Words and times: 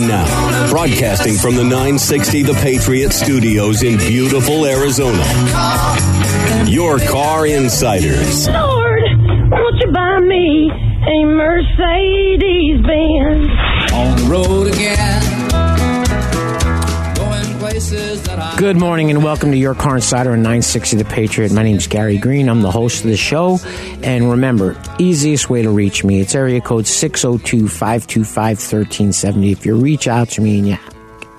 And 0.00 0.08
now, 0.08 0.70
broadcasting 0.70 1.34
from 1.34 1.56
the 1.56 1.62
960 1.62 2.44
The 2.44 2.54
Patriot 2.54 3.12
Studios 3.12 3.82
in 3.82 3.98
beautiful 3.98 4.64
Arizona, 4.64 5.22
your 6.66 6.98
car 7.00 7.46
insiders. 7.46 8.48
Lord, 8.48 9.02
won't 9.50 9.76
you 9.78 9.92
buy 9.92 10.20
me 10.20 10.70
a 11.06 11.24
Mercedes 11.26 12.80
Benz? 12.86 13.92
on 13.92 14.16
the 14.16 14.28
road 14.30 14.68
again. 14.68 15.39
Good 17.90 18.76
morning 18.76 19.10
and 19.10 19.24
welcome 19.24 19.50
to 19.50 19.56
Your 19.56 19.74
Car 19.74 19.96
Insider 19.96 20.30
on 20.30 20.42
960 20.42 20.98
The 20.98 21.04
Patriot. 21.04 21.50
My 21.50 21.64
name 21.64 21.76
is 21.76 21.88
Gary 21.88 22.18
Green. 22.18 22.48
I'm 22.48 22.62
the 22.62 22.70
host 22.70 23.02
of 23.02 23.10
the 23.10 23.16
show. 23.16 23.58
And 24.04 24.30
remember, 24.30 24.80
easiest 25.00 25.50
way 25.50 25.62
to 25.62 25.70
reach 25.70 26.04
me, 26.04 26.20
it's 26.20 26.36
area 26.36 26.60
code 26.60 26.84
602-525-1370. 26.84 29.50
If 29.50 29.66
you 29.66 29.74
reach 29.74 30.06
out 30.06 30.28
to 30.28 30.40
me 30.40 30.60
and 30.60 30.68
you, 30.68 30.78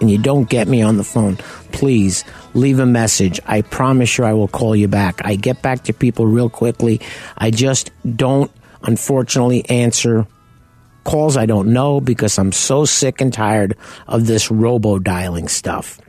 and 0.02 0.12
you 0.12 0.18
don't 0.18 0.50
get 0.50 0.68
me 0.68 0.82
on 0.82 0.98
the 0.98 1.06
phone, 1.06 1.38
please 1.72 2.26
leave 2.54 2.80
a 2.80 2.86
message. 2.86 3.40
I 3.46 3.62
promise 3.62 4.18
you 4.18 4.26
I 4.26 4.34
will 4.34 4.50
call 4.50 4.76
you 4.76 4.90
back. 4.90 5.22
I 5.24 5.38
get 5.38 5.62
back 5.62 5.86
to 5.86 5.94
people 5.94 6.28
real 6.28 6.50
quickly. 6.50 7.00
I 7.38 7.52
just 7.52 7.92
don't, 8.18 8.52
unfortunately, 8.84 9.70
answer 9.70 10.28
calls 11.04 11.38
I 11.38 11.46
don't 11.46 11.74
know 11.74 12.02
because 12.02 12.38
I'm 12.38 12.52
so 12.52 12.86
sick 12.86 13.22
and 13.22 13.34
tired 13.34 13.76
of 14.08 14.28
this 14.28 14.52
robo 14.52 15.00
dialing 15.00 15.48
stuff. 15.48 16.00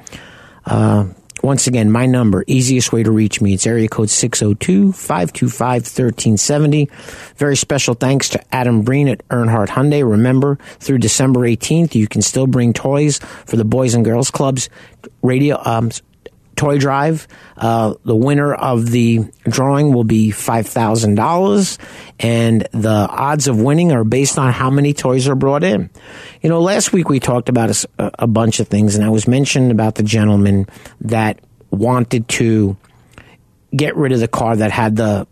Uh, 0.65 1.07
once 1.43 1.67
again, 1.67 1.91
my 1.91 2.07
number, 2.07 2.45
easiest 2.47 2.93
way 2.93 3.03
to 3.03 3.11
reach 3.11 3.41
me, 3.41 3.55
it's 3.55 3.67
area 3.67 3.89
code 3.89 4.07
602-525-1370. 4.09 6.89
Very 7.37 7.57
special 7.57 7.95
thanks 7.95 8.29
to 8.29 8.55
Adam 8.55 8.83
Breen 8.83 9.09
at 9.09 9.27
Earnhardt 9.29 9.69
Hyundai. 9.69 10.09
Remember, 10.09 10.59
through 10.79 10.99
December 10.99 11.41
18th, 11.41 11.97
you 11.97 12.07
can 12.07 12.23
still 12.23 12.47
bring 12.47 12.73
toys 12.73 13.19
for 13.45 13.57
the 13.57 13.65
Boys 13.65 13.95
and 13.95 14.05
Girls 14.05 14.31
Club's 14.31 14.71
radio, 15.23 15.61
um, 15.65 15.91
toy 16.57 16.79
drive. 16.79 17.27
Uh, 17.57 17.95
the 18.05 18.17
winner 18.17 18.55
of 18.55 18.91
the 18.91 19.21
drawing 19.45 19.93
will 19.93 20.05
be 20.05 20.31
$5,000 20.31 21.79
and 22.21 22.69
the 22.73 22.89
odds 22.89 23.49
of 23.49 23.61
winning 23.61 23.93
are 23.93 24.05
based 24.05 24.39
on 24.39 24.53
how 24.53 24.71
many 24.71 24.93
toys 24.93 25.29
are 25.29 25.35
brought 25.35 25.65
in. 25.65 25.91
You 26.43 26.49
know, 26.49 26.61
last 26.61 26.93
week 26.93 27.09
we 27.09 27.21
talked 27.21 27.49
about 27.49 27.85
a 27.99 28.27
bunch 28.27 28.61
of 28.61 28.69
things 28.69 28.97
and 28.97 29.05
I 29.05 29.09
was 29.09 29.27
mentioned 29.27 29.71
about 29.71 29.95
the 29.95 30.03
gentleman 30.03 30.67
that 31.03 31.41
wanted 31.71 32.29
to 32.29 32.77
get 33.75 33.97
rid 33.97 34.13
of 34.13 34.21
the 34.21 34.29
car 34.29 34.57
that 34.57 34.71
had 34.71 34.97
the 34.97 35.27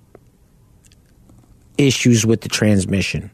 issues 1.77 2.27
with 2.27 2.43
the 2.43 2.48
transmission. 2.48 3.31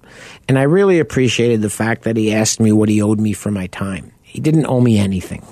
And 0.49 0.59
I 0.59 0.63
really 0.63 0.99
appreciated 0.99 1.63
the 1.63 1.71
fact 1.71 2.05
that 2.05 2.17
he 2.17 2.33
asked 2.33 2.61
me 2.61 2.73
what 2.73 2.89
he 2.89 3.03
owed 3.03 3.21
me 3.21 3.33
for 3.33 3.51
my 3.51 3.67
time. 3.69 4.13
He 4.23 4.41
didn't 4.41 4.67
owe 4.67 4.81
me 4.81 4.99
anything. 4.99 5.45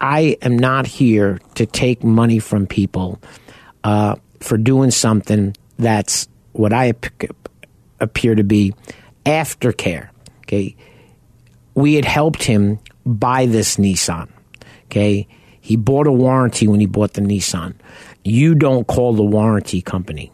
I 0.00 0.36
am 0.42 0.58
not 0.58 0.86
here 0.86 1.40
to 1.56 1.66
take 1.66 2.02
money 2.02 2.38
from 2.38 2.66
people 2.66 3.20
uh, 3.84 4.16
for 4.40 4.56
doing 4.56 4.90
something 4.90 5.54
that's 5.78 6.28
what 6.52 6.72
I 6.72 6.90
ap- 6.90 7.24
appear 8.00 8.34
to 8.34 8.44
be 8.44 8.74
aftercare. 9.26 10.08
Okay, 10.42 10.76
we 11.74 11.94
had 11.94 12.04
helped 12.04 12.42
him 12.42 12.78
buy 13.04 13.46
this 13.46 13.76
Nissan. 13.76 14.28
Okay, 14.86 15.26
he 15.60 15.76
bought 15.76 16.06
a 16.06 16.12
warranty 16.12 16.66
when 16.66 16.80
he 16.80 16.86
bought 16.86 17.14
the 17.14 17.20
Nissan. 17.20 17.74
You 18.24 18.54
don't 18.54 18.86
call 18.86 19.12
the 19.12 19.24
warranty 19.24 19.82
company. 19.82 20.32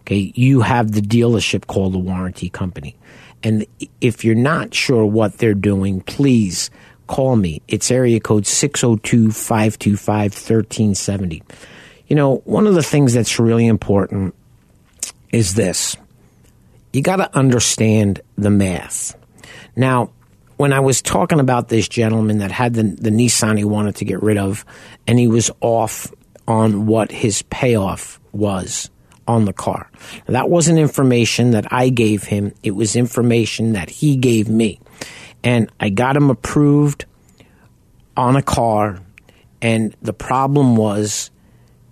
Okay, 0.00 0.32
you 0.34 0.62
have 0.62 0.92
the 0.92 1.00
dealership 1.00 1.66
call 1.66 1.90
the 1.90 1.98
warranty 1.98 2.48
company. 2.48 2.96
And 3.44 3.66
if 4.00 4.24
you're 4.24 4.34
not 4.34 4.74
sure 4.74 5.04
what 5.04 5.38
they're 5.38 5.54
doing, 5.54 6.00
please 6.02 6.70
call 7.06 7.36
me. 7.36 7.62
It's 7.68 7.90
area 7.90 8.20
code 8.20 8.46
602 8.46 9.30
525 9.30 10.32
1370. 10.32 11.42
You 12.06 12.16
know, 12.16 12.36
one 12.44 12.66
of 12.66 12.74
the 12.74 12.82
things 12.82 13.14
that's 13.14 13.38
really 13.38 13.66
important 13.66 14.34
is 15.30 15.54
this 15.54 15.96
you 16.92 17.02
got 17.02 17.16
to 17.16 17.36
understand 17.36 18.20
the 18.36 18.50
math. 18.50 19.16
Now, 19.74 20.10
when 20.56 20.72
I 20.72 20.80
was 20.80 21.00
talking 21.00 21.40
about 21.40 21.68
this 21.68 21.88
gentleman 21.88 22.38
that 22.38 22.52
had 22.52 22.74
the, 22.74 22.82
the 22.82 23.10
Nissan 23.10 23.56
he 23.58 23.64
wanted 23.64 23.96
to 23.96 24.04
get 24.04 24.22
rid 24.22 24.36
of, 24.36 24.64
and 25.06 25.18
he 25.18 25.26
was 25.26 25.50
off 25.60 26.12
on 26.46 26.86
what 26.86 27.10
his 27.10 27.42
payoff 27.42 28.20
was 28.32 28.90
on 29.26 29.44
the 29.44 29.52
car. 29.52 29.90
That 30.26 30.50
wasn't 30.50 30.78
information 30.78 31.52
that 31.52 31.72
I 31.72 31.88
gave 31.88 32.24
him, 32.24 32.52
it 32.62 32.72
was 32.72 32.96
information 32.96 33.72
that 33.72 33.88
he 33.88 34.16
gave 34.16 34.48
me. 34.48 34.80
And 35.44 35.70
I 35.80 35.90
got 35.90 36.16
him 36.16 36.30
approved 36.30 37.06
on 38.16 38.36
a 38.36 38.42
car, 38.42 39.00
and 39.60 39.96
the 40.02 40.12
problem 40.12 40.76
was 40.76 41.30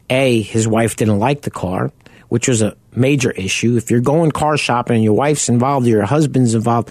A, 0.08 0.42
his 0.42 0.68
wife 0.68 0.96
didn't 0.96 1.18
like 1.18 1.42
the 1.42 1.50
car, 1.50 1.92
which 2.28 2.48
was 2.48 2.62
a 2.62 2.76
major 2.94 3.30
issue. 3.30 3.76
If 3.76 3.90
you're 3.90 4.00
going 4.00 4.30
car 4.30 4.56
shopping 4.56 4.96
and 4.96 5.04
your 5.04 5.14
wife's 5.14 5.48
involved 5.48 5.86
or 5.86 5.90
your 5.90 6.04
husband's 6.04 6.54
involved, 6.54 6.90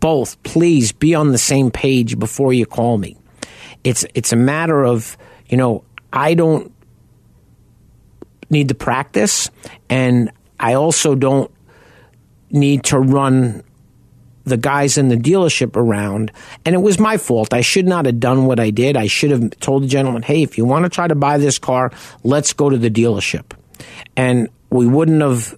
both, 0.00 0.42
please 0.42 0.92
be 0.92 1.14
on 1.14 1.32
the 1.32 1.38
same 1.38 1.70
page 1.70 2.18
before 2.18 2.52
you 2.52 2.66
call 2.66 2.96
me. 2.98 3.16
It's 3.84 4.04
it's 4.14 4.32
a 4.32 4.36
matter 4.36 4.84
of, 4.84 5.16
you 5.48 5.56
know, 5.56 5.84
I 6.12 6.34
don't 6.34 6.72
need 8.48 8.68
to 8.68 8.74
practice 8.74 9.50
and 9.88 10.32
I 10.58 10.74
also 10.74 11.14
don't 11.14 11.50
need 12.50 12.84
to 12.84 12.98
run 12.98 13.62
the 14.50 14.56
guys 14.56 14.98
in 14.98 15.08
the 15.08 15.16
dealership 15.16 15.76
around 15.76 16.30
and 16.66 16.74
it 16.74 16.78
was 16.78 16.98
my 16.98 17.16
fault. 17.16 17.54
I 17.54 17.62
should 17.62 17.86
not 17.86 18.04
have 18.04 18.20
done 18.20 18.46
what 18.46 18.60
I 18.60 18.70
did. 18.70 18.96
I 18.96 19.06
should 19.06 19.30
have 19.30 19.58
told 19.60 19.84
the 19.84 19.88
gentleman, 19.88 20.22
"Hey, 20.22 20.42
if 20.42 20.58
you 20.58 20.64
want 20.64 20.84
to 20.84 20.90
try 20.90 21.08
to 21.08 21.14
buy 21.14 21.38
this 21.38 21.58
car, 21.58 21.92
let's 22.22 22.52
go 22.52 22.68
to 22.68 22.76
the 22.76 22.90
dealership." 22.90 23.52
And 24.16 24.48
we 24.70 24.86
wouldn't 24.86 25.22
have 25.22 25.56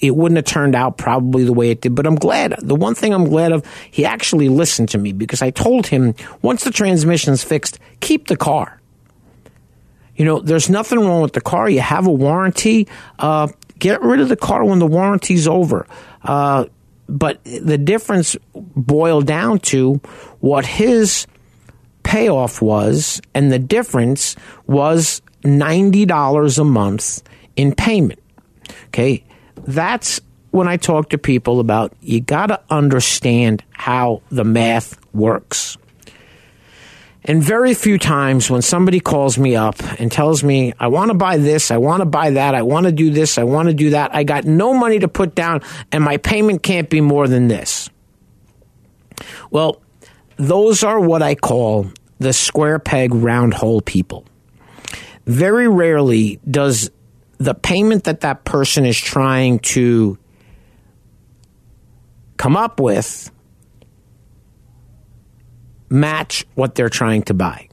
it 0.00 0.14
wouldn't 0.14 0.36
have 0.36 0.44
turned 0.44 0.74
out 0.74 0.98
probably 0.98 1.44
the 1.44 1.52
way 1.52 1.70
it 1.70 1.80
did. 1.80 1.94
But 1.94 2.06
I'm 2.06 2.16
glad. 2.16 2.54
The 2.60 2.74
one 2.74 2.94
thing 2.94 3.14
I'm 3.14 3.24
glad 3.24 3.52
of, 3.52 3.64
he 3.90 4.04
actually 4.04 4.48
listened 4.48 4.90
to 4.90 4.98
me 4.98 5.12
because 5.12 5.40
I 5.40 5.50
told 5.50 5.86
him 5.86 6.14
once 6.42 6.64
the 6.64 6.70
transmission's 6.70 7.42
fixed, 7.42 7.78
keep 8.00 8.28
the 8.28 8.36
car. 8.36 8.80
You 10.16 10.24
know, 10.24 10.40
there's 10.40 10.68
nothing 10.68 11.00
wrong 11.00 11.22
with 11.22 11.32
the 11.32 11.40
car. 11.40 11.68
You 11.68 11.80
have 11.80 12.06
a 12.06 12.12
warranty. 12.12 12.86
Uh, 13.18 13.48
get 13.78 14.02
rid 14.02 14.20
of 14.20 14.28
the 14.28 14.36
car 14.36 14.64
when 14.64 14.78
the 14.78 14.86
warranty's 14.86 15.48
over. 15.48 15.86
Uh, 16.22 16.66
but 17.08 17.42
the 17.44 17.78
difference 17.78 18.36
boiled 18.54 19.26
down 19.26 19.58
to 19.60 20.00
what 20.40 20.64
his 20.66 21.26
payoff 22.02 22.62
was, 22.62 23.20
and 23.34 23.50
the 23.50 23.58
difference 23.58 24.36
was 24.66 25.22
$90 25.42 26.58
a 26.58 26.64
month 26.64 27.22
in 27.56 27.74
payment. 27.74 28.20
Okay. 28.88 29.24
That's 29.66 30.20
when 30.50 30.68
I 30.68 30.76
talk 30.76 31.10
to 31.10 31.18
people 31.18 31.60
about 31.60 31.92
you 32.00 32.20
got 32.20 32.46
to 32.46 32.60
understand 32.70 33.64
how 33.72 34.22
the 34.30 34.44
math 34.44 34.98
works. 35.12 35.76
And 37.26 37.42
very 37.42 37.72
few 37.72 37.98
times 37.98 38.50
when 38.50 38.60
somebody 38.60 39.00
calls 39.00 39.38
me 39.38 39.56
up 39.56 39.76
and 39.98 40.12
tells 40.12 40.44
me, 40.44 40.74
I 40.78 40.88
want 40.88 41.10
to 41.10 41.16
buy 41.16 41.38
this, 41.38 41.70
I 41.70 41.78
want 41.78 42.00
to 42.00 42.06
buy 42.06 42.30
that, 42.30 42.54
I 42.54 42.62
want 42.62 42.84
to 42.84 42.92
do 42.92 43.10
this, 43.10 43.38
I 43.38 43.44
want 43.44 43.68
to 43.68 43.74
do 43.74 43.90
that, 43.90 44.14
I 44.14 44.24
got 44.24 44.44
no 44.44 44.74
money 44.74 44.98
to 44.98 45.08
put 45.08 45.34
down, 45.34 45.62
and 45.90 46.04
my 46.04 46.18
payment 46.18 46.62
can't 46.62 46.90
be 46.90 47.00
more 47.00 47.26
than 47.26 47.48
this. 47.48 47.88
Well, 49.50 49.80
those 50.36 50.84
are 50.84 51.00
what 51.00 51.22
I 51.22 51.34
call 51.34 51.86
the 52.18 52.34
square 52.34 52.78
peg 52.78 53.14
round 53.14 53.54
hole 53.54 53.80
people. 53.80 54.26
Very 55.24 55.68
rarely 55.68 56.40
does 56.48 56.90
the 57.38 57.54
payment 57.54 58.04
that 58.04 58.20
that 58.20 58.44
person 58.44 58.84
is 58.84 58.98
trying 58.98 59.60
to 59.60 60.18
come 62.36 62.56
up 62.56 62.80
with 62.80 63.30
match 65.88 66.44
what 66.54 66.74
they're 66.74 66.88
trying 66.88 67.22
to 67.24 67.34
buy. 67.34 67.68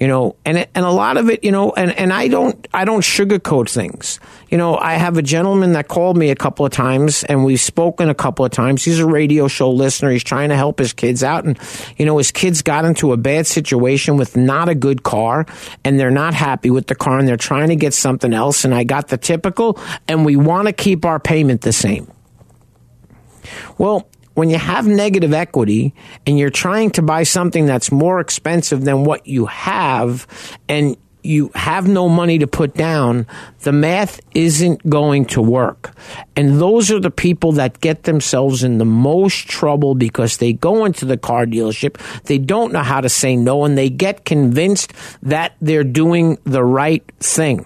You 0.00 0.08
know, 0.08 0.34
and 0.44 0.58
and 0.58 0.84
a 0.84 0.90
lot 0.90 1.16
of 1.16 1.30
it, 1.30 1.44
you 1.44 1.52
know, 1.52 1.70
and, 1.70 1.92
and 1.92 2.12
I 2.12 2.26
don't 2.26 2.66
I 2.74 2.84
don't 2.84 3.02
sugarcoat 3.02 3.70
things. 3.70 4.18
You 4.50 4.58
know, 4.58 4.76
I 4.76 4.94
have 4.94 5.18
a 5.18 5.22
gentleman 5.22 5.72
that 5.74 5.86
called 5.86 6.16
me 6.16 6.30
a 6.30 6.34
couple 6.34 6.66
of 6.66 6.72
times, 6.72 7.22
and 7.22 7.44
we've 7.44 7.60
spoken 7.60 8.08
a 8.08 8.14
couple 8.14 8.44
of 8.44 8.50
times. 8.50 8.84
He's 8.84 8.98
a 8.98 9.06
radio 9.06 9.46
show 9.46 9.70
listener. 9.70 10.10
He's 10.10 10.24
trying 10.24 10.48
to 10.48 10.56
help 10.56 10.80
his 10.80 10.92
kids 10.92 11.22
out, 11.22 11.44
and 11.44 11.56
you 11.96 12.06
know, 12.06 12.18
his 12.18 12.32
kids 12.32 12.60
got 12.60 12.84
into 12.84 13.12
a 13.12 13.16
bad 13.16 13.46
situation 13.46 14.16
with 14.16 14.36
not 14.36 14.68
a 14.68 14.74
good 14.74 15.04
car, 15.04 15.46
and 15.84 15.98
they're 15.98 16.10
not 16.10 16.34
happy 16.34 16.70
with 16.70 16.88
the 16.88 16.96
car, 16.96 17.20
and 17.20 17.28
they're 17.28 17.36
trying 17.36 17.68
to 17.68 17.76
get 17.76 17.94
something 17.94 18.34
else. 18.34 18.64
And 18.64 18.74
I 18.74 18.82
got 18.82 19.08
the 19.08 19.16
typical, 19.16 19.78
and 20.08 20.24
we 20.24 20.34
want 20.34 20.66
to 20.66 20.72
keep 20.72 21.04
our 21.04 21.20
payment 21.20 21.60
the 21.60 21.72
same. 21.72 22.10
Well, 23.78 24.08
when 24.34 24.50
you 24.50 24.58
have 24.58 24.86
negative 24.86 25.32
equity 25.32 25.94
and 26.26 26.38
you're 26.38 26.50
trying 26.50 26.90
to 26.92 27.02
buy 27.02 27.22
something 27.22 27.66
that's 27.66 27.90
more 27.90 28.20
expensive 28.20 28.84
than 28.84 29.04
what 29.04 29.26
you 29.26 29.46
have, 29.46 30.26
and 30.68 30.96
you 31.24 31.50
have 31.54 31.88
no 31.88 32.08
money 32.08 32.38
to 32.38 32.46
put 32.46 32.74
down, 32.74 33.26
the 33.60 33.72
math 33.72 34.20
isn't 34.34 34.88
going 34.88 35.24
to 35.24 35.40
work. 35.40 35.96
And 36.36 36.60
those 36.60 36.90
are 36.90 37.00
the 37.00 37.10
people 37.10 37.52
that 37.52 37.80
get 37.80 38.02
themselves 38.02 38.62
in 38.62 38.76
the 38.76 38.84
most 38.84 39.48
trouble 39.48 39.94
because 39.94 40.36
they 40.36 40.52
go 40.52 40.84
into 40.84 41.06
the 41.06 41.16
car 41.16 41.46
dealership, 41.46 41.98
they 42.24 42.36
don't 42.36 42.72
know 42.72 42.82
how 42.82 43.00
to 43.00 43.08
say 43.08 43.36
no, 43.36 43.64
and 43.64 43.76
they 43.78 43.88
get 43.88 44.26
convinced 44.26 44.92
that 45.22 45.54
they're 45.62 45.82
doing 45.82 46.38
the 46.44 46.62
right 46.62 47.02
thing. 47.20 47.64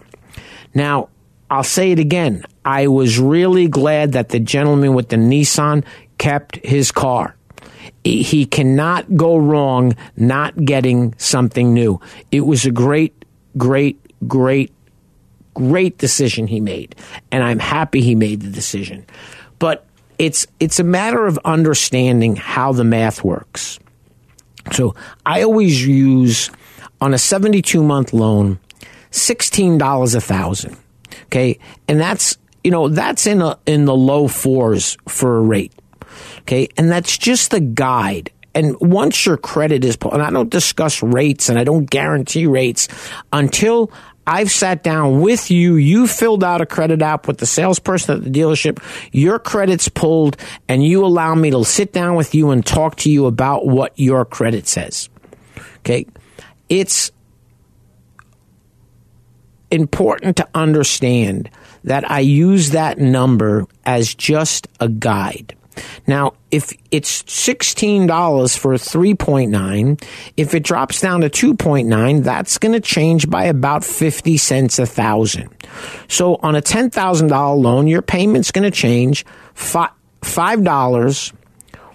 Now, 0.72 1.08
I'll 1.50 1.64
say 1.64 1.90
it 1.90 1.98
again. 1.98 2.44
I 2.64 2.86
was 2.88 3.18
really 3.18 3.66
glad 3.68 4.12
that 4.12 4.28
the 4.28 4.38
gentleman 4.38 4.94
with 4.94 5.08
the 5.08 5.16
Nissan 5.16 5.84
kept 6.18 6.64
his 6.64 6.92
car 6.92 7.34
he 8.04 8.46
cannot 8.46 9.16
go 9.16 9.36
wrong 9.36 9.94
not 10.16 10.64
getting 10.64 11.14
something 11.18 11.74
new. 11.74 12.00
It 12.30 12.40
was 12.40 12.64
a 12.64 12.70
great 12.70 13.18
great, 13.58 14.00
great, 14.26 14.72
great 15.54 15.98
decision 15.98 16.46
he 16.46 16.60
made. 16.60 16.94
And 17.30 17.42
I'm 17.42 17.58
happy 17.58 18.00
he 18.00 18.14
made 18.14 18.40
the 18.40 18.50
decision. 18.50 19.04
But 19.58 19.84
it's 20.18 20.46
it's 20.60 20.80
a 20.80 20.84
matter 20.84 21.26
of 21.26 21.38
understanding 21.44 22.36
how 22.36 22.72
the 22.72 22.84
math 22.84 23.22
works. 23.22 23.78
So 24.72 24.94
I 25.26 25.42
always 25.42 25.84
use 25.86 26.50
on 27.00 27.14
a 27.14 27.18
72 27.18 27.82
month 27.82 28.12
loan, 28.12 28.58
$16 29.12 30.14
a 30.14 30.20
thousand. 30.20 30.76
Okay. 31.24 31.58
And 31.86 32.00
that's, 32.00 32.36
you 32.64 32.70
know, 32.70 32.88
that's 32.88 33.26
in 33.26 33.40
a, 33.40 33.58
in 33.66 33.84
the 33.84 33.94
low 33.94 34.28
fours 34.28 34.96
for 35.06 35.38
a 35.38 35.40
rate. 35.40 35.72
Okay. 36.40 36.68
And 36.76 36.90
that's 36.90 37.16
just 37.16 37.50
the 37.50 37.60
guide. 37.60 38.30
And 38.54 38.76
once 38.80 39.26
your 39.26 39.36
credit 39.36 39.84
is, 39.84 39.96
pulled, 39.96 40.14
and 40.14 40.22
I 40.22 40.30
don't 40.30 40.50
discuss 40.50 41.02
rates 41.02 41.48
and 41.48 41.58
I 41.58 41.64
don't 41.64 41.88
guarantee 41.88 42.46
rates 42.46 42.88
until 43.32 43.92
I've 44.26 44.50
sat 44.50 44.82
down 44.82 45.20
with 45.20 45.50
you. 45.50 45.76
You 45.76 46.06
filled 46.06 46.44
out 46.44 46.60
a 46.60 46.66
credit 46.66 47.00
app 47.00 47.26
with 47.26 47.38
the 47.38 47.46
salesperson 47.46 48.16
at 48.16 48.24
the 48.24 48.30
dealership. 48.30 48.82
Your 49.10 49.38
credit's 49.38 49.88
pulled 49.88 50.36
and 50.68 50.84
you 50.84 51.04
allow 51.04 51.34
me 51.34 51.50
to 51.50 51.64
sit 51.64 51.94
down 51.94 52.14
with 52.14 52.34
you 52.34 52.50
and 52.50 52.64
talk 52.64 52.96
to 52.96 53.10
you 53.10 53.24
about 53.24 53.66
what 53.66 53.98
your 53.98 54.26
credit 54.26 54.66
says. 54.66 55.08
Okay. 55.78 56.06
It's 56.68 57.10
important 59.70 60.36
to 60.36 60.48
understand 60.54 61.50
that 61.84 62.10
I 62.10 62.20
use 62.20 62.70
that 62.70 62.98
number 62.98 63.66
as 63.86 64.14
just 64.14 64.68
a 64.78 64.88
guide. 64.88 65.56
Now, 66.06 66.34
if 66.50 66.72
it's 66.90 67.22
$16 67.24 68.58
for 68.58 68.74
3.9, 68.74 70.04
if 70.36 70.54
it 70.54 70.62
drops 70.62 71.00
down 71.00 71.20
to 71.20 71.30
2.9, 71.30 72.22
that's 72.24 72.58
going 72.58 72.72
to 72.72 72.80
change 72.80 73.28
by 73.28 73.44
about 73.44 73.84
50 73.84 74.36
cents 74.36 74.78
a 74.78 74.86
thousand. 74.86 75.50
So 76.08 76.36
on 76.36 76.56
a 76.56 76.62
$10,000 76.62 77.60
loan, 77.60 77.86
your 77.86 78.02
payment's 78.02 78.50
going 78.50 78.70
to 78.70 78.70
change 78.70 79.24
$5 79.54 81.32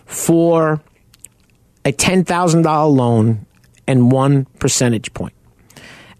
for 0.05 0.81
a 1.85 1.91
$10,000 1.91 2.95
loan 2.95 3.45
and 3.87 4.11
one 4.11 4.45
percentage 4.59 5.13
point. 5.13 5.33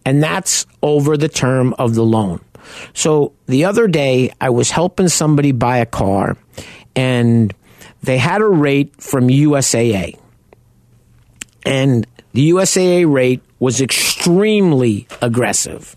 And 0.06 0.21
that's 0.21 0.66
over 0.81 1.16
the 1.16 1.30
term 1.30 1.74
of 1.75 1.95
the 1.95 2.04
loan. 2.04 2.42
So 2.94 3.33
the 3.45 3.66
other 3.66 3.88
day, 3.88 4.33
I 4.42 4.50
was 4.50 4.71
helping 4.71 5.07
somebody 5.07 5.51
buy 5.51 5.77
a 5.77 5.86
car 5.86 6.38
and 6.95 7.54
they 8.01 8.18
had 8.18 8.42
a 8.42 8.48
rate 8.48 9.01
from 9.01 9.28
USAA. 9.28 10.18
And 11.66 12.06
the 12.34 12.51
USAA 12.51 13.12
rate 13.12 13.42
was 13.60 13.80
extremely 13.80 15.07
aggressive. 15.22 15.95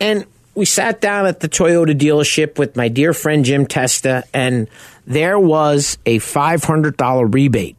And 0.00 0.26
we 0.54 0.64
sat 0.64 1.00
down 1.00 1.26
at 1.26 1.40
the 1.40 1.48
Toyota 1.48 1.96
dealership 1.98 2.58
with 2.58 2.76
my 2.76 2.88
dear 2.88 3.12
friend 3.12 3.44
Jim 3.44 3.66
Testa, 3.66 4.24
and 4.34 4.68
there 5.06 5.38
was 5.38 5.98
a 6.04 6.18
$500 6.18 7.34
rebate 7.34 7.76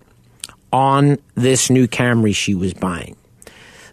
on 0.72 1.18
this 1.36 1.70
new 1.70 1.88
Camry 1.88 2.36
she 2.36 2.56
was 2.56 2.74
buying. 2.74 3.16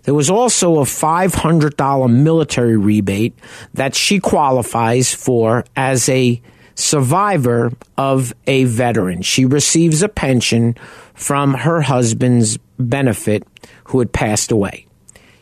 There 0.05 0.15
was 0.15 0.29
also 0.29 0.81
a 0.81 0.85
$500 0.85 2.11
military 2.11 2.77
rebate 2.77 3.39
that 3.73 3.95
she 3.95 4.21
qualifies 4.21 5.15
for 5.15 5.65
as 5.75 6.09
a 6.11 6.41
survivor 6.75 7.73
of 7.97 8.33
a 8.47 8.65
veteran. 8.65 9.23
She 9.23 9.45
receives 9.45 10.03
a 10.03 10.09
pension 10.09 10.77
from 11.15 11.55
her 11.55 11.81
husband's 11.81 12.59
benefit 12.79 13.47
who 13.85 13.99
had 13.99 14.13
passed 14.13 14.51
away. 14.51 14.87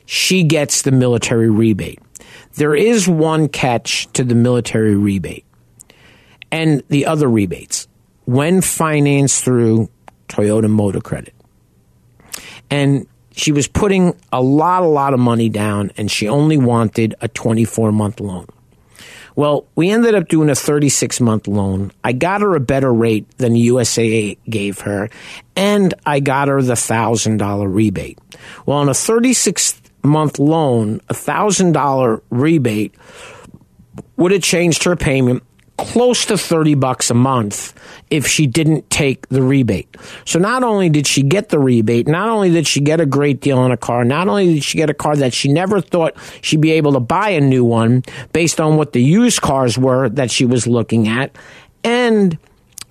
She 0.04 0.44
gets 0.44 0.82
the 0.82 0.92
military 0.92 1.50
rebate. 1.50 2.00
There 2.54 2.74
is 2.74 3.08
one 3.08 3.48
catch 3.48 4.12
to 4.12 4.24
the 4.24 4.34
military 4.34 4.94
rebate 4.94 5.46
and 6.50 6.82
the 6.88 7.06
other 7.06 7.28
rebates 7.28 7.88
when 8.26 8.60
financed 8.60 9.42
through 9.42 9.88
Toyota 10.28 10.70
Motor 10.70 11.00
Credit. 11.00 11.34
And 12.70 13.06
she 13.34 13.52
was 13.52 13.66
putting 13.66 14.18
a 14.32 14.42
lot, 14.42 14.82
a 14.82 14.86
lot 14.86 15.14
of 15.14 15.20
money 15.20 15.48
down, 15.48 15.90
and 15.96 16.10
she 16.10 16.28
only 16.28 16.58
wanted 16.58 17.14
a 17.20 17.28
24 17.28 17.92
month 17.92 18.20
loan. 18.20 18.46
Well, 19.34 19.66
we 19.74 19.90
ended 19.90 20.14
up 20.14 20.28
doing 20.28 20.50
a 20.50 20.54
36 20.54 21.20
month 21.20 21.46
loan. 21.46 21.92
I 22.04 22.12
got 22.12 22.42
her 22.42 22.54
a 22.54 22.60
better 22.60 22.92
rate 22.92 23.26
than 23.38 23.54
USAA 23.54 24.38
gave 24.48 24.80
her, 24.80 25.10
and 25.56 25.94
I 26.04 26.20
got 26.20 26.48
her 26.48 26.60
the 26.62 26.74
$1,000 26.74 27.74
rebate. 27.74 28.18
Well, 28.66 28.78
on 28.78 28.88
a 28.88 28.94
36 28.94 29.80
month 30.02 30.38
loan, 30.38 31.00
a 31.08 31.14
$1,000 31.14 32.20
rebate 32.30 32.94
would 34.16 34.32
have 34.32 34.42
changed 34.42 34.84
her 34.84 34.96
payment 34.96 35.42
close 35.78 36.24
to 36.26 36.38
30 36.38 36.74
bucks 36.74 37.10
a 37.10 37.14
month 37.14 37.74
if 38.10 38.26
she 38.26 38.46
didn't 38.46 38.88
take 38.90 39.28
the 39.28 39.42
rebate. 39.42 39.96
So 40.24 40.38
not 40.38 40.62
only 40.62 40.88
did 40.90 41.06
she 41.06 41.22
get 41.22 41.48
the 41.48 41.58
rebate, 41.58 42.06
not 42.06 42.28
only 42.28 42.50
did 42.50 42.66
she 42.66 42.80
get 42.80 43.00
a 43.00 43.06
great 43.06 43.40
deal 43.40 43.58
on 43.58 43.72
a 43.72 43.76
car, 43.76 44.04
not 44.04 44.28
only 44.28 44.54
did 44.54 44.64
she 44.64 44.78
get 44.78 44.90
a 44.90 44.94
car 44.94 45.16
that 45.16 45.32
she 45.32 45.50
never 45.50 45.80
thought 45.80 46.14
she'd 46.40 46.60
be 46.60 46.72
able 46.72 46.92
to 46.92 47.00
buy 47.00 47.30
a 47.30 47.40
new 47.40 47.64
one 47.64 48.02
based 48.32 48.60
on 48.60 48.76
what 48.76 48.92
the 48.92 49.02
used 49.02 49.40
cars 49.40 49.78
were 49.78 50.08
that 50.10 50.30
she 50.30 50.44
was 50.44 50.66
looking 50.66 51.08
at, 51.08 51.34
and 51.82 52.38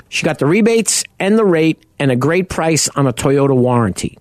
she 0.09 0.25
got 0.25 0.39
the 0.39 0.45
rebates 0.45 1.03
and 1.19 1.37
the 1.37 1.45
rate 1.45 1.81
and 1.99 2.11
a 2.11 2.15
great 2.15 2.49
price 2.49 2.89
on 2.89 3.07
a 3.07 3.13
Toyota 3.13 3.55
warranty. 3.55 4.17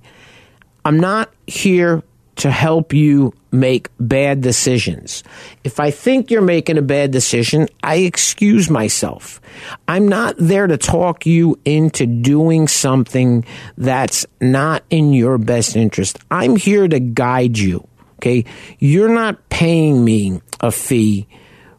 I'm 0.84 1.00
not 1.00 1.32
here 1.46 2.02
to 2.40 2.50
help 2.50 2.92
you 2.92 3.34
make 3.52 3.88
bad 3.98 4.40
decisions. 4.40 5.22
If 5.62 5.78
I 5.78 5.90
think 5.90 6.30
you're 6.30 6.40
making 6.40 6.78
a 6.78 6.82
bad 6.82 7.10
decision, 7.10 7.68
I 7.82 7.96
excuse 7.96 8.70
myself. 8.70 9.40
I'm 9.86 10.08
not 10.08 10.36
there 10.38 10.66
to 10.66 10.78
talk 10.78 11.26
you 11.26 11.58
into 11.64 12.06
doing 12.06 12.66
something 12.66 13.44
that's 13.76 14.24
not 14.40 14.84
in 14.88 15.12
your 15.12 15.36
best 15.36 15.76
interest. 15.76 16.18
I'm 16.30 16.56
here 16.56 16.88
to 16.88 16.98
guide 16.98 17.58
you. 17.58 17.86
Okay. 18.18 18.44
You're 18.78 19.08
not 19.08 19.48
paying 19.50 20.04
me 20.04 20.40
a 20.60 20.70
fee 20.70 21.26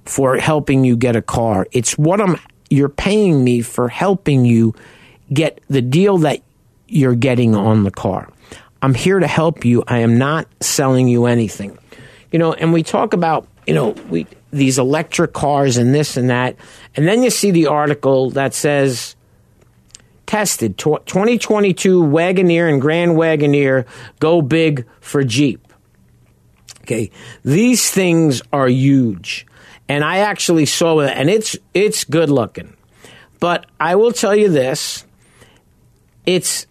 for 0.05 0.37
helping 0.37 0.83
you 0.83 0.95
get 0.95 1.15
a 1.15 1.21
car. 1.21 1.67
It's 1.71 1.97
what 1.97 2.21
I'm, 2.21 2.37
you're 2.69 2.89
paying 2.89 3.43
me 3.43 3.61
for 3.61 3.87
helping 3.87 4.45
you 4.45 4.75
get 5.33 5.61
the 5.69 5.81
deal 5.81 6.19
that 6.19 6.41
you're 6.87 7.15
getting 7.15 7.55
on 7.55 7.83
the 7.83 7.91
car. 7.91 8.29
I'm 8.81 8.93
here 8.93 9.19
to 9.19 9.27
help 9.27 9.63
you. 9.65 9.83
I 9.87 9.99
am 9.99 10.17
not 10.17 10.47
selling 10.59 11.07
you 11.07 11.25
anything. 11.25 11.77
You 12.31 12.39
know, 12.39 12.53
and 12.53 12.73
we 12.73 12.83
talk 12.83 13.13
about, 13.13 13.47
you 13.67 13.73
know, 13.73 13.89
we 14.09 14.25
these 14.51 14.79
electric 14.79 15.33
cars 15.33 15.77
and 15.77 15.93
this 15.93 16.17
and 16.17 16.29
that. 16.29 16.55
And 16.95 17.07
then 17.07 17.23
you 17.23 17.29
see 17.29 17.51
the 17.51 17.67
article 17.67 18.31
that 18.31 18.53
says 18.53 19.15
tested 20.25 20.77
2022 20.77 22.03
Wagoneer 22.03 22.71
and 22.71 22.81
Grand 22.81 23.11
Wagoneer 23.11 23.85
go 24.19 24.41
big 24.41 24.85
for 24.99 25.23
Jeep. 25.23 25.65
Okay. 26.81 27.11
These 27.43 27.89
things 27.91 28.41
are 28.51 28.67
huge. 28.67 29.45
And 29.87 30.03
I 30.03 30.19
actually 30.19 30.65
saw 30.65 30.99
it 31.01 31.11
and 31.15 31.29
it's 31.29 31.57
it's 31.73 32.03
good 32.03 32.29
looking. 32.29 32.75
But 33.39 33.65
I 33.79 33.95
will 33.95 34.11
tell 34.11 34.35
you 34.35 34.49
this, 34.49 35.05
it's 36.25 36.67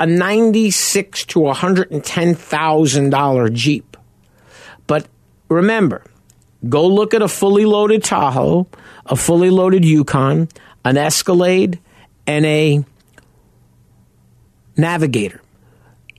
a 0.00 0.06
96 0.06 1.24
to 1.26 1.40
110,000 1.40 3.10
dollar 3.10 3.48
Jeep. 3.48 3.96
But 4.86 5.06
remember, 5.48 6.04
go 6.68 6.86
look 6.86 7.14
at 7.14 7.22
a 7.22 7.28
fully 7.28 7.64
loaded 7.64 8.04
Tahoe, 8.04 8.66
a 9.06 9.16
fully 9.16 9.50
loaded 9.50 9.84
Yukon, 9.84 10.48
an 10.84 10.96
Escalade, 10.96 11.78
and 12.26 12.44
a 12.44 12.84
Navigator. 14.76 15.40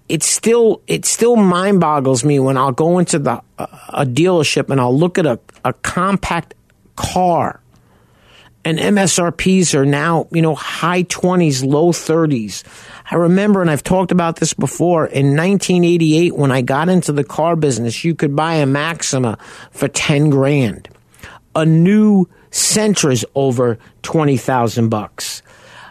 It 0.08 0.24
still 0.24 0.82
it 0.88 1.06
still 1.06 1.36
mind 1.36 1.80
boggles 1.80 2.24
me 2.24 2.40
when 2.40 2.58
I'll 2.58 2.72
go 2.72 3.00
into 3.00 3.20
the 3.20 3.42
a 3.58 4.06
dealership 4.06 4.70
and 4.70 4.80
I'll 4.80 4.98
look 4.98 5.18
at 5.18 5.26
a, 5.26 5.40
a 5.64 5.74
compact 5.74 6.54
car 6.96 7.60
and 8.66 8.80
MSRPs 8.80 9.76
are 9.76 9.86
now, 9.86 10.28
you 10.32 10.42
know, 10.42 10.56
high 10.56 11.04
20s, 11.04 11.64
low 11.64 11.92
30s. 11.92 12.64
I 13.10 13.16
remember, 13.16 13.62
and 13.62 13.70
I've 13.70 13.84
talked 13.84 14.12
about 14.12 14.38
this 14.38 14.54
before, 14.54 15.06
in 15.06 15.36
1988, 15.36 16.36
when 16.36 16.52
I 16.52 16.62
got 16.62 16.90
into 16.90 17.12
the 17.12 17.24
car 17.24 17.56
business, 17.56 18.04
you 18.04 18.16
could 18.16 18.36
buy 18.36 18.56
a 18.56 18.66
Maxima 18.66 19.38
for 19.72 19.88
10 19.88 20.32
grand. 20.32 20.90
A 21.56 21.66
new 21.66 22.28
Sentra's 22.50 23.24
over 23.36 23.78
20,000 24.02 24.90
bucks. 24.90 25.44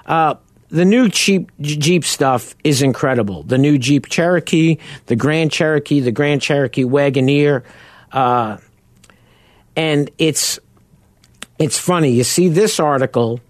Uh, 0.07 0.35
the 0.71 0.85
new 0.85 1.09
cheap 1.09 1.53
Jeep 1.61 2.05
stuff 2.05 2.57
is 2.65 2.83
incredible. 2.83 3.45
The 3.45 3.59
new 3.59 3.79
Jeep 3.79 4.07
Cherokee, 4.07 4.79
the 5.07 5.15
Grand 5.15 5.53
Cherokee, 5.53 6.01
the 6.01 6.11
Grand 6.11 6.43
Cherokee 6.43 6.85
Wagoneer, 6.85 7.63
uh, 8.11 8.59
and 9.77 10.11
it's 10.19 10.59
it's 11.59 11.79
funny. 11.79 12.11
You 12.11 12.25
see 12.25 12.49
this 12.49 12.81
article, 12.81 13.41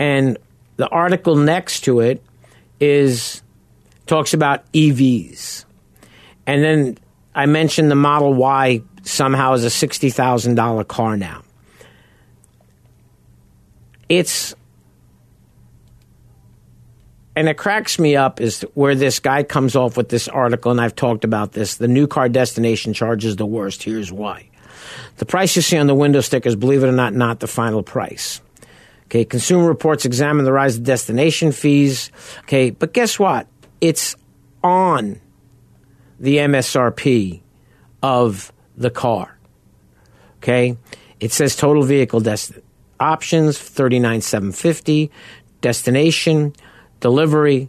and 0.00 0.36
the 0.76 0.88
article 0.88 1.36
next 1.36 1.82
to 1.84 2.00
it 2.00 2.22
is 2.82 3.42
talks 4.06 4.34
about 4.34 4.70
EVs, 4.72 5.64
and 6.48 6.64
then 6.64 6.98
I 7.32 7.46
mentioned 7.46 7.92
the 7.92 7.94
Model 7.94 8.34
Y 8.34 8.82
somehow 9.04 9.52
is 9.52 9.62
a 9.62 9.70
sixty 9.70 10.10
thousand 10.10 10.56
dollar 10.56 10.82
car 10.82 11.16
now. 11.16 11.44
It's 14.08 14.56
and 17.36 17.48
it 17.48 17.56
cracks 17.56 18.00
me 18.00 18.16
up 18.16 18.40
is 18.40 18.66
where 18.74 18.96
this 18.96 19.20
guy 19.20 19.44
comes 19.44 19.76
off 19.76 19.96
with 19.96 20.08
this 20.08 20.26
article, 20.26 20.72
and 20.72 20.80
I've 20.80 20.96
talked 20.96 21.22
about 21.22 21.52
this. 21.52 21.76
The 21.76 21.88
new 21.88 22.08
car 22.08 22.28
destination 22.28 22.94
charge 22.94 23.24
is 23.24 23.36
the 23.36 23.46
worst. 23.46 23.84
Here's 23.84 24.12
why. 24.12 24.48
The 25.18 25.24
price 25.24 25.54
you 25.54 25.62
see 25.62 25.78
on 25.78 25.86
the 25.86 25.94
window 25.94 26.20
stickers, 26.20 26.56
believe 26.56 26.82
it 26.82 26.88
or 26.88 26.92
not, 26.92 27.14
not 27.14 27.38
the 27.38 27.46
final 27.46 27.84
price. 27.84 28.40
Okay, 29.12 29.26
Consumer 29.26 29.68
Reports 29.68 30.06
examine 30.06 30.46
the 30.46 30.52
rise 30.54 30.78
of 30.78 30.84
destination 30.84 31.52
fees. 31.52 32.10
Okay, 32.44 32.70
but 32.70 32.94
guess 32.94 33.18
what? 33.18 33.46
It's 33.82 34.16
on 34.64 35.20
the 36.18 36.38
MSRP 36.38 37.42
of 38.02 38.54
the 38.74 38.88
car. 38.88 39.36
Okay, 40.38 40.78
it 41.20 41.30
says 41.30 41.54
total 41.54 41.82
vehicle 41.82 42.20
dest- 42.20 42.52
options 42.98 43.58
thirty 43.58 43.98
nine 43.98 44.22
seven 44.22 44.50
fifty, 44.50 45.10
destination 45.60 46.54
delivery 47.00 47.68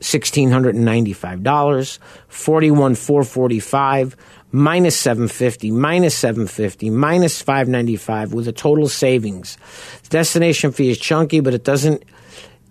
$1695 0.00 1.98
41445 2.28 4.16
minus 4.52 4.96
750 4.96 5.70
minus 5.70 6.16
750 6.16 6.90
minus 6.90 7.42
595 7.42 8.32
with 8.32 8.48
a 8.48 8.52
total 8.52 8.88
savings. 8.88 9.56
The 10.04 10.08
destination 10.10 10.72
fee 10.72 10.90
is 10.90 10.98
chunky 10.98 11.40
but 11.40 11.54
it 11.54 11.64
doesn't 11.64 12.04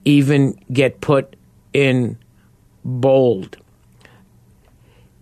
even 0.06 0.58
get 0.72 1.02
put 1.02 1.36
in 1.74 2.18
bold 2.84 3.58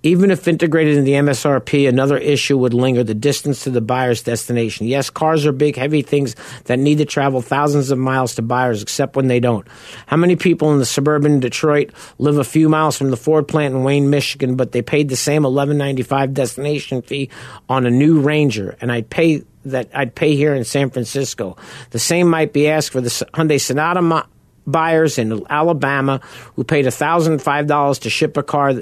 even 0.06 0.30
if 0.30 0.48
integrated 0.48 0.98
in 0.98 1.04
the 1.04 1.14
MSRP, 1.14 1.90
another 1.90 2.16
issue 2.20 2.60
would 2.60 2.76
linger 2.76 3.04
the 3.04 3.16
distance 3.16 3.64
to 3.64 3.72
the 3.72 3.82
buyer's 3.82 4.22
destination. 4.22 4.86
Yes, 4.86 5.10
cars 5.10 5.48
are 5.48 5.52
big, 5.52 5.76
heavy 5.76 6.04
things 6.04 6.36
that 6.66 6.78
need 6.78 7.00
to 7.00 7.06
travel 7.06 7.42
thousands 7.42 7.90
of 7.90 7.98
miles 7.98 8.36
to 8.36 8.44
buyers, 8.44 8.84
except 8.84 9.16
when 9.16 9.28
they 9.28 9.40
don't. 9.40 9.68
How 10.06 10.18
many 10.18 10.36
people 10.36 10.72
in 10.72 10.78
the 10.78 10.86
suburban 10.86 11.40
Detroit 11.40 11.90
live 12.20 12.38
a 12.38 12.44
few 12.44 12.70
miles 12.70 12.96
from 12.96 13.10
the 13.10 13.18
Ford 13.18 13.48
plant 13.48 13.74
in 13.74 13.84
Wayne, 13.84 14.12
Michigan, 14.12 14.56
but 14.56 14.74
they 14.74 14.84
paid 14.84 15.10
the 15.10 15.16
same 15.16 15.44
eleven 15.44 15.76
ninety 15.76 16.04
five 16.04 16.36
destination 16.36 17.02
fee 17.02 17.32
on 17.68 17.88
a 17.88 17.90
new 17.90 18.20
Ranger, 18.20 18.78
and 18.82 18.92
I'd 18.92 19.10
pay 19.10 19.42
that 19.66 19.90
I'd 19.92 20.14
pay 20.14 20.36
here 20.36 20.54
in 20.54 20.66
San 20.66 20.92
Francisco. 20.92 21.58
The 21.90 22.00
same 22.00 22.30
might 22.30 22.54
be 22.54 22.70
asked 22.70 22.92
for 22.92 23.02
the 23.02 23.10
Hyundai 23.10 23.60
Sonata 23.60 24.28
buyers 24.68 25.18
in 25.18 25.44
Alabama 25.50 26.20
who 26.56 26.64
paid 26.64 26.86
$1,005 26.86 28.00
to 28.02 28.10
ship 28.10 28.38
a 28.38 28.44
car 28.44 28.74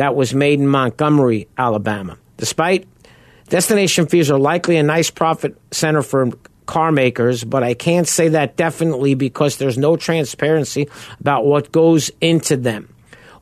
that 0.00 0.16
was 0.16 0.34
made 0.34 0.58
in 0.58 0.66
Montgomery, 0.66 1.46
Alabama. 1.58 2.16
Despite 2.38 2.88
destination 3.50 4.06
fees 4.06 4.30
are 4.30 4.38
likely 4.38 4.78
a 4.78 4.82
nice 4.82 5.10
profit 5.10 5.58
center 5.72 6.00
for 6.00 6.30
car 6.64 6.90
makers, 6.90 7.44
but 7.44 7.62
I 7.62 7.74
can't 7.74 8.08
say 8.08 8.28
that 8.28 8.56
definitely 8.56 9.12
because 9.12 9.58
there's 9.58 9.76
no 9.76 9.96
transparency 9.96 10.88
about 11.20 11.44
what 11.44 11.70
goes 11.70 12.10
into 12.22 12.56
them 12.56 12.88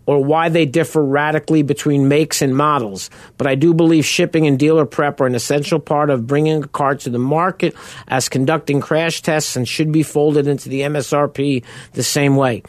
or 0.05 0.25
why 0.25 0.49
they 0.49 0.67
differ 0.67 1.05
radically 1.05 1.63
between 1.63 2.09
makes 2.09 2.43
and 2.43 2.57
models, 2.57 3.09
but 3.37 3.47
I 3.47 3.55
do 3.55 3.73
believe 3.73 4.05
shipping 4.05 4.47
and 4.49 4.59
dealer 4.59 4.85
prep 4.85 5.21
are 5.21 5.27
an 5.27 5.37
essential 5.37 5.79
part 5.79 6.11
of 6.11 6.27
bringing 6.27 6.65
a 6.65 6.67
car 6.67 6.97
to 6.97 7.11
the 7.11 7.21
market 7.21 7.73
as 8.09 8.29
conducting 8.29 8.81
crash 8.81 9.23
tests 9.23 9.55
and 9.55 9.69
should 9.69 9.93
be 9.93 10.03
folded 10.03 10.49
into 10.49 10.71
the 10.71 10.81
MSRP 10.81 11.63
the 11.93 12.03
same 12.03 12.35
way. 12.35 12.65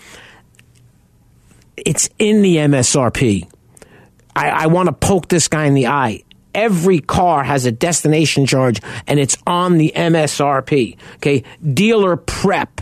It's 1.76 2.10
in 2.20 2.44
the 2.44 2.58
MSRP. 2.58 3.50
I, 4.40 4.64
I 4.64 4.68
want 4.68 4.88
to 4.88 4.94
poke 4.94 5.28
this 5.28 5.48
guy 5.48 5.66
in 5.66 5.74
the 5.74 5.88
eye 5.88 6.24
every 6.56 7.00
car 7.00 7.44
has 7.44 7.66
a 7.66 7.72
destination 7.72 8.46
charge 8.46 8.82
and 9.06 9.20
it's 9.20 9.38
on 9.46 9.78
the 9.78 9.94
MSRP. 9.96 10.98
Okay. 11.16 11.44
Dealer 11.74 12.18
prep 12.18 12.82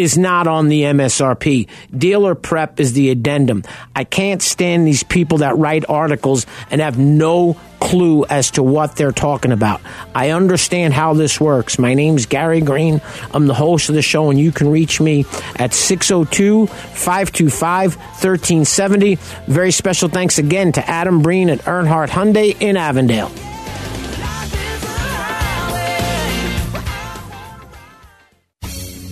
is 0.00 0.16
not 0.16 0.46
on 0.46 0.68
the 0.68 0.82
MSRP. 0.82 1.68
Dealer 1.96 2.34
prep 2.34 2.80
is 2.80 2.94
the 2.94 3.10
addendum. 3.10 3.62
I 3.94 4.04
can't 4.04 4.40
stand 4.40 4.86
these 4.86 5.02
people 5.02 5.38
that 5.38 5.58
write 5.58 5.84
articles 5.88 6.46
and 6.70 6.80
have 6.80 6.98
no 6.98 7.56
clue 7.80 8.24
as 8.26 8.52
to 8.52 8.62
what 8.62 8.96
they're 8.96 9.12
talking 9.12 9.52
about. 9.52 9.80
I 10.14 10.30
understand 10.30 10.94
how 10.94 11.14
this 11.14 11.40
works. 11.40 11.78
My 11.78 11.94
name's 11.94 12.26
Gary 12.26 12.60
Green. 12.60 13.00
I'm 13.32 13.46
the 13.46 13.54
host 13.54 13.88
of 13.88 13.94
the 13.94 14.02
show, 14.02 14.30
and 14.30 14.38
you 14.38 14.52
can 14.52 14.70
reach 14.70 15.00
me 15.00 15.24
at 15.56 15.74
602 15.74 16.66
525 16.66 17.96
1370. 17.96 19.16
Very 19.46 19.70
special 19.70 20.08
thanks 20.08 20.38
again 20.38 20.72
to 20.72 20.88
Adam 20.88 21.22
Breen 21.22 21.50
at 21.50 21.60
Earnhardt 21.60 22.08
Hyundai 22.08 22.56
in 22.60 22.76
Avondale. 22.76 23.30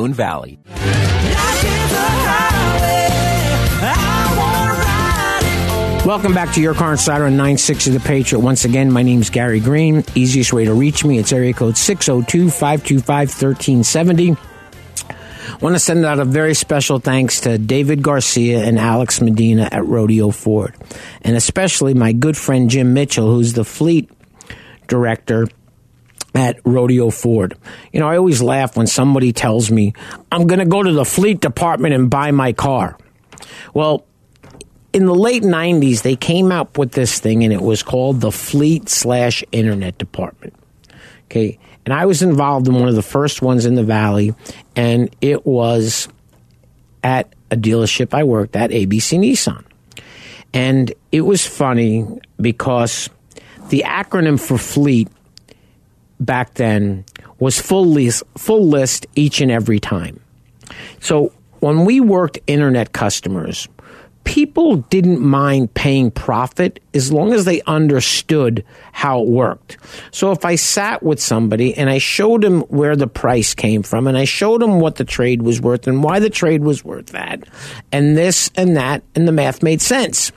Moon 0.00 0.14
Valley. 0.14 0.58
Welcome 6.06 6.32
back 6.32 6.54
to 6.54 6.62
Your 6.62 6.72
Car 6.72 6.92
Insider 6.92 7.26
on 7.26 7.32
960 7.32 7.90
The 7.90 8.00
Patriot. 8.00 8.40
Once 8.40 8.64
again, 8.64 8.90
my 8.90 9.02
name 9.02 9.20
is 9.20 9.28
Gary 9.28 9.60
Green. 9.60 10.02
Easiest 10.14 10.54
way 10.54 10.64
to 10.64 10.72
reach 10.72 11.04
me, 11.04 11.18
it's 11.18 11.34
area 11.34 11.52
code 11.52 11.74
602-525-1370. 11.74 14.38
want 15.60 15.76
to 15.76 15.80
send 15.80 16.06
out 16.06 16.18
a 16.18 16.24
very 16.24 16.54
special 16.54 16.98
thanks 16.98 17.42
to 17.42 17.58
David 17.58 18.02
Garcia 18.02 18.64
and 18.64 18.78
Alex 18.78 19.20
Medina 19.20 19.68
at 19.70 19.84
Rodeo 19.84 20.30
Ford. 20.30 20.74
And 21.20 21.36
especially 21.36 21.92
my 21.92 22.14
good 22.14 22.38
friend 22.38 22.70
Jim 22.70 22.94
Mitchell, 22.94 23.30
who's 23.30 23.52
the 23.52 23.64
fleet 23.64 24.10
director 24.88 25.46
at 26.34 26.60
Rodeo 26.64 27.10
Ford. 27.10 27.56
You 27.92 28.00
know, 28.00 28.08
I 28.08 28.16
always 28.16 28.42
laugh 28.42 28.76
when 28.76 28.86
somebody 28.86 29.32
tells 29.32 29.70
me, 29.70 29.92
I'm 30.30 30.46
going 30.46 30.60
to 30.60 30.66
go 30.66 30.82
to 30.82 30.92
the 30.92 31.04
fleet 31.04 31.40
department 31.40 31.94
and 31.94 32.10
buy 32.10 32.30
my 32.30 32.52
car. 32.52 32.96
Well, 33.74 34.04
in 34.92 35.06
the 35.06 35.14
late 35.14 35.42
90s, 35.42 36.02
they 36.02 36.16
came 36.16 36.50
up 36.50 36.78
with 36.78 36.92
this 36.92 37.20
thing, 37.20 37.44
and 37.44 37.52
it 37.52 37.60
was 37.60 37.82
called 37.82 38.20
the 38.20 38.32
Fleet 38.32 38.88
slash 38.88 39.44
Internet 39.52 39.98
Department. 39.98 40.54
Okay. 41.26 41.58
And 41.84 41.94
I 41.94 42.06
was 42.06 42.22
involved 42.22 42.68
in 42.68 42.74
one 42.74 42.88
of 42.88 42.94
the 42.94 43.02
first 43.02 43.40
ones 43.40 43.66
in 43.66 43.74
the 43.74 43.84
Valley, 43.84 44.34
and 44.76 45.14
it 45.20 45.46
was 45.46 46.08
at 47.02 47.32
a 47.50 47.56
dealership 47.56 48.12
I 48.14 48.24
worked 48.24 48.56
at, 48.56 48.70
ABC 48.70 49.18
Nissan. 49.18 49.64
And 50.52 50.92
it 51.12 51.22
was 51.22 51.46
funny 51.46 52.06
because 52.40 53.08
the 53.68 53.84
acronym 53.86 54.40
for 54.40 54.58
fleet 54.58 55.08
back 56.20 56.54
then 56.54 57.04
was 57.38 57.60
full 57.60 57.86
list, 57.86 58.22
full 58.36 58.66
list 58.66 59.06
each 59.16 59.40
and 59.40 59.50
every 59.50 59.80
time. 59.80 60.20
So 61.00 61.32
when 61.60 61.84
we 61.84 62.00
worked 62.00 62.38
internet 62.46 62.92
customers, 62.92 63.68
people 64.24 64.76
didn't 64.76 65.20
mind 65.20 65.72
paying 65.74 66.10
profit 66.10 66.80
as 66.94 67.10
long 67.10 67.32
as 67.32 67.44
they 67.44 67.62
understood 67.62 68.64
how 68.92 69.22
it 69.22 69.28
worked. 69.28 69.78
So 70.10 70.30
if 70.30 70.44
I 70.44 70.54
sat 70.56 71.02
with 71.02 71.20
somebody 71.20 71.74
and 71.76 71.88
I 71.88 71.98
showed 71.98 72.42
them 72.42 72.60
where 72.62 72.96
the 72.96 73.06
price 73.06 73.54
came 73.54 73.82
from 73.82 74.06
and 74.06 74.16
I 74.16 74.24
showed 74.24 74.60
them 74.60 74.80
what 74.80 74.96
the 74.96 75.04
trade 75.04 75.42
was 75.42 75.60
worth 75.60 75.86
and 75.86 76.02
why 76.02 76.20
the 76.20 76.30
trade 76.30 76.62
was 76.62 76.84
worth 76.84 77.06
that 77.08 77.42
and 77.90 78.16
this 78.16 78.50
and 78.56 78.76
that 78.76 79.02
and 79.14 79.26
the 79.26 79.32
math 79.32 79.62
made 79.62 79.80
sense. 79.80 80.32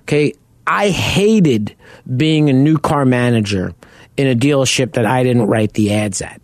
Okay. 0.00 0.34
I 0.66 0.90
hated 0.90 1.74
being 2.16 2.50
a 2.50 2.52
new 2.52 2.76
car 2.76 3.06
manager 3.06 3.74
in 4.18 4.26
a 4.26 4.34
dealership 4.34 4.94
that 4.94 5.06
I 5.06 5.22
didn't 5.22 5.46
write 5.46 5.72
the 5.74 5.94
ads 5.94 6.20
at 6.20 6.42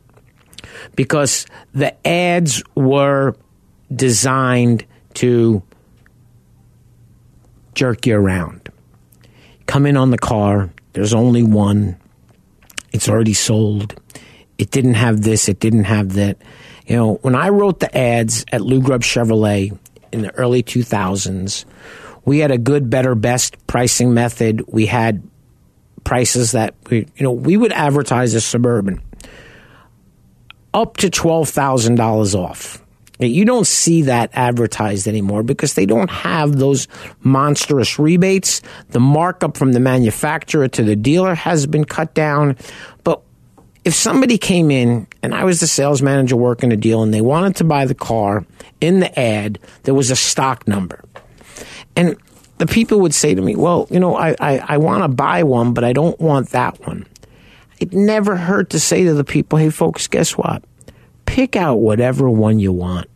because 0.95 1.45
the 1.73 1.95
ads 2.07 2.63
were 2.77 3.35
designed 3.95 4.87
to 5.15 5.63
jerk 7.75 8.07
you 8.07 8.17
around. 8.17 8.69
Come 9.67 9.87
in 9.87 9.97
on 9.97 10.11
the 10.11 10.19
car, 10.19 10.71
there's 10.93 11.13
only 11.13 11.43
one, 11.43 11.97
it's 12.93 13.09
already 13.09 13.35
sold. 13.35 14.01
It 14.57 14.71
didn't 14.71 14.95
have 14.95 15.23
this, 15.23 15.49
it 15.49 15.59
didn't 15.59 15.85
have 15.85 16.15
that. 16.15 16.39
You 16.87 16.97
know, 16.97 17.15
when 17.23 17.35
I 17.35 17.49
wrote 17.49 17.81
the 17.81 17.97
ads 17.97 18.45
at 18.53 18.61
Lou 18.61 18.81
Grubb 18.81 19.03
Chevrolet 19.03 19.77
in 20.13 20.23
the 20.23 20.33
early 20.37 20.63
2000s, 20.63 21.65
we 22.25 22.39
had 22.39 22.53
a 22.53 22.59
good, 22.59 22.89
better, 22.89 23.17
best 23.17 23.67
pricing 23.67 24.15
method. 24.15 24.63
We 24.69 24.87
had 24.87 25.29
prices 26.05 26.53
that 26.53 26.75
we, 26.91 27.09
you 27.17 27.23
know, 27.25 27.33
we 27.33 27.57
would 27.57 27.73
advertise 27.73 28.35
a 28.35 28.41
suburban 28.41 29.03
up 30.73 30.97
to 30.99 31.09
$12,000 31.09 32.35
off. 32.35 32.85
You 33.21 33.45
don't 33.45 33.67
see 33.67 34.03
that 34.03 34.31
advertised 34.33 35.07
anymore 35.07 35.45
because 35.45 35.75
they 35.75 35.87
don't 35.87 36.11
have 36.11 36.59
those 36.59 36.89
monstrous 37.21 37.99
rebates. 37.99 38.61
The 38.89 38.99
markup 38.99 39.57
from 39.57 39.73
the 39.73 39.81
manufacturer 39.81 40.67
to 40.69 40.83
the 40.83 40.97
dealer 40.97 41.35
has 41.35 41.67
been 41.67 41.85
cut 41.85 42.13
down. 42.13 42.57
But 43.05 43.23
if 43.85 43.95
somebody 43.95 44.37
came 44.37 44.73
in 44.73 45.07
and 45.23 45.33
I 45.33 45.45
was 45.45 45.61
the 45.61 45.69
sales 45.69 46.03
manager 46.03 46.37
working 46.37 46.73
a 46.73 46.77
deal 46.77 47.05
and 47.05 47.15
they 47.15 47.21
wanted 47.21 47.57
to 47.57 47.65
buy 47.65 47.85
the 47.85 47.95
car 47.95 48.45
in 48.81 48.99
the 48.99 49.19
ad, 49.19 49.61
there 49.85 49.95
was 49.95 50.11
a 50.11 50.17
stock 50.17 50.67
number. 50.67 51.05
And 51.95 52.17
the 52.59 52.67
people 52.67 53.01
would 53.01 53.15
say 53.15 53.35
to 53.35 53.43
me, 53.43 53.57
Well, 53.57 53.87
you 53.91 54.01
know, 54.01 54.17
I, 54.17 54.35
I, 54.41 54.59
I 54.59 54.77
want 54.79 55.03
to 55.05 55.09
buy 55.09 55.43
one, 55.43 55.75
but 55.75 55.85
I 55.85 55.93
don't 55.93 56.19
want 56.21 56.51
that 56.51 56.87
one. 56.87 57.07
It 57.79 57.93
never 57.93 58.37
hurt 58.37 58.71
to 58.71 58.81
say 58.81 59.05
to 59.05 59.15
the 59.15 59.25
people, 59.25 59.59
Hey, 59.59 59.71
folks, 59.71 60.07
guess 60.07 60.37
what? 60.37 60.63
pick 61.27 61.57
out 61.57 61.81
whatever 61.81 62.31
one 62.31 62.61
you 62.61 62.71
want 62.73 63.09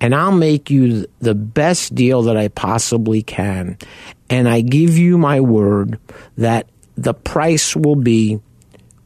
and 0.00 0.12
I'll 0.12 0.32
make 0.32 0.70
you 0.70 1.06
the 1.20 1.34
best 1.36 1.94
deal 1.94 2.22
that 2.22 2.36
I 2.36 2.48
possibly 2.48 3.22
can. 3.22 3.78
And 4.28 4.48
I 4.48 4.60
give 4.60 4.98
you 4.98 5.16
my 5.16 5.40
word 5.40 6.00
that 6.36 6.68
the 6.96 7.14
price 7.14 7.76
will 7.76 7.94
be 7.94 8.40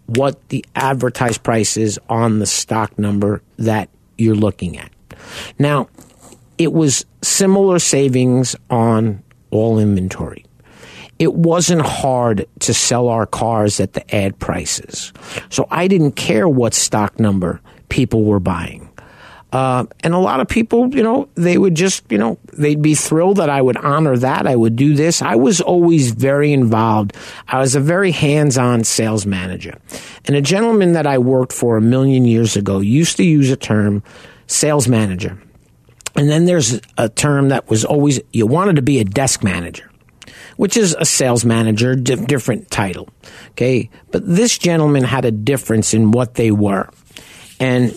what 0.06 0.48
the 0.48 0.64
advertised 0.74 1.42
price 1.42 1.76
is 1.76 2.00
on 2.08 2.38
the 2.38 2.46
stock 2.46 2.98
number 2.98 3.42
that 3.58 3.90
you're 4.16 4.34
looking 4.34 4.78
at. 4.78 4.90
Now, 5.58 5.88
it 6.56 6.72
was 6.72 7.04
similar 7.22 7.78
savings 7.78 8.56
on 8.70 9.22
all 9.50 9.78
inventory. 9.78 10.44
It 11.18 11.34
wasn't 11.34 11.82
hard 11.82 12.46
to 12.60 12.72
sell 12.72 13.08
our 13.08 13.26
cars 13.26 13.80
at 13.80 13.94
the 13.94 14.14
ad 14.14 14.38
prices. 14.38 15.12
So 15.48 15.66
I 15.70 15.88
didn't 15.88 16.12
care 16.12 16.48
what 16.48 16.74
stock 16.74 17.18
number 17.18 17.60
people 17.88 18.24
were 18.24 18.40
buying. 18.40 18.88
Uh, 19.50 19.86
and 20.04 20.12
a 20.12 20.18
lot 20.18 20.40
of 20.40 20.48
people, 20.48 20.94
you 20.94 21.02
know, 21.02 21.28
they 21.34 21.56
would 21.56 21.74
just, 21.74 22.04
you 22.12 22.18
know, 22.18 22.38
they'd 22.52 22.82
be 22.82 22.94
thrilled 22.94 23.38
that 23.38 23.48
I 23.48 23.62
would 23.62 23.78
honor 23.78 24.16
that. 24.18 24.46
I 24.46 24.54
would 24.54 24.76
do 24.76 24.94
this. 24.94 25.22
I 25.22 25.36
was 25.36 25.60
always 25.60 26.10
very 26.10 26.52
involved. 26.52 27.16
I 27.48 27.58
was 27.58 27.74
a 27.74 27.80
very 27.80 28.10
hands 28.10 28.58
on 28.58 28.84
sales 28.84 29.24
manager. 29.24 29.78
And 30.26 30.36
a 30.36 30.42
gentleman 30.42 30.92
that 30.92 31.06
I 31.06 31.16
worked 31.16 31.54
for 31.54 31.78
a 31.78 31.80
million 31.80 32.26
years 32.26 32.56
ago 32.56 32.80
used 32.80 33.16
to 33.16 33.24
use 33.24 33.50
a 33.50 33.56
term, 33.56 34.02
sales 34.46 34.86
manager. 34.86 35.40
And 36.18 36.28
then 36.28 36.46
there's 36.46 36.80
a 36.96 37.08
term 37.08 37.50
that 37.50 37.70
was 37.70 37.84
always, 37.84 38.20
you 38.32 38.44
wanted 38.46 38.76
to 38.76 38.82
be 38.82 38.98
a 38.98 39.04
desk 39.04 39.44
manager, 39.44 39.88
which 40.56 40.76
is 40.76 40.96
a 40.98 41.04
sales 41.04 41.44
manager, 41.44 41.94
di- 41.94 42.16
different 42.16 42.70
title. 42.72 43.08
Okay. 43.52 43.88
But 44.10 44.26
this 44.26 44.58
gentleman 44.58 45.04
had 45.04 45.24
a 45.24 45.30
difference 45.30 45.94
in 45.94 46.10
what 46.10 46.34
they 46.34 46.50
were. 46.50 46.90
And 47.60 47.92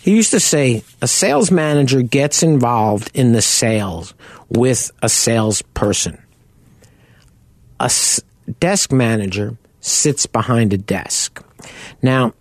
he 0.00 0.16
used 0.16 0.32
to 0.32 0.40
say 0.40 0.82
a 1.00 1.06
sales 1.06 1.52
manager 1.52 2.02
gets 2.02 2.42
involved 2.42 3.12
in 3.14 3.32
the 3.32 3.42
sales 3.42 4.12
with 4.48 4.90
a 5.00 5.08
salesperson. 5.08 6.20
A 7.78 7.84
s- 7.84 8.20
desk 8.58 8.90
manager 8.90 9.56
sits 9.80 10.26
behind 10.26 10.72
a 10.72 10.78
desk. 10.78 11.40
Now, 12.02 12.34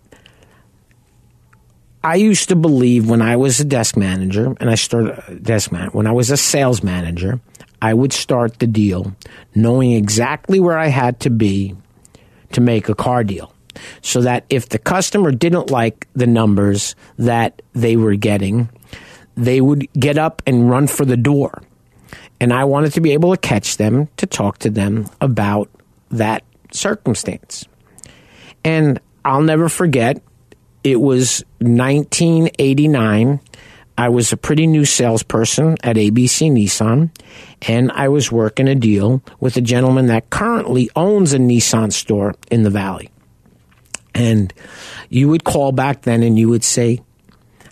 I 2.03 2.15
used 2.15 2.49
to 2.49 2.55
believe 2.55 3.09
when 3.09 3.21
I 3.21 3.35
was 3.35 3.59
a 3.59 3.65
desk 3.65 3.95
manager 3.95 4.55
and 4.59 4.69
I 4.69 4.75
started 4.75 5.19
uh, 5.19 5.33
desk 5.35 5.71
man 5.71 5.89
when 5.89 6.07
I 6.07 6.11
was 6.11 6.31
a 6.31 6.37
sales 6.37 6.83
manager, 6.83 7.39
I 7.81 7.93
would 7.93 8.13
start 8.13 8.59
the 8.59 8.67
deal 8.67 9.15
knowing 9.53 9.91
exactly 9.93 10.59
where 10.59 10.77
I 10.77 10.87
had 10.87 11.19
to 11.21 11.29
be 11.29 11.75
to 12.53 12.61
make 12.61 12.89
a 12.89 12.95
car 12.95 13.23
deal 13.23 13.53
so 14.01 14.21
that 14.21 14.45
if 14.49 14.69
the 14.69 14.79
customer 14.79 15.31
didn't 15.31 15.69
like 15.69 16.07
the 16.13 16.27
numbers 16.27 16.95
that 17.17 17.61
they 17.73 17.95
were 17.95 18.15
getting, 18.15 18.69
they 19.35 19.61
would 19.61 19.91
get 19.93 20.17
up 20.17 20.41
and 20.45 20.69
run 20.69 20.87
for 20.87 21.05
the 21.05 21.17
door. 21.17 21.61
And 22.39 22.51
I 22.51 22.63
wanted 22.63 22.93
to 22.93 23.01
be 23.01 23.13
able 23.13 23.31
to 23.31 23.37
catch 23.37 23.77
them 23.77 24.09
to 24.17 24.25
talk 24.25 24.57
to 24.59 24.69
them 24.69 25.07
about 25.21 25.69
that 26.09 26.43
circumstance. 26.71 27.65
And 28.63 28.99
I'll 29.23 29.41
never 29.41 29.69
forget, 29.69 30.21
it 30.83 30.99
was 30.99 31.43
1989. 31.59 33.39
I 33.97 34.09
was 34.09 34.31
a 34.31 34.37
pretty 34.37 34.67
new 34.67 34.85
salesperson 34.85 35.77
at 35.83 35.95
ABC 35.95 36.51
Nissan, 36.51 37.11
and 37.67 37.91
I 37.91 38.07
was 38.07 38.31
working 38.31 38.67
a 38.67 38.75
deal 38.75 39.21
with 39.39 39.57
a 39.57 39.61
gentleman 39.61 40.07
that 40.07 40.29
currently 40.29 40.89
owns 40.95 41.33
a 41.33 41.37
Nissan 41.37 41.93
store 41.93 42.33
in 42.49 42.63
the 42.63 42.69
Valley. 42.69 43.11
And 44.13 44.53
you 45.09 45.29
would 45.29 45.43
call 45.43 45.71
back 45.71 46.01
then 46.01 46.23
and 46.23 46.37
you 46.37 46.49
would 46.49 46.63
say, 46.63 47.01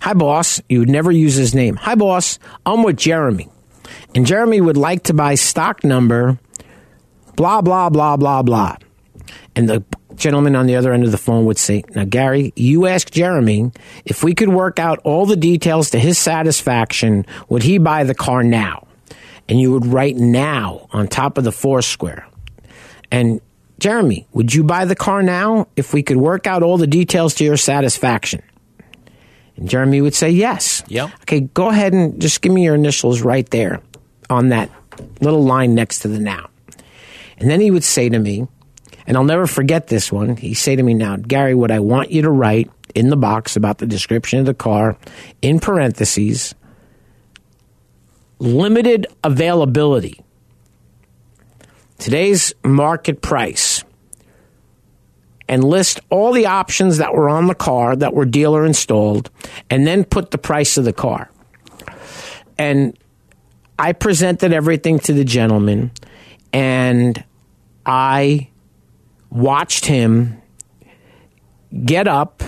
Hi, 0.01 0.13
boss. 0.13 0.61
You 0.69 0.79
would 0.79 0.89
never 0.89 1.11
use 1.11 1.35
his 1.35 1.53
name. 1.53 1.75
Hi, 1.75 1.95
boss. 1.95 2.39
I'm 2.65 2.83
with 2.83 2.95
Jeremy. 2.95 3.49
And 4.15 4.25
Jeremy 4.25 4.61
would 4.61 4.77
like 4.77 5.03
to 5.03 5.13
buy 5.13 5.35
stock 5.35 5.83
number 5.83 6.39
blah, 7.35 7.61
blah, 7.61 7.89
blah, 7.89 8.17
blah, 8.17 8.41
blah. 8.41 8.75
And 9.55 9.69
the 9.69 9.83
gentleman 10.19 10.55
on 10.55 10.67
the 10.67 10.75
other 10.75 10.93
end 10.93 11.03
of 11.03 11.11
the 11.11 11.17
phone 11.17 11.45
would 11.45 11.57
say, 11.57 11.83
Now, 11.95 12.05
Gary, 12.05 12.53
you 12.55 12.85
ask 12.85 13.09
Jeremy 13.09 13.71
if 14.05 14.23
we 14.23 14.35
could 14.35 14.49
work 14.49 14.79
out 14.79 14.99
all 15.03 15.25
the 15.25 15.35
details 15.35 15.89
to 15.91 15.99
his 15.99 16.17
satisfaction, 16.17 17.25
would 17.47 17.63
he 17.63 17.77
buy 17.77 18.03
the 18.03 18.15
car 18.15 18.43
now? 18.43 18.87
And 19.47 19.59
you 19.59 19.71
would 19.71 19.85
write 19.85 20.15
now 20.15 20.87
on 20.91 21.07
top 21.07 21.37
of 21.37 21.43
the 21.43 21.51
four 21.51 21.81
square. 21.81 22.27
And 23.11 23.41
Jeremy, 23.79 24.27
would 24.33 24.53
you 24.53 24.63
buy 24.63 24.85
the 24.85 24.95
car 24.95 25.23
now 25.23 25.67
if 25.75 25.93
we 25.93 26.03
could 26.03 26.17
work 26.17 26.45
out 26.45 26.61
all 26.61 26.77
the 26.77 26.87
details 26.87 27.33
to 27.35 27.43
your 27.43 27.57
satisfaction? 27.57 28.43
And 29.55 29.67
Jeremy 29.67 30.01
would 30.01 30.13
say 30.13 30.29
yes. 30.29 30.83
Yep. 30.87 31.09
Okay, 31.21 31.39
go 31.41 31.69
ahead 31.69 31.93
and 31.93 32.21
just 32.21 32.41
give 32.41 32.51
me 32.51 32.63
your 32.63 32.75
initials 32.75 33.21
right 33.21 33.49
there 33.49 33.81
on 34.29 34.49
that 34.49 34.69
little 35.21 35.43
line 35.43 35.73
next 35.73 35.99
to 35.99 36.07
the 36.07 36.19
now. 36.19 36.49
And 37.37 37.49
then 37.49 37.61
he 37.61 37.71
would 37.71 37.83
say 37.83 38.09
to 38.09 38.19
me, 38.19 38.47
and 39.09 39.17
I'll 39.17 39.23
never 39.23 39.47
forget 39.47 39.87
this 39.87 40.11
one. 40.11 40.37
He 40.37 40.53
say 40.53 40.75
to 40.75 40.83
me 40.83 40.93
now, 40.93 41.17
Gary, 41.17 41.55
what 41.55 41.71
I 41.71 41.79
want 41.79 42.11
you 42.11 42.21
to 42.21 42.29
write 42.29 42.69
in 42.93 43.09
the 43.09 43.17
box 43.17 43.55
about 43.55 43.79
the 43.79 43.87
description 43.87 44.37
of 44.37 44.45
the 44.45 44.53
car, 44.53 44.97
in 45.41 45.59
parentheses, 45.59 46.53
limited 48.37 49.07
availability. 49.23 50.21
Today's 51.97 52.53
market 52.63 53.23
price. 53.23 53.83
And 55.47 55.63
list 55.63 55.99
all 56.11 56.31
the 56.31 56.45
options 56.45 56.97
that 56.97 57.15
were 57.15 57.29
on 57.29 57.47
the 57.47 57.55
car 57.55 57.95
that 57.95 58.13
were 58.13 58.25
dealer 58.25 58.63
installed, 58.63 59.31
and 59.71 59.87
then 59.87 60.03
put 60.03 60.29
the 60.29 60.37
price 60.37 60.77
of 60.77 60.85
the 60.85 60.93
car. 60.93 61.31
And 62.59 62.95
I 63.79 63.93
presented 63.93 64.53
everything 64.53 64.99
to 64.99 65.13
the 65.13 65.25
gentleman, 65.25 65.89
and 66.53 67.23
I 67.87 68.49
watched 69.29 69.85
him 69.85 70.41
get 71.85 72.07
up, 72.07 72.43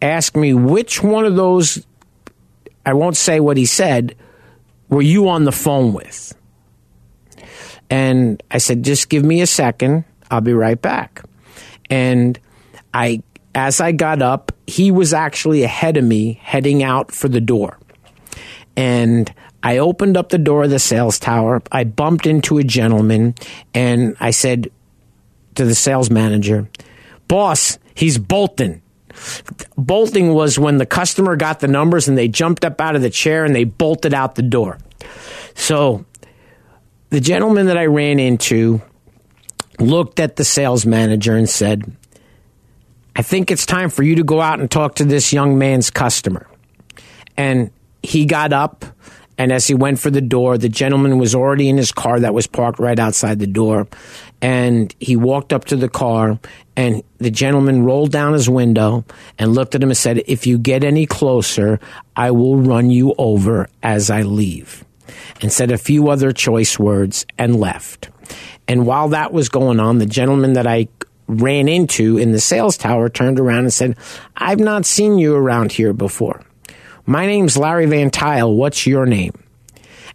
ask 0.00 0.36
me 0.36 0.54
which 0.54 1.02
one 1.02 1.24
of 1.24 1.36
those, 1.36 1.84
I 2.86 2.94
won't 2.94 3.16
say 3.16 3.40
what 3.40 3.56
he 3.56 3.66
said, 3.66 4.14
were 4.88 5.02
you 5.02 5.28
on 5.28 5.44
the 5.44 5.52
phone 5.52 5.92
with? 5.92 6.34
And 7.90 8.42
I 8.50 8.58
said, 8.58 8.84
just 8.84 9.08
give 9.08 9.24
me 9.24 9.40
a 9.42 9.46
second. 9.46 10.04
I'll 10.30 10.40
be 10.40 10.54
right 10.54 10.80
back. 10.80 11.22
And 11.90 12.38
I, 12.94 13.22
as 13.54 13.80
I 13.80 13.92
got 13.92 14.22
up, 14.22 14.52
he 14.66 14.90
was 14.90 15.12
actually 15.12 15.62
ahead 15.62 15.96
of 15.96 16.04
me 16.04 16.40
heading 16.42 16.82
out 16.82 17.12
for 17.12 17.28
the 17.28 17.40
door. 17.40 17.78
And 18.76 19.32
I 19.62 19.78
opened 19.78 20.16
up 20.16 20.30
the 20.30 20.38
door 20.38 20.64
of 20.64 20.70
the 20.70 20.78
sales 20.78 21.18
tower. 21.18 21.62
I 21.70 21.84
bumped 21.84 22.26
into 22.26 22.58
a 22.58 22.64
gentleman 22.64 23.34
and 23.74 24.16
I 24.20 24.30
said 24.30 24.70
to 25.54 25.64
the 25.64 25.74
sales 25.74 26.10
manager, 26.10 26.68
boss, 27.28 27.78
he's 27.94 28.18
bolting. 28.18 28.82
Bolting 29.76 30.32
was 30.32 30.58
when 30.58 30.78
the 30.78 30.86
customer 30.86 31.36
got 31.36 31.60
the 31.60 31.68
numbers 31.68 32.08
and 32.08 32.16
they 32.16 32.28
jumped 32.28 32.64
up 32.64 32.80
out 32.80 32.96
of 32.96 33.02
the 33.02 33.10
chair 33.10 33.44
and 33.44 33.54
they 33.54 33.64
bolted 33.64 34.14
out 34.14 34.34
the 34.34 34.42
door. 34.42 34.78
So 35.54 36.04
the 37.10 37.20
gentleman 37.20 37.66
that 37.66 37.76
I 37.76 37.86
ran 37.86 38.18
into 38.18 38.80
looked 39.78 40.20
at 40.20 40.36
the 40.36 40.44
sales 40.44 40.86
manager 40.86 41.36
and 41.36 41.48
said, 41.48 41.96
I 43.14 43.22
think 43.22 43.50
it's 43.50 43.66
time 43.66 43.90
for 43.90 44.02
you 44.02 44.16
to 44.16 44.24
go 44.24 44.40
out 44.40 44.60
and 44.60 44.70
talk 44.70 44.94
to 44.96 45.04
this 45.04 45.32
young 45.32 45.58
man's 45.58 45.90
customer. 45.90 46.48
And 47.36 47.70
he 48.02 48.24
got 48.24 48.52
up, 48.52 48.84
and 49.36 49.52
as 49.52 49.66
he 49.66 49.74
went 49.74 49.98
for 49.98 50.10
the 50.10 50.20
door, 50.20 50.56
the 50.56 50.68
gentleman 50.68 51.18
was 51.18 51.34
already 51.34 51.68
in 51.68 51.76
his 51.76 51.92
car 51.92 52.20
that 52.20 52.34
was 52.34 52.46
parked 52.46 52.78
right 52.78 52.98
outside 52.98 53.38
the 53.38 53.46
door. 53.46 53.88
And 54.42 54.94
he 54.98 55.14
walked 55.14 55.52
up 55.52 55.66
to 55.66 55.76
the 55.76 55.88
car, 55.88 56.38
and 56.76 57.04
the 57.18 57.30
gentleman 57.30 57.84
rolled 57.84 58.10
down 58.10 58.32
his 58.32 58.50
window 58.50 59.04
and 59.38 59.54
looked 59.54 59.76
at 59.76 59.82
him 59.82 59.90
and 59.90 59.96
said, 59.96 60.24
If 60.26 60.48
you 60.48 60.58
get 60.58 60.82
any 60.82 61.06
closer, 61.06 61.78
I 62.16 62.32
will 62.32 62.56
run 62.56 62.90
you 62.90 63.14
over 63.16 63.68
as 63.84 64.10
I 64.10 64.22
leave. 64.22 64.84
And 65.40 65.52
said 65.52 65.70
a 65.70 65.78
few 65.78 66.08
other 66.08 66.32
choice 66.32 66.78
words 66.78 67.24
and 67.38 67.58
left. 67.58 68.10
And 68.66 68.84
while 68.84 69.08
that 69.08 69.32
was 69.32 69.48
going 69.48 69.78
on, 69.78 69.98
the 69.98 70.06
gentleman 70.06 70.54
that 70.54 70.66
I 70.66 70.88
ran 71.28 71.68
into 71.68 72.18
in 72.18 72.32
the 72.32 72.40
sales 72.40 72.76
tower 72.76 73.08
turned 73.08 73.38
around 73.38 73.60
and 73.60 73.72
said, 73.72 73.96
I've 74.36 74.60
not 74.60 74.86
seen 74.86 75.18
you 75.18 75.34
around 75.34 75.72
here 75.72 75.92
before. 75.92 76.42
My 77.06 77.26
name's 77.26 77.56
Larry 77.56 77.86
Van 77.86 78.10
Tuyl. 78.10 78.54
What's 78.54 78.86
your 78.86 79.06
name? 79.06 79.32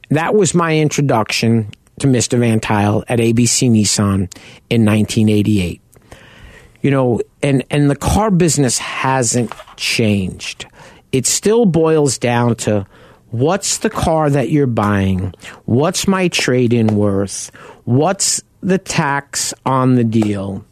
That 0.09 0.35
was 0.35 0.53
my 0.53 0.77
introduction 0.77 1.71
to 1.99 2.07
Mr. 2.07 2.39
Van 2.39 2.59
Tuyl 2.59 3.03
at 3.07 3.19
ABC 3.19 3.69
Nissan 3.69 4.31
in 4.69 4.85
1988. 4.85 5.81
You 6.81 6.91
know, 6.91 7.21
and, 7.41 7.63
and 7.69 7.89
the 7.89 7.95
car 7.95 8.31
business 8.31 8.77
hasn't 8.77 9.51
changed. 9.77 10.67
It 11.11 11.25
still 11.25 11.65
boils 11.65 12.17
down 12.17 12.55
to 12.57 12.85
what's 13.31 13.79
the 13.79 13.89
car 13.89 14.29
that 14.29 14.49
you're 14.49 14.67
buying? 14.67 15.33
What's 15.65 16.07
my 16.07 16.27
trade 16.27 16.73
in 16.73 16.95
worth? 16.95 17.51
What's 17.85 18.41
the 18.61 18.77
tax 18.77 19.53
on 19.65 19.95
the 19.95 20.03
deal? 20.03 20.63